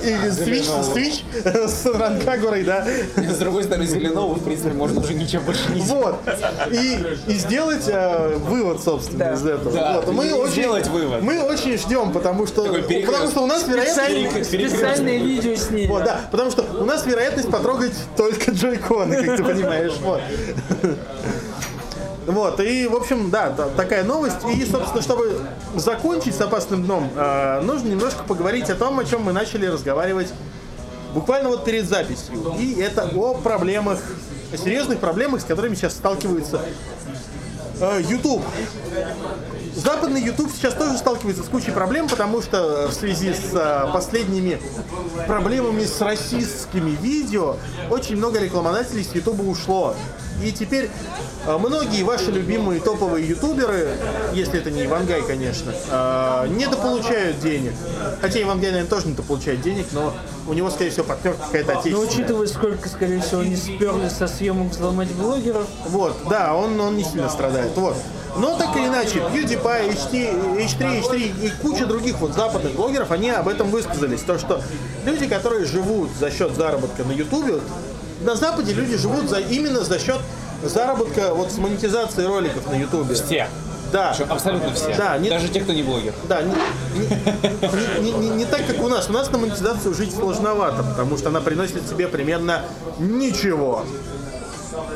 и, 0.04 0.10
и 0.10 0.32
Свич, 0.32 0.66
Свич 0.94 1.24
с 1.44 1.86
Ранкагурой, 1.86 2.64
да. 2.64 2.88
С 3.16 3.38
другой 3.38 3.64
стороны, 3.64 3.86
Зеленого, 3.86 4.34
в 4.36 4.44
принципе, 4.44 4.72
можно 4.74 5.00
уже 5.02 5.14
ничем 5.14 5.42
больше 5.44 5.72
не 5.74 5.82
Вот. 5.82 6.16
И, 6.72 7.04
и 7.28 7.34
сделать 7.34 7.84
э, 7.88 8.36
вывод, 8.38 8.82
собственно, 8.84 9.20
Да. 9.26 9.34
из 9.34 9.46
этого. 9.46 9.72
Да, 9.72 10.02
Вот. 10.06 10.14
Мы 10.14 10.30
и 10.30 10.32
очень, 10.34 10.52
сделать 10.54 10.88
вывод. 10.88 11.22
Мы 11.22 11.42
очень 11.44 11.78
ждем, 11.78 12.12
потому 12.12 12.48
что, 12.48 12.64
потому 12.64 13.28
что 13.30 13.42
у 13.44 13.46
нас. 13.48 13.62
Специальное, 13.62 14.44
специальное 14.44 15.18
видео 15.18 15.56
с 15.56 15.70
ней. 15.70 15.88
Вот, 15.88 16.04
да, 16.04 16.22
потому 16.32 16.50
что 16.52 16.64
у 16.80 16.86
нас 16.86 17.06
вероятность 17.06 17.52
потрогать 17.52 17.94
только 18.18 18.52
джойконы, 18.52 19.24
как 19.24 19.38
ты 19.38 19.44
понимаешь. 19.44 19.94
Вот. 20.02 20.22
Вот, 22.28 22.60
и, 22.60 22.88
в 22.88 22.96
общем, 22.96 23.30
да, 23.32 23.50
та- 23.50 23.70
такая 23.70 24.04
новость. 24.04 24.38
И, 24.56 24.64
собственно, 24.66 25.02
чтобы 25.02 25.42
закончить 25.76 26.36
с 26.36 26.42
опасным 26.42 26.84
дном, 26.84 27.10
э, 27.16 27.62
нужно 27.62 27.88
немножко 27.90 28.24
поговорить 28.24 28.70
о 28.70 28.76
том, 28.76 29.00
о 29.00 29.06
чем 29.06 29.24
мы 29.24 29.34
начали 29.34 29.66
разговаривать 29.66 30.28
буквально 31.14 31.50
вот 31.50 31.66
перед 31.66 31.86
записью. 31.90 32.36
И 32.60 32.80
это 32.80 33.10
о 33.16 33.34
проблемах, 33.34 34.00
о 34.54 34.58
серьезных 34.58 35.00
проблемах, 35.00 35.42
с 35.42 35.46
которыми 35.46 35.74
сейчас 35.74 35.94
сталкивается 35.94 36.62
э, 37.82 38.02
YouTube. 38.08 38.44
Западный 39.84 40.22
YouTube 40.22 40.52
сейчас 40.54 40.76
тоже 40.76 40.96
сталкивается 40.98 41.44
с 41.44 41.48
кучей 41.48 41.72
проблем, 41.72 42.08
потому 42.08 42.42
что 42.42 42.88
в 42.88 42.94
связи 42.94 43.34
с 43.34 43.52
э, 43.54 43.88
последними 43.92 44.62
проблемами 45.28 45.86
с 45.86 46.00
расистскими 46.02 46.92
видео 47.02 47.56
очень 47.90 48.16
много 48.18 48.40
рекламодателей 48.40 49.04
с 49.04 49.16
YouTube 49.16 49.42
ушло. 49.48 49.96
И 50.44 50.52
теперь 50.52 50.92
э, 51.48 51.58
многие 51.58 52.04
ваши 52.04 52.30
любимые 52.32 52.80
топовые 52.80 53.28
ютуберы, 53.28 53.90
если 54.34 54.60
это 54.60 54.70
не 54.70 54.86
Ивангай, 54.86 55.24
конечно, 55.24 55.74
э, 55.90 56.48
недополучают 56.50 57.40
денег. 57.40 57.74
Хотя 58.22 58.40
Ивангай, 58.40 58.70
наверное, 58.70 58.90
тоже 58.90 59.08
недополучает 59.08 59.62
денег, 59.62 59.88
но 59.94 60.14
у 60.48 60.54
него, 60.54 60.70
скорее 60.70 60.92
всего, 60.92 61.06
партнерка 61.06 61.42
какая-то 61.46 61.74
Но 61.74 61.80
отечественная. 61.80 62.08
учитывая, 62.08 62.48
сколько, 62.48 62.88
скорее 62.88 63.22
всего, 63.22 63.42
они 63.42 63.56
сперли 63.56 64.10
со 64.10 64.28
съемок 64.28 64.74
взломать 64.74 65.12
блогеров, 65.14 65.66
Вот, 65.88 66.18
да, 66.30 66.54
он, 66.54 66.80
он 66.80 66.98
не 66.98 67.04
сильно 67.04 67.30
страдает. 67.30 67.76
Вот. 67.76 67.96
Но 68.38 68.58
так 68.58 68.76
или 68.78 68.88
иначе, 68.88 69.20
PewDiePie, 69.20 69.94
HT, 69.94 70.58
H3, 70.58 71.02
H3 71.04 71.46
и 71.46 71.50
куча 71.62 71.86
других 71.86 72.18
вот 72.20 72.34
западных 72.34 72.74
блогеров, 72.74 73.12
они 73.12 73.30
об 73.30 73.48
этом 73.48 73.70
высказались. 73.70 74.22
То, 74.22 74.38
что 74.40 74.62
люди, 75.06 75.28
которые 75.28 75.66
живут 75.66 76.10
за 76.20 76.32
счет 76.32 76.56
заработка 76.56 77.04
на 77.04 77.12
YouTube, 77.12 77.62
на 78.22 78.36
Западе 78.36 78.74
люди 78.74 78.96
живут 78.98 79.30
за, 79.30 79.40
именно 79.40 79.84
за 79.84 80.00
счет 80.00 80.20
заработка 80.64 81.34
вот 81.34 81.52
с 81.52 81.58
монетизацией 81.58 82.28
роликов 82.28 82.70
на 82.72 82.76
YouTube. 82.76 83.12
Все. 83.14 83.48
Да. 83.92 84.14
Причем 84.18 84.32
абсолютно 84.32 84.74
все. 84.74 84.96
Да, 84.96 85.18
не- 85.18 85.30
Даже 85.30 85.50
те, 85.50 85.60
кто 85.60 85.74
не 85.74 85.84
блогер. 85.84 86.14
Да, 86.30 86.42
не, 86.44 86.54
не- 86.94 88.00
не- 88.00 88.12
не- 88.12 88.30
не 88.30 88.46
так, 88.46 88.66
как 88.66 88.82
у 88.82 88.88
нас. 88.88 89.10
У 89.10 89.12
нас 89.12 89.30
на 89.32 89.38
монетизацию 89.38 89.94
жить 89.94 90.16
сложновато, 90.16 90.84
потому 90.84 91.18
что 91.18 91.28
она 91.30 91.42
приносит 91.42 91.86
тебе 91.90 92.08
примерно 92.08 92.62
ничего. 93.00 93.84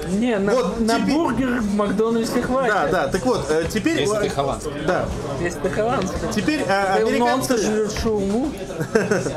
Не, 0.09 0.38
на, 0.38 0.53
Вот 0.53 0.80
на 0.80 0.99
тебе- 0.99 1.13
бургер 1.13 1.59
в 1.61 1.76
Макдональдсе 1.76 2.41
хватит. 2.41 2.73
Да, 2.73 2.88
да, 2.88 3.07
так 3.07 3.26
вот, 3.26 3.45
э, 3.49 3.65
теперь... 3.71 4.01
Если 4.01 4.15
ты 4.15 4.30
холландский. 4.30 4.71
Да, 4.88 5.05
Если 5.41 5.59
ты 5.59 5.69
холландский. 5.69 6.19
теперь 6.34 6.61
э, 6.67 7.03
он 7.03 7.07
американцы... 7.09 7.57
жрет 7.57 7.91
шаурму. 8.01 8.51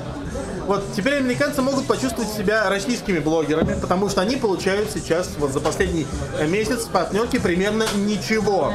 Вот 0.69 0.85
теперь 0.95 1.15
американцы 1.15 1.63
могут 1.63 1.87
почувствовать 1.87 2.31
себя 2.31 2.69
российскими 2.69 3.21
блогерами, 3.21 3.75
потому 3.81 4.11
что 4.11 4.21
они 4.21 4.37
получают 4.37 4.91
сейчас 4.91 5.31
вот 5.39 5.51
за 5.51 5.61
последний 5.61 6.07
э, 6.39 6.47
месяц 6.47 6.85
партнерки 6.85 7.39
примерно 7.39 7.87
ничего. 7.97 8.75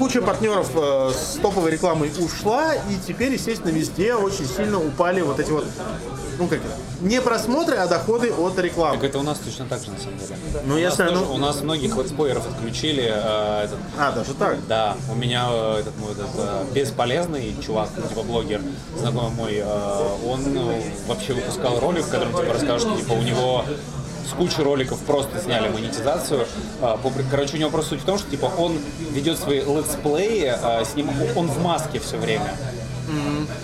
куча 0.00 0.20
партнеров 0.20 0.68
э, 0.74 1.12
с 1.14 1.38
топовой 1.40 1.70
рекламой 1.70 2.10
ушла, 2.18 2.74
и 2.74 2.96
теперь, 3.06 3.34
естественно, 3.34 3.70
везде 3.70 4.16
очень 4.16 4.46
сильно 4.46 4.80
упали 4.80 5.20
вот 5.20 5.38
эти 5.38 5.52
вот, 5.52 5.64
ну 6.40 6.48
как 6.48 6.58
это, 6.58 6.74
не 7.00 7.20
просмотры, 7.20 7.76
а 7.76 7.86
доходы 7.86 8.32
от 8.32 8.56
Так 8.56 8.64
рекламы. 8.64 9.04
это 9.04 9.18
у 9.18 9.22
нас 9.22 9.38
точно 9.38 9.66
так 9.66 9.80
же, 9.82 9.90
на 9.90 9.98
самом 9.98 10.18
деле. 10.18 10.36
Ну, 10.66 10.74
у, 10.74 10.78
я 10.78 10.86
нас 10.88 10.96
знаю, 10.96 11.10
тоже- 11.12 11.24
ну- 11.26 11.34
у 11.34 11.38
нас 11.38 11.60
многих 11.62 11.96
летсплееров 11.96 12.46
отключили. 12.46 13.04
э, 13.12 13.64
этот, 13.64 13.78
А, 13.98 14.12
даже 14.12 14.34
так? 14.34 14.56
да, 14.66 14.96
у 15.10 15.14
меня 15.14 15.46
э, 15.50 15.80
этот 15.80 15.96
мой 15.98 16.12
этот, 16.12 16.26
э, 16.36 16.64
бесполезный 16.74 17.54
чувак, 17.64 17.88
типа 18.08 18.22
блогер, 18.22 18.60
знакомый 18.98 19.30
мой, 19.32 19.54
э, 19.56 20.08
он 20.26 20.40
э, 20.56 20.82
вообще 21.06 21.32
выпускал 21.34 21.78
ролик, 21.80 22.04
в 22.04 22.10
котором 22.10 22.32
типа 22.32 22.52
расскажет, 22.54 22.88
что 22.88 22.96
типа 22.96 23.12
у 23.12 23.22
него 23.22 23.64
с 24.28 24.32
кучи 24.34 24.60
роликов 24.60 24.98
просто 25.00 25.40
сняли 25.40 25.68
монетизацию. 25.68 26.46
А, 26.80 26.98
Короче, 27.30 27.56
у 27.56 27.60
него 27.60 27.70
просто 27.70 27.90
суть 27.90 28.02
в 28.02 28.04
том, 28.04 28.16
что 28.18 28.30
типа 28.30 28.46
он 28.58 28.78
ведет 29.10 29.38
свои 29.38 29.60
летсплеи, 29.60 30.54
а, 30.62 30.84
с 30.84 30.94
ним 30.94 31.10
он 31.34 31.48
в 31.48 31.60
маске 31.62 31.98
все 31.98 32.16
время. 32.16 32.54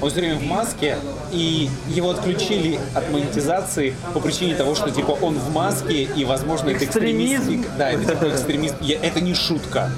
Он 0.01 0.11
все 0.11 0.21
время 0.21 0.37
в 0.39 0.45
маске, 0.45 0.97
и 1.33 1.71
его 1.89 2.11
отключили 2.11 2.79
от 2.95 3.11
монетизации 3.11 3.95
по 4.15 4.21
причине 4.21 4.55
того, 4.55 4.75
что 4.75 4.91
типа 4.91 5.13
он 5.21 5.39
в 5.39 5.53
маске, 5.53 6.03
и, 6.05 6.25
возможно, 6.25 6.71
это 6.71 6.85
Экстремизм. 6.85 7.65
Да, 7.79 7.91
это 7.91 8.05
типа 8.15 8.29
экстремизм. 8.31 8.77
Я- 8.81 8.99
Это 9.01 9.21
не 9.21 9.35
шутка. 9.35 9.91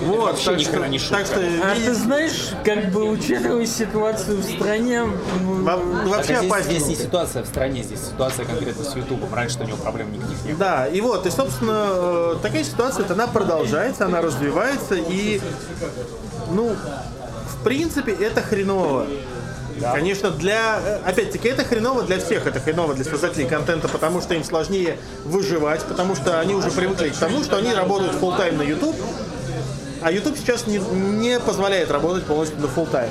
это 0.00 0.10
Вот, 0.10 0.24
вообще 0.32 0.44
так 0.46 0.58
ни 0.58 0.62
что, 0.62 0.72
хрена 0.72 0.84
не 0.86 0.98
шутка. 0.98 1.16
так 1.18 1.26
что 1.26 1.40
А 1.40 1.74
ты 1.74 1.94
знаешь, 1.94 2.50
как 2.64 2.90
бы 2.90 3.08
учитывая 3.10 3.66
ситуацию 3.66 4.38
в 4.38 4.44
стране, 4.44 5.02
во- 5.42 5.76
вообще 5.76 6.34
а 6.36 6.60
здесь, 6.62 6.64
здесь 6.82 6.86
не 6.86 6.96
ситуация 6.96 7.42
в 7.42 7.46
стране, 7.46 7.82
здесь 7.82 8.00
ситуация 8.00 8.44
конкретно 8.44 8.84
с 8.84 8.94
Ютубом. 8.96 9.32
Раньше 9.34 9.58
у 9.60 9.64
него 9.64 9.76
проблем 9.76 10.12
никаких 10.12 10.42
не 10.44 10.50
было. 10.52 10.58
Да, 10.58 10.86
и 10.88 11.00
вот, 11.00 11.26
и, 11.26 11.30
собственно, 11.30 11.86
э, 11.88 12.36
такая 12.42 12.64
ситуация, 12.64 13.04
она 13.08 13.26
продолжается, 13.26 14.06
она 14.06 14.20
развивается, 14.20 14.94
и, 14.96 15.40
ну, 16.50 16.70
в 17.62 17.64
принципе, 17.64 18.10
это 18.12 18.42
хреново. 18.42 19.06
Конечно, 19.80 20.30
для, 20.30 20.80
э, 20.84 20.98
опять-таки, 21.04 21.48
это 21.48 21.64
хреново 21.64 22.02
для 22.02 22.18
всех, 22.18 22.46
это 22.46 22.58
хреново 22.58 22.94
для 22.94 23.04
создателей 23.04 23.46
контента, 23.46 23.88
потому 23.88 24.20
что 24.20 24.34
им 24.34 24.42
сложнее 24.42 24.98
выживать, 25.24 25.82
потому 25.84 26.16
что 26.16 26.40
они 26.40 26.54
уже 26.54 26.72
привыкли 26.72 27.10
к 27.10 27.16
тому, 27.16 27.42
что 27.44 27.56
они 27.56 27.72
работают 27.72 28.14
full 28.14 28.36
тайм 28.36 28.58
на 28.58 28.62
YouTube, 28.62 28.96
а 30.02 30.10
YouTube 30.10 30.36
сейчас 30.36 30.66
не, 30.66 30.78
не 30.78 31.38
позволяет 31.38 31.90
работать 31.92 32.24
полностью 32.24 32.60
на 32.60 32.66
full 32.66 32.90
тайм. 32.90 33.10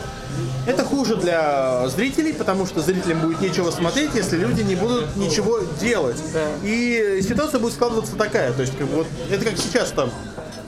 Это 0.68 0.84
хуже 0.84 1.16
для 1.16 1.88
зрителей, 1.88 2.34
потому 2.34 2.66
что 2.66 2.82
зрителям 2.82 3.22
будет 3.22 3.40
нечего 3.42 3.72
смотреть, 3.72 4.12
если 4.16 4.38
люди 4.38 4.62
не 4.62 4.76
будут 4.76 5.16
ничего 5.16 5.60
делать. 5.80 6.18
Да. 6.34 6.48
И 6.64 7.22
ситуация 7.28 7.60
будет 7.60 7.74
складываться 7.74 8.16
такая. 8.18 8.52
То 8.54 8.62
есть, 8.62 8.78
как 8.78 8.88
вот, 8.90 9.08
это 9.30 9.46
как 9.46 9.58
сейчас 9.58 9.92
там. 9.92 10.12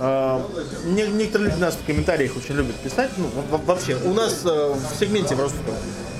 Э, 0.03 0.39
не- 0.85 1.07
некоторые 1.07 1.49
люди 1.51 1.59
нас 1.61 1.75
в 1.75 1.85
комментариях 1.85 2.35
очень 2.37 2.55
любят 2.55 2.75
писать. 2.75 3.11
Ну, 3.17 3.25
во- 3.35 3.57
во- 3.57 3.63
вообще, 3.65 3.95
у 4.03 4.13
нас 4.13 4.41
э, 4.45 4.73
в 4.73 4.99
сегменте 4.99 5.35
в 5.35 5.39
русском 5.41 5.61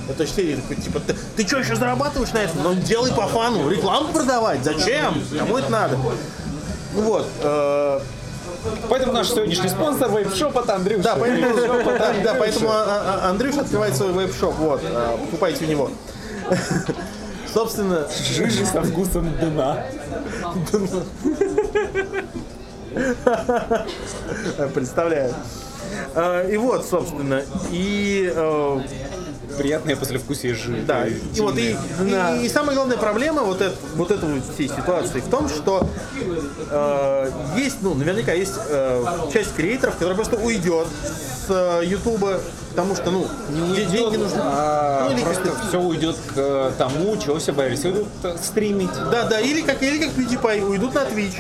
это 0.09 0.25
серии 0.27 0.55
такой, 0.55 0.75
типа, 0.77 0.99
ты, 0.99 1.15
ты 1.37 1.47
что, 1.47 1.57
еще 1.59 1.75
зарабатываешь 1.75 2.31
на 2.33 2.39
этом? 2.39 2.63
Ну, 2.63 2.73
делай 2.75 3.11
по 3.11 3.27
фану, 3.27 3.69
рекламу 3.69 4.11
продавать, 4.13 4.63
зачем? 4.63 5.15
Кому 5.37 5.57
это 5.57 5.69
надо? 5.71 5.97
Ну 6.95 7.01
вот, 7.01 7.27
э, 7.41 7.99
Поэтому 8.89 9.11
наш 9.13 9.27
сегодняшний 9.29 9.67
спонсор 9.69 10.09
вейпшоп 10.11 10.57
от 10.57 10.69
Андрюши. 10.69 11.03
да, 11.03 11.15
поэтому, 11.17 11.55
Вейпшоп 11.55 12.23
да, 12.23 12.33
поэтому 12.35 12.69
а- 12.69 13.19
а- 13.23 13.29
Андрюш 13.29 13.57
открывает 13.57 13.95
свой 13.95 14.11
веб-шоп, 14.13 14.55
вот, 14.55 14.81
а, 14.85 15.17
покупайте 15.17 15.65
у 15.65 15.67
него. 15.67 15.91
Собственно, 17.53 18.07
Жижи 18.35 18.65
со 18.65 18.81
вкусом 18.81 19.29
дна. 19.39 19.83
представляю. 24.73 25.33
А, 26.15 26.47
И 26.47 26.57
вот, 26.57 26.85
собственно, 26.85 27.41
и 27.71 28.31
э, 28.33 28.79
Приятное 29.57 29.95
послевкусие 29.95 30.55
жира. 30.55 30.77
Да, 30.87 31.05
и 31.05 31.13
вот 31.39 31.55
и, 31.59 31.75
и- 32.01 32.45
и 32.45 32.49
самая 32.49 32.75
главная 32.75 32.97
проблема 32.97 33.43
вот, 33.43 33.61
это, 33.61 33.75
вот 33.95 34.09
этой 34.09 34.27
вот 34.27 34.43
всей 34.51 34.67
ситуации 34.67 35.19
в 35.19 35.27
том, 35.29 35.47
что 35.47 35.87
э, 36.71 37.31
есть, 37.57 37.77
ну, 37.81 37.93
наверняка 37.93 38.31
есть 38.33 38.55
э, 38.67 39.05
часть 39.31 39.53
креаторов, 39.53 39.93
которая 39.93 40.15
просто 40.15 40.37
уйдет 40.37 40.87
с 41.45 41.45
э, 41.51 41.85
Ютуба, 41.85 42.39
потому 42.71 42.95
что, 42.95 43.11
ну, 43.11 43.27
де- 43.75 43.85
деньги 43.85 44.17
нужны. 44.17 44.39
А, 44.41 45.07
Ну, 45.07 45.15
или 45.15 45.23
просто 45.23 45.43
как-то- 45.43 45.67
все 45.67 45.79
уйдет 45.79 46.15
к 46.15 46.33
э, 46.35 46.71
тому, 46.79 47.15
чего 47.17 47.37
все 47.37 47.51
боялись. 47.51 47.81
Э, 47.85 48.03
стримить. 48.41 48.89
Да, 49.11 49.27
да, 49.27 49.39
или 49.39 49.61
как, 49.61 49.83
или 49.83 49.99
как 50.03 50.13
PewDiePie, 50.15 50.63
уйдут 50.65 50.95
на 50.95 51.01
Twitch. 51.03 51.35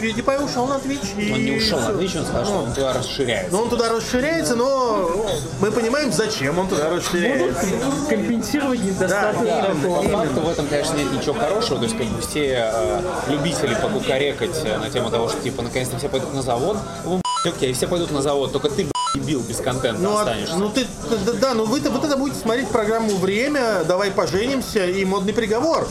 PewDiePie 0.00 0.44
ушел 0.44 0.66
на 0.66 0.74
Twitch 0.74 1.18
и... 1.18 1.32
Он 1.32 1.44
не 1.44 1.56
ушел 1.56 1.78
на 1.80 1.90
Twitch, 1.90 2.18
он 2.18 2.24
сказал, 2.24 2.44
что 2.44 2.54
он 2.58 2.72
туда 2.72 2.92
расширяется. 2.92 3.52
Но 3.52 3.62
он 3.62 3.70
туда 3.70 3.88
расширяется, 3.88 4.56
но 4.56 5.26
мы 5.60 5.70
понимаем, 5.70 6.12
зачем 6.12 6.58
он 6.58 6.68
туда 6.68 6.90
расширяется. 6.90 7.66
компенсировать 8.08 8.80
недостаток 8.80 9.44
Да, 9.44 9.74
По 9.82 10.02
факту 10.02 10.40
в 10.40 10.48
этом, 10.48 10.66
конечно, 10.66 10.96
нет 10.96 11.12
ничего 11.12 11.34
хорошего. 11.34 11.78
То 11.78 11.84
есть, 11.84 11.96
как 11.96 12.06
бы 12.06 12.20
все 12.20 12.70
э, 12.72 13.00
любители 13.28 13.74
покукарекать 13.74 14.60
э, 14.64 14.78
на 14.78 14.90
тему 14.90 15.10
того, 15.10 15.28
что 15.28 15.40
типа 15.40 15.62
наконец-то 15.62 15.98
все 15.98 16.08
пойдут 16.08 16.34
на 16.34 16.42
завод. 16.42 16.76
Ну, 17.04 17.18
б***ь, 17.18 17.48
окей, 17.48 17.72
все 17.72 17.86
пойдут 17.86 18.10
на 18.10 18.22
завод, 18.22 18.52
только 18.52 18.68
ты, 18.68 18.84
б***ь, 18.84 18.97
дебил 19.18 19.40
без 19.40 19.56
контента 19.56 20.00
Ну, 20.00 20.16
а- 20.16 20.20
останешься. 20.22 20.56
ну 20.56 20.70
ты, 20.70 20.86
да, 21.26 21.32
да, 21.40 21.54
ну 21.54 21.64
вы 21.64 21.80
вот 21.80 22.04
это 22.04 22.16
будете 22.16 22.38
смотреть 22.40 22.68
программу 22.68 23.16
«Время», 23.16 23.84
«Давай 23.86 24.10
поженимся» 24.10 24.84
и 24.86 25.04
«Модный 25.04 25.32
приговор». 25.32 25.88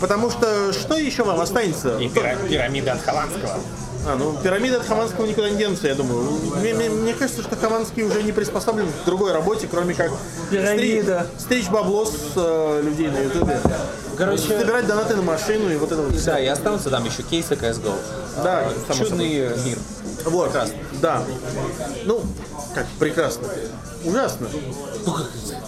Потому 0.00 0.30
что 0.30 0.72
что 0.72 0.96
еще 0.96 1.24
вам 1.24 1.40
останется? 1.40 1.98
И 1.98 2.08
пира- 2.08 2.36
пирамида 2.48 2.92
от 2.92 3.02
Хованского. 3.04 3.58
А, 4.08 4.16
ну 4.16 4.32
пирамида 4.42 4.78
от 4.78 4.86
Хованского 4.86 5.26
никуда 5.26 5.50
не 5.50 5.56
денется, 5.58 5.86
я 5.88 5.94
думаю. 5.94 6.22
Мне, 6.56 6.72
мне- 6.74 6.88
мне 6.88 7.12
кажется, 7.12 7.42
что 7.42 7.54
Хованский 7.56 8.02
уже 8.02 8.22
не 8.22 8.32
приспособлен 8.32 8.86
к 8.90 9.04
другой 9.04 9.32
работе, 9.32 9.68
кроме 9.70 9.92
как 9.94 10.10
Пирамида. 10.50 11.26
стри- 11.38 11.40
стричь 11.60 11.68
бабло 11.68 12.06
с 12.06 12.12
э, 12.36 12.82
людей 12.82 13.08
на 13.08 13.18
ютубе. 13.18 13.60
Короче- 14.16 14.42
Собирать 14.58 14.86
донаты 14.86 15.16
на 15.16 15.22
машину 15.22 15.70
и 15.70 15.76
вот 15.76 15.92
это 15.92 16.00
вот. 16.02 16.24
Да, 16.24 16.38
и 16.40 16.46
останутся 16.46 16.88
там 16.90 17.04
еще 17.04 17.22
кейсы 17.22 17.54
CSGO. 17.54 17.92
Да, 18.42 18.64
А, 18.88 18.94
Чудный 18.94 19.28
мир. 19.64 19.78
Вот, 20.24 20.46
Прекрасно. 20.50 20.74
да. 21.00 21.22
Ну, 22.04 22.22
как 22.74 22.86
прекрасно. 22.98 23.48
Ужасно. 24.04 24.48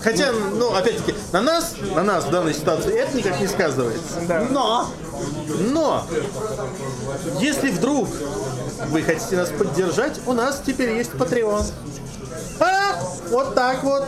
Хотя, 0.00 0.32
ну, 0.32 0.74
опять-таки, 0.74 1.14
на 1.32 1.42
нас, 1.42 1.74
на 1.94 2.02
нас 2.02 2.24
в 2.24 2.30
данной 2.30 2.54
ситуации 2.54 2.92
это 2.92 3.16
никак 3.16 3.40
не 3.40 3.46
сказывается. 3.46 4.02
Но, 4.50 4.88
но, 5.70 6.06
если 7.40 7.70
вдруг 7.70 8.08
вы 8.88 9.02
хотите 9.02 9.36
нас 9.36 9.50
поддержать, 9.50 10.20
у 10.26 10.32
нас 10.32 10.60
теперь 10.66 10.90
есть 10.96 11.10
Patreon. 11.10 11.64
А, 12.60 12.98
вот 13.30 13.54
так 13.54 13.82
вот. 13.84 14.04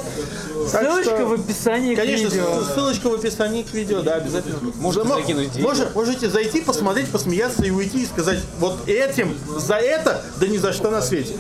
Так 0.72 0.82
Ссылочка 0.82 1.16
что- 1.16 1.26
в 1.26 1.32
описании 1.34 1.94
к 1.94 1.98
Конечно, 1.98 2.26
видео. 2.28 2.62
с- 2.62 2.74
ссылочка 2.74 3.08
в 3.10 3.14
описании 3.14 3.62
к 3.62 3.72
видео, 3.72 4.00
да, 4.02 4.14
обязательно. 4.14 4.58
Можете 4.76 5.06
Мо- 5.06 5.16
закинуть 5.16 5.52
деньги. 5.52 5.66
може- 5.66 5.90
можете 5.94 6.30
зайти, 6.30 6.60
посмотреть, 6.60 7.10
посмеяться 7.10 7.64
и 7.64 7.70
уйти 7.70 8.02
и 8.02 8.06
сказать, 8.06 8.38
вот 8.58 8.88
этим, 8.88 9.36
за 9.58 9.74
это, 9.76 10.22
да 10.38 10.46
ни 10.46 10.56
за 10.58 10.72
что 10.72 10.90
на 10.90 11.02
свете. 11.02 11.36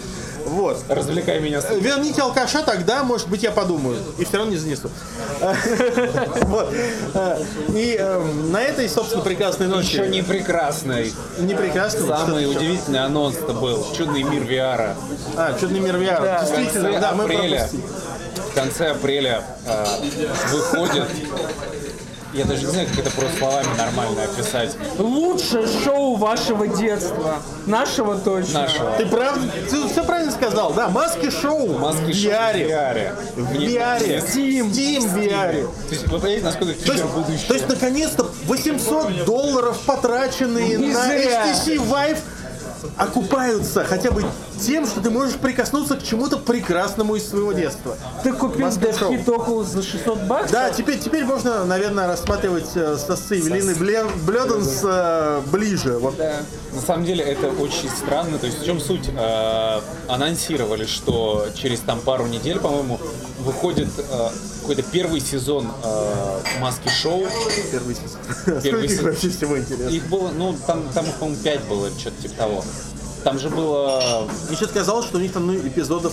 Вот. 0.46 0.82
Развлекай 0.88 1.40
меня. 1.40 1.60
с- 1.60 1.70
Верните 1.70 2.22
алкаша, 2.22 2.62
тогда, 2.62 3.02
может 3.02 3.28
быть, 3.28 3.42
я 3.42 3.50
подумаю. 3.50 3.98
И 4.18 4.24
все 4.24 4.36
равно 4.38 4.52
не 4.52 4.58
занесу. 4.58 4.90
Вот. 6.46 6.72
И 7.74 7.96
эм, 7.98 8.52
на 8.52 8.60
этой, 8.62 8.88
собственно, 8.88 9.22
прекрасной 9.22 9.66
ночи. 9.66 9.92
Еще 9.94 10.08
не 10.08 10.22
прекрасный. 10.22 11.12
Не 11.38 11.54
прекрасной. 11.54 12.06
Самый 12.06 12.50
удивительный 12.50 13.00
анонс-то 13.04 13.52
был. 13.52 13.86
Чудный 13.96 14.22
мир 14.22 14.42
VR. 14.42 14.94
А, 15.36 15.58
чудный 15.58 15.80
мир 15.80 15.96
VR. 15.96 16.40
Действительно, 16.40 16.92
конце 16.92 17.00
да, 17.00 17.12
мы 17.12 17.24
пропустили. 17.24 17.68
В 18.50 18.54
конце 18.54 18.90
апреля 18.90 19.42
э, 19.66 19.84
выходит. 20.52 21.04
Я 22.34 22.44
даже 22.44 22.64
не 22.64 22.70
знаю, 22.72 22.88
как 22.88 22.98
это 22.98 23.10
просто 23.12 23.38
словами 23.38 23.68
нормально 23.78 24.24
описать. 24.24 24.76
Лучшее 24.98 25.66
шоу 25.84 26.16
вашего 26.16 26.66
детства. 26.66 27.36
Нашего 27.66 28.18
точно. 28.18 28.62
Нашего. 28.62 28.90
Ты 28.98 29.06
правда, 29.06 29.48
ты 29.70 29.88
все 29.88 30.04
правильно 30.04 30.32
сказал, 30.32 30.72
да, 30.72 30.88
Маски 30.88 31.30
в 31.30 31.32
шоу 31.40 31.68
VR. 31.68 32.54
VR. 32.54 33.14
В 33.36 33.52
VR. 33.52 34.18
Steam. 34.26 34.70
Steam 34.70 35.14
VR. 35.14 35.52
То 35.88 35.94
есть 35.94 36.06
вы 36.08 36.18
понимаете, 36.18 36.44
насколько 36.44 36.72
То 36.74 36.92
есть, 36.92 36.92
фичер 36.92 37.06
будущее? 37.06 37.48
то 37.48 37.54
есть, 37.54 37.68
наконец-то 37.68 38.30
800 38.46 39.24
долларов, 39.24 39.78
потраченные 39.86 40.76
Не 40.76 40.88
на 40.92 41.04
зря. 41.04 41.46
HTC 41.46 41.76
Vive, 41.88 42.18
окупаются 42.96 43.84
хотя 43.84 44.10
бы 44.10 44.24
тем, 44.60 44.86
что 44.86 45.00
ты 45.00 45.10
можешь 45.10 45.34
прикоснуться 45.34 45.96
к 45.96 46.02
чему-то 46.02 46.38
прекрасному 46.38 47.16
из 47.16 47.28
своего 47.28 47.52
детства. 47.52 47.96
Ты 48.22 48.32
купил. 48.32 48.68
DevKit 48.68 49.24
Oculus 49.24 49.64
за 49.64 49.82
600 49.82 50.18
баксов? 50.22 50.52
Да, 50.52 50.70
теперь, 50.70 50.98
теперь 50.98 51.24
можно, 51.24 51.64
наверное, 51.64 52.06
рассматривать 52.06 52.70
э, 52.74 52.96
сосцы 52.96 53.36
Евелины 53.36 53.74
Блёденс 53.74 54.80
э, 54.84 55.40
ближе. 55.50 55.98
Вот. 55.98 56.18
На 56.18 56.80
самом 56.80 57.04
деле 57.04 57.24
это 57.24 57.48
очень 57.48 57.88
странно. 57.90 58.38
То 58.38 58.46
есть 58.46 58.60
в 58.60 58.64
чем 58.64 58.80
суть? 58.80 59.10
Э, 59.16 59.80
анонсировали, 60.08 60.86
что 60.86 61.46
через 61.54 61.80
там 61.80 62.00
пару 62.00 62.26
недель, 62.26 62.58
по-моему, 62.58 62.98
выходит 63.44 63.88
э, 63.98 64.28
какой-то 64.60 64.82
первый 64.82 65.20
сезон 65.20 65.68
э, 65.82 66.40
маски 66.60 66.88
шоу. 66.88 67.26
Первый 67.70 67.94
сезон. 67.94 68.80
Их 68.82 68.90
сезон. 68.90 69.04
вообще 69.06 69.28
всего 69.28 69.58
интересно? 69.58 69.88
Их 69.88 70.08
было, 70.08 70.30
ну 70.30 70.56
там, 70.66 70.88
там 70.92 71.04
их, 71.06 71.14
по-моему, 71.14 71.40
5 71.42 71.64
было, 71.64 71.90
что-то 71.90 72.22
типа 72.22 72.34
того. 72.34 72.64
Там 73.22 73.38
же 73.38 73.48
было... 73.48 74.28
Мне 74.48 74.56
что-то 74.56 74.74
казалось, 74.74 75.06
что 75.06 75.18
у 75.18 75.20
них 75.20 75.32
там 75.32 75.46
ну, 75.46 75.56
эпизодов 75.56 76.12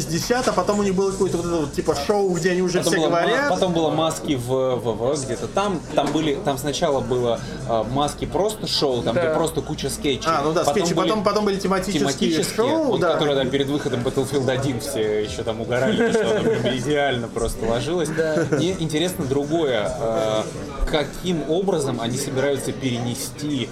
60, 0.00 0.48
а 0.48 0.52
потом 0.52 0.80
у 0.80 0.82
них 0.82 0.94
было 0.94 1.12
какое-то 1.12 1.36
вот 1.36 1.46
это 1.46 1.56
вот 1.56 1.72
типа 1.72 1.94
шоу, 2.06 2.30
где 2.34 2.50
они 2.50 2.62
уже 2.62 2.78
Потом 2.78 2.92
все 2.92 3.00
было, 3.02 3.08
говорят. 3.10 3.48
потом 3.48 3.72
было 3.72 3.90
маски 3.90 4.34
в 4.34 4.76
ВВ 4.76 5.24
где-то 5.24 5.46
там. 5.46 5.80
Там 5.94 6.10
были, 6.12 6.34
там 6.44 6.58
сначала 6.58 7.00
было 7.00 7.38
э, 7.68 7.84
маски 7.92 8.24
просто 8.24 8.66
шоу, 8.66 9.02
там 9.02 9.14
Да. 9.14 9.22
где 9.26 9.34
просто 9.34 9.60
куча 9.60 9.88
скетчей. 9.90 10.26
А, 10.30 10.42
ну 10.42 10.52
да, 10.52 10.64
скетчи, 10.64 10.94
были 10.94 11.08
потом, 11.08 11.22
потом 11.24 11.44
были 11.44 11.56
тематические, 11.60 12.00
тематические, 12.00 12.44
шоу, 12.56 12.84
вот, 12.84 13.00
да. 13.00 13.12
которые 13.12 13.36
там 13.36 13.50
перед 13.50 13.68
выходом 13.68 14.00
Battlefield 14.00 14.50
1 14.50 14.80
все 14.80 15.22
еще 15.24 15.42
там 15.44 15.60
угорали, 15.60 16.10
что 16.10 16.76
идеально 16.76 17.28
просто 17.28 17.64
ложилось. 17.66 18.08
Мне 18.50 18.72
интересно 18.72 19.24
другое. 19.26 19.90
э, 20.00 20.42
каким 20.90 21.48
образом 21.50 22.00
они 22.00 22.18
собираются 22.18 22.72
перенести 22.72 23.68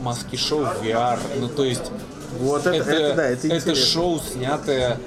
маски 0.00 0.36
шоу 0.36 0.64
в 0.64 0.82
VR? 0.82 1.18
Ну, 1.38 1.48
то 1.48 1.64
есть, 1.64 1.90
Вот 2.40 2.66
это, 2.66 2.90
это, 2.90 3.14
да, 3.14 3.26
это, 3.28 3.46
интересно. 3.46 3.74
шоу, 3.74 4.20
снятое 4.20 4.98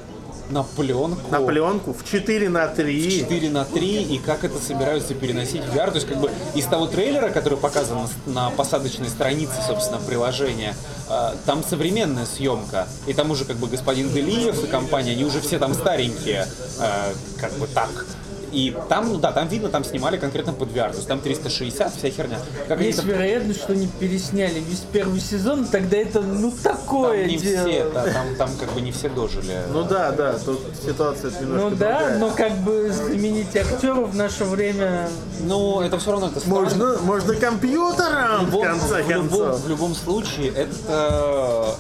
на 0.50 0.64
пленку. 0.64 1.32
На 1.32 1.42
пленку 1.42 1.94
в 1.94 2.04
4 2.04 2.50
на 2.50 2.68
3. 2.68 3.20
4 3.22 3.50
на 3.50 3.66
3 3.66 4.04
и 4.04 4.18
как 4.18 4.44
это 4.44 4.60
собираются 4.60 5.14
переносить 5.14 5.64
в 5.64 5.76
VR. 5.76 5.90
То 5.90 5.96
есть 5.96 6.08
как 6.08 6.18
бы 6.20 6.32
из 6.56 6.66
того 6.66 6.88
трейлера, 6.88 7.30
который 7.30 7.58
показан 7.58 8.08
на, 8.26 8.34
на 8.34 8.50
посадочной 8.52 9.10
странице, 9.10 9.56
собственно, 9.66 10.00
приложения, 10.00 10.76
э, 11.10 11.34
там 11.46 11.64
современная 11.64 12.26
съемка. 12.26 12.88
И 13.08 13.14
там 13.14 13.32
уже 13.32 13.46
как 13.46 13.58
бы 13.58 13.68
господин 13.68 14.12
Делиев 14.12 14.64
и 14.64 14.68
компания, 14.68 15.12
они 15.12 15.24
уже 15.24 15.42
все 15.42 15.60
там 15.60 15.74
старенькие, 15.74 16.48
э, 16.80 17.14
как 17.40 17.54
бы 17.54 17.68
так. 17.68 18.06
И 18.52 18.76
там, 18.90 19.10
ну 19.10 19.18
да, 19.18 19.32
там 19.32 19.48
видно, 19.48 19.70
там 19.70 19.84
снимали 19.84 20.18
конкретно 20.18 20.54
под 20.54 20.70
VR. 20.70 20.90
То 20.92 20.98
есть 20.98 21.08
там 21.08 21.20
360, 21.20 21.96
вся 21.96 22.10
херня. 22.10 22.40
Как 22.68 22.82
Есть 22.82 23.00
там- 23.00 23.08
вероятность, 23.08 23.62
что 23.62 23.74
они 23.74 23.88
пересняли 24.00 24.60
весь 24.60 24.84
первый 24.92 25.20
сезон, 25.20 25.66
тогда 25.66 25.98
это 25.98 26.22
ну 26.22 26.52
там 26.52 26.76
такое 26.78 27.26
не 27.26 27.38
дело. 27.38 27.68
все, 27.70 27.90
да, 27.94 28.04
там, 28.06 28.36
там 28.38 28.50
как 28.60 28.72
бы 28.74 28.82
не 28.82 28.92
все 28.92 29.10
дожили. 29.10 29.58
Ну 29.72 29.84
да, 29.84 30.12
да, 30.12 30.34
тут 30.40 30.60
ситуация 30.86 31.32
немножко 31.40 31.70
Ну 31.70 31.76
да, 31.76 32.00
другая. 32.00 32.18
но 32.20 32.30
как 32.32 32.54
бы 32.60 32.92
заменить 32.92 33.56
актеров 33.56 34.10
в 34.12 34.16
наше 34.16 34.44
время 34.46 35.10
Ну, 35.42 35.82
это 35.82 35.98
все 36.00 36.12
равно 36.12 36.28
это 36.28 36.40
странно. 36.40 36.60
Можно, 36.62 36.98
можно 37.02 37.36
компьютером, 37.36 38.46
в 38.46 38.52
любом- 38.52 38.64
конце 38.64 39.04
в, 39.04 39.10
любом, 39.10 39.30
концов. 39.30 39.62
в 39.62 39.70
любом 39.70 39.96
случае 39.96 40.50
это 40.50 41.76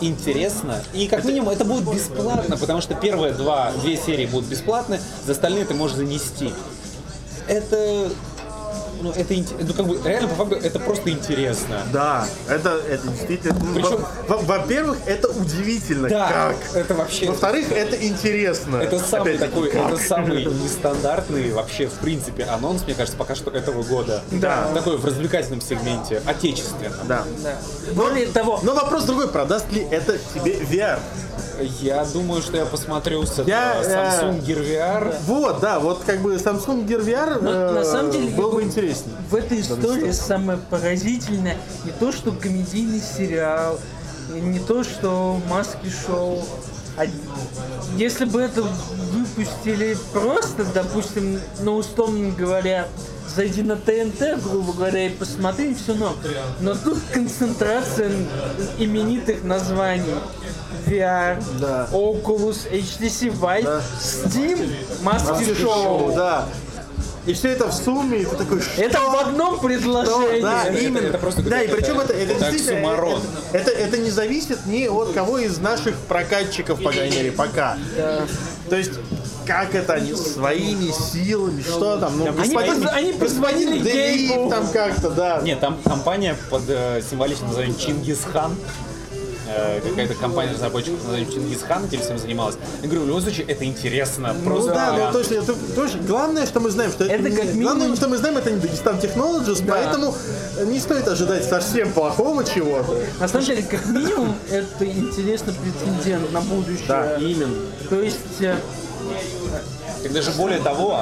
интересно. 0.00 0.82
И 0.92 1.08
как 1.08 1.24
минимум 1.24 1.50
это 1.50 1.64
будет 1.64 1.92
бесплатно, 1.92 2.56
потому 2.56 2.80
что 2.80 2.94
первые 2.94 3.32
два, 3.32 3.72
две 3.82 3.96
серии 3.96 4.26
будут 4.26 4.48
бесплатны, 4.48 5.00
за 5.24 5.32
остальные 5.32 5.64
ты 5.64 5.74
можешь 5.74 5.96
занести. 5.96 6.52
Это 7.48 8.10
ну, 9.00 9.10
это 9.12 9.34
ну, 9.60 9.72
как 9.74 9.86
бы, 9.86 9.98
реально, 10.04 10.28
по 10.28 10.34
факту, 10.34 10.54
это 10.56 10.78
просто 10.80 11.10
интересно. 11.10 11.82
Да, 11.92 12.26
это, 12.48 12.80
это 12.88 13.06
действительно... 13.08 13.58
ну, 13.62 13.74
Причем- 13.74 14.04
во- 14.28 14.36
во- 14.38 14.56
Во-первых, 14.58 14.98
это 15.06 15.28
удивительно, 15.28 16.08
Да, 16.08 16.54
как. 16.72 16.76
это 16.76 16.94
вообще... 16.94 17.26
Во-вторых, 17.26 17.70
это 17.72 17.96
интересно. 18.06 18.76
Это 18.76 18.98
самый 18.98 19.38
такой, 19.38 19.70
как? 19.70 19.92
это 19.92 19.96
самый 19.98 20.44
нестандартный 20.44 21.52
вообще, 21.52 21.86
в 21.86 21.94
принципе, 21.94 22.44
анонс, 22.44 22.82
мне 22.84 22.94
кажется, 22.94 23.16
пока 23.16 23.34
что 23.34 23.50
этого 23.50 23.82
года. 23.82 24.22
Да. 24.32 24.68
Такой 24.74 24.96
в 24.96 25.04
развлекательном 25.04 25.60
сегменте, 25.60 26.22
отечественном. 26.26 27.06
Да. 27.06 27.24
Да. 27.42 27.56
Более 27.92 28.26
того, 28.26 28.60
Но 28.62 28.74
вопрос 28.74 29.04
другой, 29.04 29.28
продаст 29.28 29.70
ли 29.72 29.86
это 29.90 30.18
тебе 30.34 30.54
VR? 30.58 30.98
Я 31.80 32.04
думаю, 32.04 32.42
что 32.42 32.56
я 32.58 32.66
посмотрю 32.66 33.24
с 33.24 33.38
Я, 33.46 33.80
э, 33.82 34.20
Samsung 34.20 34.44
Gear 34.44 34.62
VR. 34.62 35.14
Вот, 35.26 35.60
да, 35.60 35.78
вот 35.80 36.02
как 36.04 36.20
бы 36.20 36.34
Samsung 36.34 36.86
Gear 36.86 37.02
VR 37.02 37.38
Но 37.40 37.50
э, 37.50 37.70
на 37.72 37.84
самом 37.84 38.10
деле 38.10 38.28
был 38.28 38.52
бы 38.52 38.62
я- 38.62 38.68
интереснее. 38.98 39.16
в 39.30 39.34
этой 39.34 39.60
истории 39.60 40.12
самое 40.12 40.58
поразительное 40.58 41.56
не 41.84 41.92
то, 41.92 42.12
что 42.12 42.32
комедийный 42.32 43.00
сериал, 43.00 43.78
и 44.34 44.40
не 44.40 44.58
то, 44.58 44.84
что 44.84 45.40
маски 45.48 45.88
шоу. 46.06 46.44
А 46.96 47.04
если 47.96 48.24
бы 48.24 48.40
это 48.40 48.62
выпустили 49.12 49.96
просто, 50.12 50.64
допустим, 50.64 51.40
ну 51.60 51.76
условно 51.76 52.32
говоря, 52.32 52.88
зайди 53.34 53.62
на 53.62 53.76
ТНТ, 53.76 54.42
грубо 54.42 54.72
говоря, 54.72 55.06
и 55.06 55.10
посмотри, 55.10 55.74
все 55.74 55.94
но. 55.94 56.14
Но 56.60 56.74
тут 56.74 56.98
концентрация 57.12 58.10
именитых 58.78 59.44
названий. 59.44 60.14
VR, 60.86 61.42
Да. 61.60 61.88
Oculus, 61.92 62.70
HTC 62.70 63.32
Vive, 63.32 63.82
Steam, 64.00 65.02
маски 65.02 65.54
шоу. 65.54 66.12
Да. 66.14 66.46
И 67.26 67.32
все 67.32 67.48
это 67.50 67.68
в 67.68 67.72
сумме, 67.74 68.18
и 68.22 68.24
ты 68.24 68.36
такой, 68.36 68.60
что? 68.60 68.80
Это 68.80 69.00
в 69.00 69.16
одном 69.16 69.58
предложении. 69.60 70.40
Да, 70.42 70.64
Это- 70.64 70.78
именно. 70.78 70.98
это 71.06 71.18
просто 71.18 71.42
да, 71.42 71.60
и 71.62 71.68
причем 71.68 71.98
это, 71.98 72.12
это 72.12 72.34
действительно, 72.34 72.86
это, 72.86 73.18
это, 73.52 73.70
это 73.72 73.98
не 73.98 74.10
зависит 74.10 74.64
ни 74.66 74.86
от 74.86 75.12
кого 75.12 75.38
из 75.38 75.58
наших 75.58 75.96
прокатчиков, 75.96 76.80
по 76.82 76.92
крайней 76.92 77.16
мере, 77.16 77.32
пока. 77.32 77.76
То 78.68 78.76
есть, 78.76 78.92
как 79.46 79.74
это 79.74 79.94
они 79.94 80.14
своими 80.14 80.90
силами, 80.90 81.62
что 81.62 81.98
там, 81.98 82.18
ну, 82.18 82.26
Они 82.26 82.34
господин- 82.54 82.88
они 82.92 83.12
позвонили 83.12 83.78
Гейбу. 83.78 84.50
там 84.50 84.68
как-то, 84.68 85.10
да. 85.10 85.40
Нет, 85.42 85.60
там 85.60 85.78
компания 85.84 86.36
под 86.50 86.62
э, 86.68 87.00
символичным 87.08 87.48
названием 87.48 87.76
Чингисхан. 87.78 88.56
Э, 89.48 89.80
какая-то 89.80 90.14
компания 90.14 90.52
разработчиков 90.52 91.02
названием 91.04 91.30
Чингисхан 91.30 91.84
этим 91.84 92.00
всем 92.00 92.18
занималась. 92.18 92.56
Я 92.82 92.88
говорю, 92.88 93.04
в 93.04 93.06
любом 93.06 93.22
случае, 93.22 93.46
это 93.46 93.64
интересно. 93.64 94.34
Ну 94.34 94.44
Просто 94.44 94.74
да, 94.74 94.92
ну 94.92 95.12
точно, 95.12 95.34
это 95.34 95.54
точно. 95.74 96.00
Главное, 96.02 96.46
что 96.46 96.58
мы 96.60 96.70
знаем, 96.70 96.90
что 96.90 97.04
Это 97.04 97.28
не- 97.28 97.36
как 97.36 97.44
минимум- 97.46 97.62
главное, 97.78 97.96
что 97.96 98.08
мы 98.08 98.16
знаем, 98.16 98.36
это 98.38 98.50
не 98.50 98.58
Дагестан 98.60 98.96
Technologies, 98.96 99.64
поэтому 99.68 100.14
не 100.66 100.80
стоит 100.80 101.06
ожидать 101.06 101.44
совсем 101.44 101.92
плохого 101.92 102.44
чего-то. 102.44 102.98
На 103.20 103.28
самом 103.28 103.44
деле, 103.46 103.62
как 103.62 103.86
минимум, 103.86 104.34
это 104.50 104.84
интересный 104.84 105.54
претендент 105.54 106.32
на 106.32 106.40
будущее. 106.40 107.16
именно. 107.20 107.54
То 107.88 108.00
есть, 108.00 108.16
э, 108.40 108.56
Так 110.02 110.12
даже 110.12 110.30
более 110.32 110.58
того, 110.60 110.98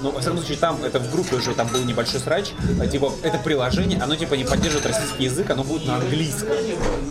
а, 0.00 0.02
ну, 0.02 0.10
во 0.10 0.20
всяком 0.20 0.38
случае, 0.38 0.58
там, 0.58 0.78
это 0.84 0.98
в 0.98 1.10
группе 1.10 1.36
уже, 1.36 1.54
там 1.54 1.68
был 1.68 1.80
небольшой 1.84 2.20
срач, 2.20 2.52
а, 2.80 2.86
типа, 2.86 3.12
это 3.22 3.38
приложение, 3.38 4.00
оно, 4.02 4.16
типа, 4.16 4.34
не 4.34 4.44
поддерживает 4.44 4.86
российский 4.86 5.24
язык, 5.24 5.50
оно 5.50 5.64
будет 5.64 5.86
на 5.86 5.96
английском. 5.96 6.48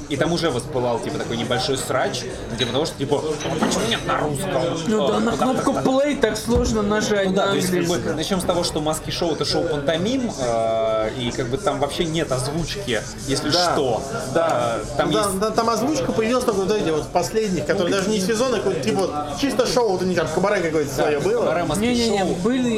И 0.09 0.15
там 0.15 0.31
уже 0.31 0.49
воспылал, 0.49 0.99
типа, 0.99 1.17
такой 1.17 1.37
небольшой 1.37 1.77
срач, 1.77 2.21
ну, 2.51 2.57
типа, 2.57 2.71
того, 2.71 2.85
что, 2.85 2.97
типа, 2.97 3.21
«А 3.23 3.65
почему 3.65 3.87
нет 3.89 4.05
на 4.05 4.17
русском? 4.19 4.61
ну 4.87 5.05
А, 5.05 5.07
да, 5.07 5.19
на 5.19 5.31
вот 5.31 5.55
так, 5.55 5.63
кнопку 5.63 5.89
play 5.89 6.19
так 6.19 6.37
сложно 6.37 6.81
нажать 6.81 7.27
Ну 7.29 7.33
да, 7.35 7.45
на 7.45 7.51
то 7.51 7.55
есть 7.57 7.67
как 7.69 7.75
бы, 7.79 7.83
английском. 7.95 8.15
начнем 8.15 8.41
с 8.41 8.43
того, 8.43 8.63
что 8.63 8.81
маски 8.81 9.09
шоу 9.11 9.33
это 9.33 9.45
шоу 9.45 9.63
пантомим, 9.63 10.31
э, 10.39 11.09
и 11.19 11.31
как 11.31 11.47
бы 11.47 11.57
там 11.57 11.79
вообще 11.79 12.05
нет 12.05 12.31
озвучки, 12.31 13.01
если 13.27 13.49
что. 13.49 14.01
да. 14.33 14.77
Э, 14.81 14.85
там 14.97 15.11
Да, 15.11 15.29
есть. 15.41 15.55
там 15.55 15.69
озвучка 15.69 16.11
появилась 16.11 16.45
только 16.45 16.61
вот 16.61 16.71
эти 16.71 16.89
вот 16.89 17.07
последних, 17.07 17.65
которые 17.65 17.93
даже 17.95 18.09
не 18.09 18.19
сезоны, 18.19 18.57
какой-то, 18.57 18.81
типа 18.81 19.27
чисто 19.39 19.65
шоу, 19.67 19.89
вот 19.91 20.01
у 20.01 20.05
них 20.05 20.17
там 20.17 20.27
кабаре 20.33 20.61
какое-то 20.61 20.93
свое 20.93 21.19
было. 21.19 21.53
Не-не-не, 21.77 22.19
шоу. 22.19 22.35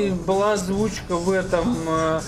Была 0.08 0.54
озвучка 0.54 1.16
в 1.16 1.32
этом, 1.32 1.78
э, 1.88 2.22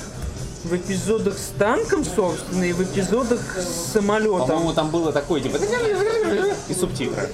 в 0.64 0.76
эпизодах 0.76 1.38
с 1.38 1.54
танком, 1.58 2.04
собственно, 2.06 2.64
и 2.64 2.74
в 2.74 2.82
эпизодах 2.84 3.40
с 3.58 3.94
самолетом. 3.94 4.48
По-моему, 4.48 4.74
там 4.74 4.90
было 4.90 5.12
такое, 5.12 5.42
типа, 5.42 5.58
и 6.68 6.74
субтитры. 6.74 7.30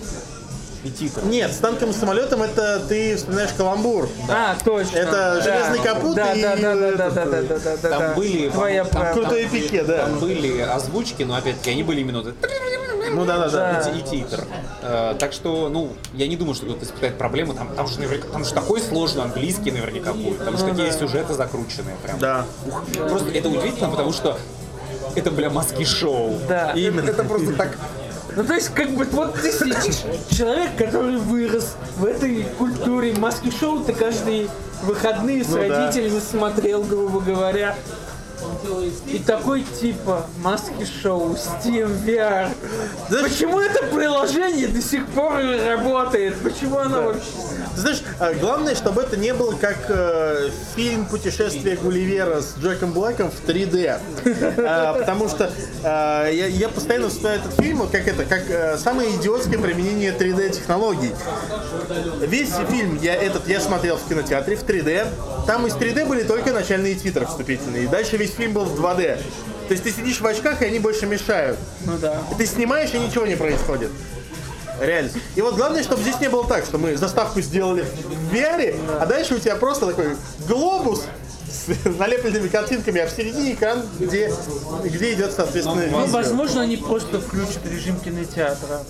И 0.83 0.89
титры. 0.91 1.23
Нет, 1.25 1.51
с 1.51 1.57
танком 1.57 1.89
и 1.89 1.93
самолетом 1.93 2.43
это 2.43 2.81
ты 2.88 3.15
вспоминаешь 3.17 3.51
каламбур. 3.57 4.07
А, 4.29 4.55
точно. 4.63 4.97
Это 4.97 5.11
да. 5.11 5.41
железный 5.41 5.79
капут 5.79 6.15
да, 6.15 6.33
и 6.33 6.41
да, 6.41 6.55
да, 6.55 6.75
да, 6.75 6.75
да, 6.75 6.88
этот, 6.88 6.97
да, 6.97 7.25
да, 7.25 7.41
да, 7.41 7.77
да, 7.81 7.89
Там 7.89 7.99
да. 7.99 8.13
были, 8.15 8.49
Твоя 8.49 8.85
там 8.85 9.01
правда. 9.01 9.21
Крутое 9.21 9.49
пике, 9.49 9.83
да. 9.83 10.05
Там 10.05 10.19
были 10.19 10.59
озвучки, 10.61 11.23
но 11.23 11.35
опять-таки 11.35 11.71
они 11.71 11.83
были 11.83 12.01
именно 12.01 12.23
Ну 13.11 13.25
да, 13.25 13.37
да, 13.37 13.49
да. 13.49 13.83
Да. 13.83 13.91
и 13.91 14.01
титр. 14.01 14.43
Э, 14.81 15.15
так 15.17 15.33
что, 15.33 15.69
ну, 15.69 15.93
я 16.13 16.27
не 16.27 16.35
думаю, 16.35 16.55
что 16.55 16.65
кто-то 16.65 16.85
испытает 16.85 17.17
проблемы. 17.17 17.53
Там, 17.53 17.69
там 17.75 17.87
же 17.87 17.99
наверняка, 17.99 18.27
там 18.29 18.43
же 18.45 18.53
такой 18.53 18.81
сложный 18.81 19.23
английский 19.23 19.71
наверняка 19.71 20.13
будет. 20.13 20.43
Там 20.43 20.57
же 20.57 20.65
такие 20.65 20.91
сюжеты 20.91 21.33
закрученные 21.33 21.95
прям. 22.03 22.19
Да. 22.19 22.45
Ух, 22.67 22.83
просто 23.07 23.31
это 23.31 23.49
удивительно, 23.49 23.89
потому 23.89 24.11
что 24.13 24.37
это, 25.15 25.31
бля, 25.31 25.49
маски 25.49 25.83
шоу. 25.83 26.37
Да. 26.47 26.71
Именно. 26.71 27.09
Это 27.09 27.23
просто 27.23 27.53
так. 27.53 27.77
Ну, 28.35 28.43
то 28.43 28.53
есть, 28.53 28.69
как 28.69 28.91
бы, 28.91 29.03
вот 29.05 29.33
ты 29.41 29.51
сидишь, 29.51 30.03
человек, 30.37 30.75
который 30.77 31.17
вырос 31.17 31.75
в 31.97 32.05
этой 32.05 32.43
культуре 32.59 33.15
маски-шоу, 33.15 33.79
ты 33.83 33.93
каждые 33.93 34.47
выходные 34.83 35.43
с 35.43 35.47
Ну 35.47 35.57
да. 35.57 35.85
родителями 35.85 36.19
смотрел, 36.19 36.83
грубо 36.83 37.19
говоря. 37.19 37.75
И 39.07 39.19
такой 39.19 39.63
типа 39.63 40.25
маски-шоу, 40.43 41.35
Steam, 41.35 41.89
VR. 42.05 42.49
Почему 43.09 43.59
это 43.59 43.85
приложение 43.85 44.67
до 44.67 44.81
сих 44.81 45.05
пор 45.07 45.41
работает? 45.65 46.37
Почему 46.41 46.77
оно 46.77 47.03
вообще... 47.03 47.21
Знаешь, 47.78 48.01
а, 48.19 48.34
главное, 48.34 48.73
чтобы 48.73 49.03
это 49.03 49.17
не 49.17 49.36
было 49.36 49.55
как 49.55 49.78
э, 49.89 50.49
фильм 50.75 51.06
«Путешествие 51.06 51.76
Гулливера» 51.76 52.41
с 52.41 52.56
Джеком 52.60 52.91
Блэком 52.91 53.30
в 53.30 53.47
3D. 53.47 53.99
А, 54.68 54.93
потому 54.93 55.30
что 55.30 55.51
а, 55.84 56.30
я, 56.30 56.47
я 56.47 56.69
постоянно 56.69 57.10
вспоминаю 57.10 57.41
этот 57.41 57.53
фильм, 57.61 57.88
как 57.88 58.07
это, 58.07 58.26
как 58.26 58.49
э, 58.49 58.77
самое 58.77 59.15
идиотское 59.15 59.60
применение 59.60 60.11
3D-технологий. 60.11 61.11
Весь 62.22 62.51
фильм 62.69 62.99
я 63.01 63.14
этот 63.15 63.47
я 63.47 63.60
смотрел 63.60 63.97
в 63.97 64.07
кинотеатре 64.10 64.56
в 64.56 64.64
3D. 64.64 65.07
Там 65.45 65.68
из 65.68 65.73
3D 65.73 66.06
были 66.07 66.23
только 66.23 66.53
начальные 66.53 66.95
титры 66.95 67.26
вступительные. 67.26 67.84
И 67.84 67.88
дальше 67.88 68.18
весь 68.18 68.34
фильм 68.34 68.53
был 68.53 68.65
в 68.65 68.80
2D. 68.80 69.19
То 69.68 69.73
есть 69.73 69.84
ты 69.84 69.91
сидишь 69.91 70.19
в 70.19 70.26
очках, 70.26 70.61
и 70.61 70.65
они 70.65 70.80
больше 70.80 71.06
мешают. 71.06 71.60
Ну 71.85 71.97
да. 71.97 72.22
Ты 72.38 72.45
снимаешь, 72.45 72.93
и 72.93 72.99
ничего 72.99 73.26
не 73.26 73.35
происходит. 73.35 73.91
Реально. 74.81 75.09
И 75.35 75.41
вот 75.41 75.55
главное, 75.55 75.83
чтобы 75.83 76.01
здесь 76.01 76.19
не 76.19 76.29
было 76.29 76.45
так, 76.47 76.65
что 76.65 76.77
мы 76.77 76.95
заставку 76.97 77.41
сделали 77.41 77.81
в 77.83 78.33
VR, 78.33 78.75
а 78.99 79.05
дальше 79.05 79.35
у 79.35 79.39
тебя 79.39 79.55
просто 79.55 79.87
такой 79.87 80.15
глобус 80.47 81.03
с 81.49 81.67
налепленными 81.99 82.47
картинками, 82.49 82.99
а 83.01 83.07
в 83.07 83.11
середине 83.11 83.53
экран, 83.53 83.83
где, 83.99 84.31
где 84.83 85.13
идет, 85.13 85.31
соответственно, 85.33 85.81
Ну, 85.89 86.01
видео. 86.01 86.13
возможно, 86.13 86.61
они 86.61 86.77
просто 86.77 87.19
включат 87.21 87.65
режим 87.71 87.97
кинотеатра. 87.99 88.81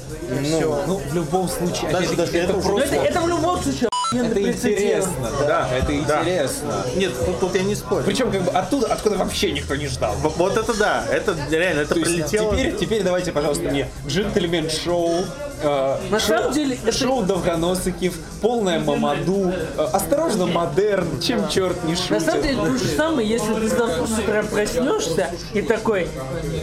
И 0.41 0.43
все. 0.43 0.83
Ну, 0.87 0.97
в 1.09 1.13
любом 1.13 1.47
случае, 1.47 1.91
Даже- 1.91 2.15
даже 2.15 2.37
это 2.37 2.53
Но 2.53 2.61
просто... 2.61 2.95
это, 2.95 3.05
это 3.05 3.21
в 3.21 3.27
любом 3.27 3.61
случае 3.61 3.89
Это 4.13 4.41
интересно, 4.41 5.11
да, 5.47 5.69
это 5.77 5.87
Да. 6.07 6.21
интересно. 6.21 6.83
Нет, 6.95 7.11
тут, 7.25 7.39
тут 7.41 7.55
я 7.55 7.63
не 7.63 7.75
спорю. 7.75 8.03
Причем 8.05 8.31
как 8.31 8.41
бы 8.43 8.51
оттуда, 8.51 8.87
откуда 8.87 9.17
вообще 9.17 9.51
никто 9.51 9.75
не 9.75 9.87
ждал. 9.87 10.13
В- 10.15 10.37
Вот 10.37 10.55
это 10.57 10.73
да, 10.77 11.03
это 11.11 11.35
реально, 11.51 11.81
это 11.81 11.93
То 11.93 11.99
есть 11.99 12.11
прилетело. 12.11 12.55
теперь, 12.55 12.75
теперь 12.77 13.03
давайте, 13.03 13.31
пожалуйста, 13.33 13.65
мне 13.65 13.89
джентльмен 14.07 14.69
шоу, 14.69 15.25
э, 15.61 15.97
На 16.09 16.19
шоу- 16.19 16.37
самом 16.37 16.53
деле, 16.53 16.77
это- 16.83 16.91
шоу 16.91 17.23
Довгоносиков, 17.23 18.13
полная 18.41 18.79
мамаду, 18.79 19.51
э, 19.77 19.83
осторожно 19.93 20.45
модерн, 20.45 21.19
чем 21.21 21.47
черт 21.49 21.83
не 21.85 21.95
шутит. 21.95 22.11
На 22.11 22.19
самом 22.19 22.41
деле, 22.43 22.57
то 22.57 22.77
же 22.77 22.87
самое, 22.95 23.27
если 23.27 23.53
ты 23.53 23.67
завтра 23.69 24.05
с 24.07 24.19
утра 24.19 24.43
проснешься 24.43 25.29
и 25.53 25.61
такой, 25.61 26.07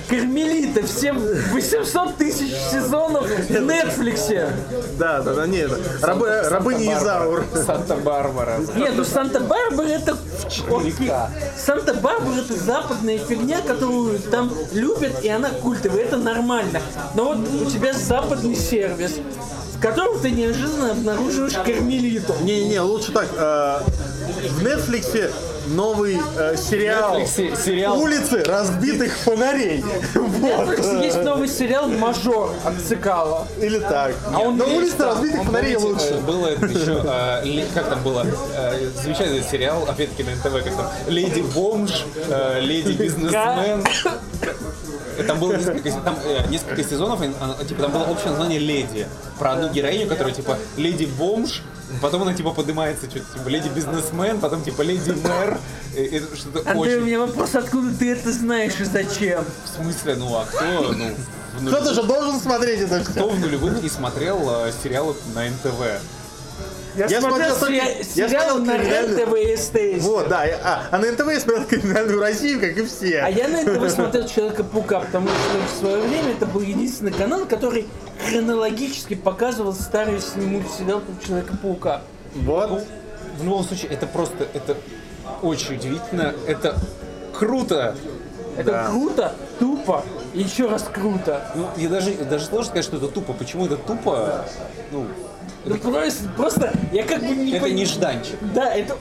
Кармелита, 0.08 0.86
всем 0.86 1.18
800 1.52 2.16
тысяч 2.16 2.52
сезонов 2.70 3.26
в 3.28 3.50
Нетфликсе. 3.50 4.50
Да, 4.98 5.20
да, 5.22 5.34
да, 5.34 5.46
нет, 5.46 5.70
рабы, 6.02 6.42
рабыня 6.48 6.94
Изаур. 6.98 7.44
Санта-Барбара. 7.54 8.58
Нет, 8.76 8.92
ну 8.96 9.04
Санта-Барбара 9.04 9.86
это... 9.88 10.16
Санта-Барбара 11.56 12.36
это 12.40 12.54
западная 12.54 13.18
фигня, 13.18 13.60
которую 13.60 14.18
там 14.18 14.52
любят, 14.72 15.22
и 15.22 15.28
она 15.28 15.50
культовая, 15.50 16.02
это 16.04 16.16
нормально. 16.16 16.80
Но 17.14 17.24
вот 17.34 17.38
у 17.38 17.70
тебя 17.70 17.92
западный 17.92 18.54
сервис, 18.84 19.18
в 19.74 19.80
котором 19.80 20.18
ты 20.20 20.30
неожиданно 20.30 20.92
обнаруживаешь 20.92 21.54
Кармелиту. 21.54 22.34
Не-не-не, 22.42 22.80
лучше 22.80 23.12
так. 23.12 23.28
э, 23.36 23.80
в 24.50 24.62
Нетфликсе 24.62 25.30
новый 25.68 26.18
э, 26.36 26.56
сериал 26.56 27.20
Netflix 27.20 27.64
сериал. 27.64 27.98
«Улицы 27.98 28.42
разбитых 28.44 29.16
фонарей». 29.16 29.84
Вот. 30.14 30.78
Есть 31.02 31.22
новый 31.22 31.48
сериал 31.48 31.88
«Мажор» 31.88 32.50
от 32.64 32.74
Цикала. 32.86 33.46
Или 33.60 33.78
так. 33.78 34.14
А 34.32 34.40
он 34.40 34.58
Но 34.58 34.66
«Улицы 34.66 34.98
разбитых 34.98 35.42
фонарей» 35.44 35.74
Помните, 35.76 36.14
лучше. 36.14 36.22
Было 36.26 36.46
это 36.48 36.66
еще, 36.66 37.02
э, 37.04 37.66
как 37.74 37.88
там 37.88 38.02
было, 38.02 38.26
э, 38.56 38.90
замечательный 39.02 39.42
сериал, 39.42 39.84
опять-таки 39.88 40.22
на 40.24 40.34
НТВ, 40.36 40.64
как 40.64 40.76
там, 40.76 40.90
Леди 41.08 41.40
Бомж, 41.40 42.04
э, 42.28 42.60
Леди 42.60 42.92
Бизнесмен. 42.92 43.84
Там 45.26 45.38
было 45.40 45.52
несколько, 45.56 45.90
там, 45.92 46.18
э, 46.24 46.46
несколько 46.48 46.82
сезонов, 46.84 47.22
и 47.22 47.30
она- 47.40 47.54
типа 47.64 47.82
там 47.82 47.92
было 47.92 48.04
общее 48.04 48.30
название 48.30 48.58
Леди. 48.58 49.06
Про 49.38 49.52
одну 49.52 49.68
героиню, 49.70 50.08
которая 50.08 50.34
типа 50.34 50.58
Леди 50.76 51.04
Бомж, 51.04 51.62
потом 52.02 52.22
она 52.22 52.34
типа 52.34 52.50
поднимается, 52.50 53.08
что-то 53.10 53.26
типа 53.38 53.48
Леди 53.48 53.68
Бизнесмен, 53.68 54.40
потом 54.40 54.62
типа 54.62 54.82
Леди 54.82 55.10
Мэр. 55.10 55.58
И- 55.96 56.02
и 56.02 56.20
Что-то 56.36 56.58
Андрей, 56.70 56.74
у 56.74 56.80
очень... 56.80 57.06
меня 57.06 57.20
вопрос, 57.20 57.54
откуда 57.54 57.94
ты 57.96 58.12
это 58.12 58.32
знаешь 58.32 58.74
и 58.80 58.84
зачем? 58.84 59.44
В 59.64 59.82
смысле, 59.82 60.16
ну 60.16 60.34
а 60.36 60.44
кто? 60.44 60.94
Ну, 61.60 61.70
Кто-то 61.70 61.94
же 61.94 62.02
должен 62.02 62.40
смотреть 62.40 62.80
это 62.80 63.00
все. 63.04 63.12
кто 63.12 63.28
в 63.28 63.38
нулевых 63.38 63.80
не 63.80 63.88
смотрел 63.88 64.40
э, 64.66 64.72
сериалы 64.82 65.14
на 65.36 65.44
НТВ? 65.48 66.00
Я, 66.96 67.06
Я 67.06 67.20
смотрел 67.20 67.54
смотрел 67.56 67.82
я 67.84 68.04
сериал 68.04 68.58
на 68.58 68.76
и 68.76 69.56
СТС. 69.56 70.04
Вот, 70.04 70.28
да. 70.28 70.44
я- 70.44 70.58
А, 70.62 70.82
а 70.92 70.98
на 70.98 71.10
НТВ 71.10 71.26
я 71.28 71.40
смотрел 71.40 71.64
криминальную 71.66 72.20
Россию, 72.20 72.60
как 72.60 72.76
и 72.76 72.84
все. 72.84 73.20
А 73.20 73.28
я 73.28 73.48
на 73.48 73.62
НТВ 73.62 73.92
смотрел 73.92 74.28
Человека-паука, 74.28 75.00
потому 75.00 75.28
что 75.28 75.74
в 75.74 75.78
свое 75.78 76.02
время 76.02 76.32
это 76.32 76.46
был 76.46 76.60
единственный 76.60 77.12
канал, 77.12 77.46
который 77.46 77.88
хронологически 78.28 79.14
показывал 79.14 79.72
старый 79.72 80.20
мультсериал 80.36 81.00
про 81.00 81.26
Человека-паука. 81.26 82.02
Вот. 82.34 82.84
В 83.38 83.44
любом 83.44 83.64
случае, 83.64 83.90
это 83.90 84.06
просто, 84.06 84.46
это 84.54 84.76
очень 85.42 85.74
удивительно, 85.76 86.32
это 86.46 86.76
круто. 87.36 87.96
Это 88.56 88.70
Да. 88.70 88.86
круто, 88.86 89.34
тупо 89.58 90.04
и 90.32 90.42
еще 90.42 90.68
раз 90.68 90.84
круто. 90.84 91.50
Ну, 91.56 91.66
я 91.76 91.88
даже, 91.88 92.12
даже 92.12 92.44
сложно 92.44 92.66
сказать, 92.66 92.84
что 92.84 92.98
это 92.98 93.08
тупо. 93.08 93.32
Почему 93.32 93.66
это 93.66 93.76
тупо? 93.76 94.44
Ну, 94.92 95.08
Ну 95.64 95.76
просто, 95.76 96.28
просто 96.36 96.72
я 96.92 97.04
как 97.04 97.20
бы 97.20 97.34
не 97.34 97.52
это 97.52 97.66
пон- 97.66 97.72
нежданчик. 97.72 98.36
Да, 98.54 98.74
это 98.74 98.96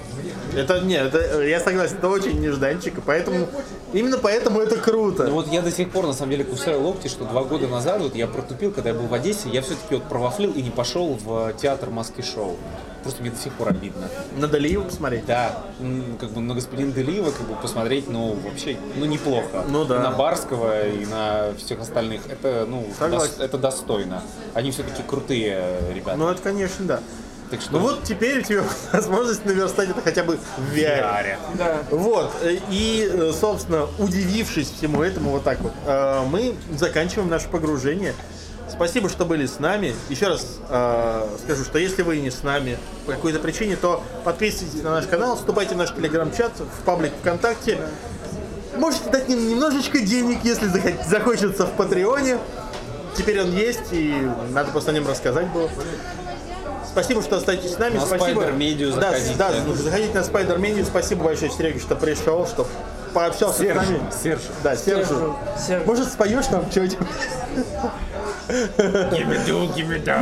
Это, 0.55 0.79
нет, 0.81 1.13
это, 1.13 1.41
я 1.41 1.59
согласен, 1.59 1.97
это 1.97 2.07
очень 2.09 2.39
нежданчик, 2.39 2.99
и 2.99 3.01
поэтому, 3.01 3.47
именно 3.91 4.17
поэтому 4.17 4.59
это 4.59 4.77
круто. 4.77 5.25
Ну 5.25 5.33
вот 5.33 5.47
я 5.51 5.61
до 5.61 5.71
сих 5.71 5.89
пор, 5.91 6.05
на 6.05 6.13
самом 6.13 6.31
деле, 6.31 6.43
кусаю 6.43 6.79
локти, 6.81 7.07
что 7.07 7.25
два 7.25 7.43
года 7.43 7.67
назад 7.67 8.01
вот 8.01 8.15
я 8.15 8.27
протупил, 8.27 8.71
когда 8.71 8.89
я 8.91 8.95
был 8.95 9.07
в 9.07 9.13
Одессе, 9.13 9.49
я 9.49 9.61
все-таки 9.61 9.95
вот 9.95 10.03
провафлил 10.03 10.53
и 10.53 10.61
не 10.61 10.69
пошел 10.69 11.17
в 11.21 11.53
театр 11.53 11.89
маски 11.89 12.21
шоу. 12.21 12.55
Просто 13.03 13.21
мне 13.21 13.31
до 13.31 13.37
сих 13.37 13.53
пор 13.53 13.69
обидно. 13.69 14.07
Надо 14.37 14.57
ли 14.57 14.71
его 14.71 14.85
посмотреть? 14.85 15.25
Да, 15.25 15.63
как 16.19 16.31
бы 16.31 16.41
на 16.41 16.55
господин 16.55 16.93
Делиева 16.93 17.31
как 17.31 17.45
бы 17.47 17.55
посмотреть, 17.55 18.09
ну, 18.09 18.35
вообще, 18.45 18.77
ну, 18.95 19.05
неплохо. 19.05 19.65
Ну 19.69 19.83
да. 19.83 19.97
И 19.97 19.99
на 19.99 20.11
Барского, 20.11 20.87
и 20.87 21.05
на 21.05 21.53
всех 21.57 21.81
остальных. 21.81 22.21
Это, 22.29 22.65
ну, 22.67 22.87
дос- 22.99 23.41
это 23.43 23.57
достойно. 23.57 24.23
Они 24.53 24.71
все-таки 24.71 25.03
крутые 25.03 25.57
э, 25.59 25.93
ребята. 25.93 26.15
Ну, 26.17 26.29
это, 26.29 26.41
конечно, 26.41 26.85
да. 26.85 26.99
так 27.51 27.61
что... 27.61 27.73
Ну 27.73 27.79
вот 27.79 28.03
теперь 28.03 28.39
у 28.39 28.41
тебя 28.41 28.63
возможность 28.93 29.45
наверстать 29.45 29.89
это 29.89 30.01
хотя 30.01 30.23
бы 30.23 30.37
в 30.57 30.73
VR. 30.73 31.37
да. 31.55 31.83
Вот, 31.91 32.31
э, 32.41 32.57
и, 32.69 33.09
э, 33.11 33.31
собственно, 33.37 33.87
удивившись 33.99 34.71
всему 34.71 35.03
этому 35.03 35.31
вот 35.31 35.43
так 35.43 35.59
вот, 35.59 35.73
мы 36.29 36.55
заканчиваем 36.77 37.29
наше 37.29 37.49
погружение. 37.49 38.13
Спасибо, 38.73 39.07
что 39.07 39.25
были 39.25 39.45
с 39.45 39.59
нами. 39.59 39.95
Еще 40.09 40.27
раз 40.27 40.59
э, 40.67 41.27
скажу, 41.43 41.63
что 41.63 41.77
если 41.77 42.01
вы 42.01 42.17
не 42.17 42.31
с 42.31 42.43
нами 42.43 42.77
по 43.05 43.13
какой-то 43.13 43.39
причине, 43.39 43.75
то 43.75 44.03
подписывайтесь 44.23 44.81
на 44.81 44.91
наш 44.91 45.05
канал, 45.05 45.35
вступайте 45.35 45.75
в 45.75 45.77
наш 45.77 45.93
телеграм-чат, 45.93 46.53
в 46.59 46.83
паблик 46.83 47.11
ВКонтакте. 47.21 47.79
Можете 48.75 49.09
дать 49.11 49.29
нам 49.29 49.47
немножечко 49.47 49.99
денег, 49.99 50.39
если 50.43 50.67
захочется 51.07 51.67
в 51.67 51.73
Патреоне. 51.73 52.39
Теперь 53.15 53.41
он 53.41 53.55
есть, 53.55 53.91
и 53.91 54.27
надо 54.49 54.71
просто 54.71 54.89
о 54.89 54.93
нем 54.95 55.07
рассказать 55.07 55.47
было. 55.49 55.69
Спасибо, 56.91 57.21
что 57.21 57.37
остаетесь 57.37 57.73
с 57.73 57.77
нами. 57.77 57.95
На 57.95 58.05
Спасибо. 58.05 58.41
Spider 58.41 58.57
Media 58.57 58.95
да, 58.95 59.11
заходите. 59.11 59.35
Да, 59.37 59.51
заходите 59.75 60.13
на 60.13 60.23
Spider 60.23 60.59
Media. 60.59 60.83
Спасибо 60.83 61.23
большое, 61.25 61.51
Серега, 61.51 61.79
что 61.79 61.95
пришел, 61.95 62.47
что 62.47 62.67
пообщался 63.13 63.59
Серж, 63.59 63.73
с 63.73 63.89
нами. 63.89 64.01
Серж. 64.23 64.41
Да, 64.63 64.75
Сержу. 64.75 65.05
Сержу, 65.05 65.35
Сержу. 65.67 65.85
Может, 65.85 66.11
споешь 66.11 66.49
нам 66.49 66.69
что-нибудь? 66.71 66.97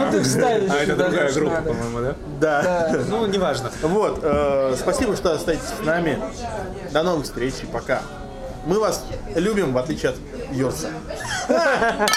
Ну 0.05 0.11
ты 0.11 0.21
вставишь. 0.23 0.69
А 0.71 0.75
это 0.75 0.95
другая 0.95 1.31
группа, 1.31 1.61
по-моему, 1.61 1.99
да? 2.01 2.15
Да. 2.39 2.99
Ну, 3.07 3.25
неважно. 3.25 3.71
Вот, 3.81 4.19
э, 4.21 4.75
спасибо, 4.77 5.15
что 5.15 5.33
остаетесь 5.33 5.63
с 5.81 5.85
нами. 5.85 6.19
До 6.91 7.03
новых 7.03 7.25
встреч 7.25 7.55
и 7.63 7.65
пока. 7.65 8.01
Мы 8.65 8.79
вас 8.79 9.03
любим, 9.35 9.73
в 9.73 9.77
отличие 9.77 10.11
от 10.11 10.17
Йорса. 10.51 10.89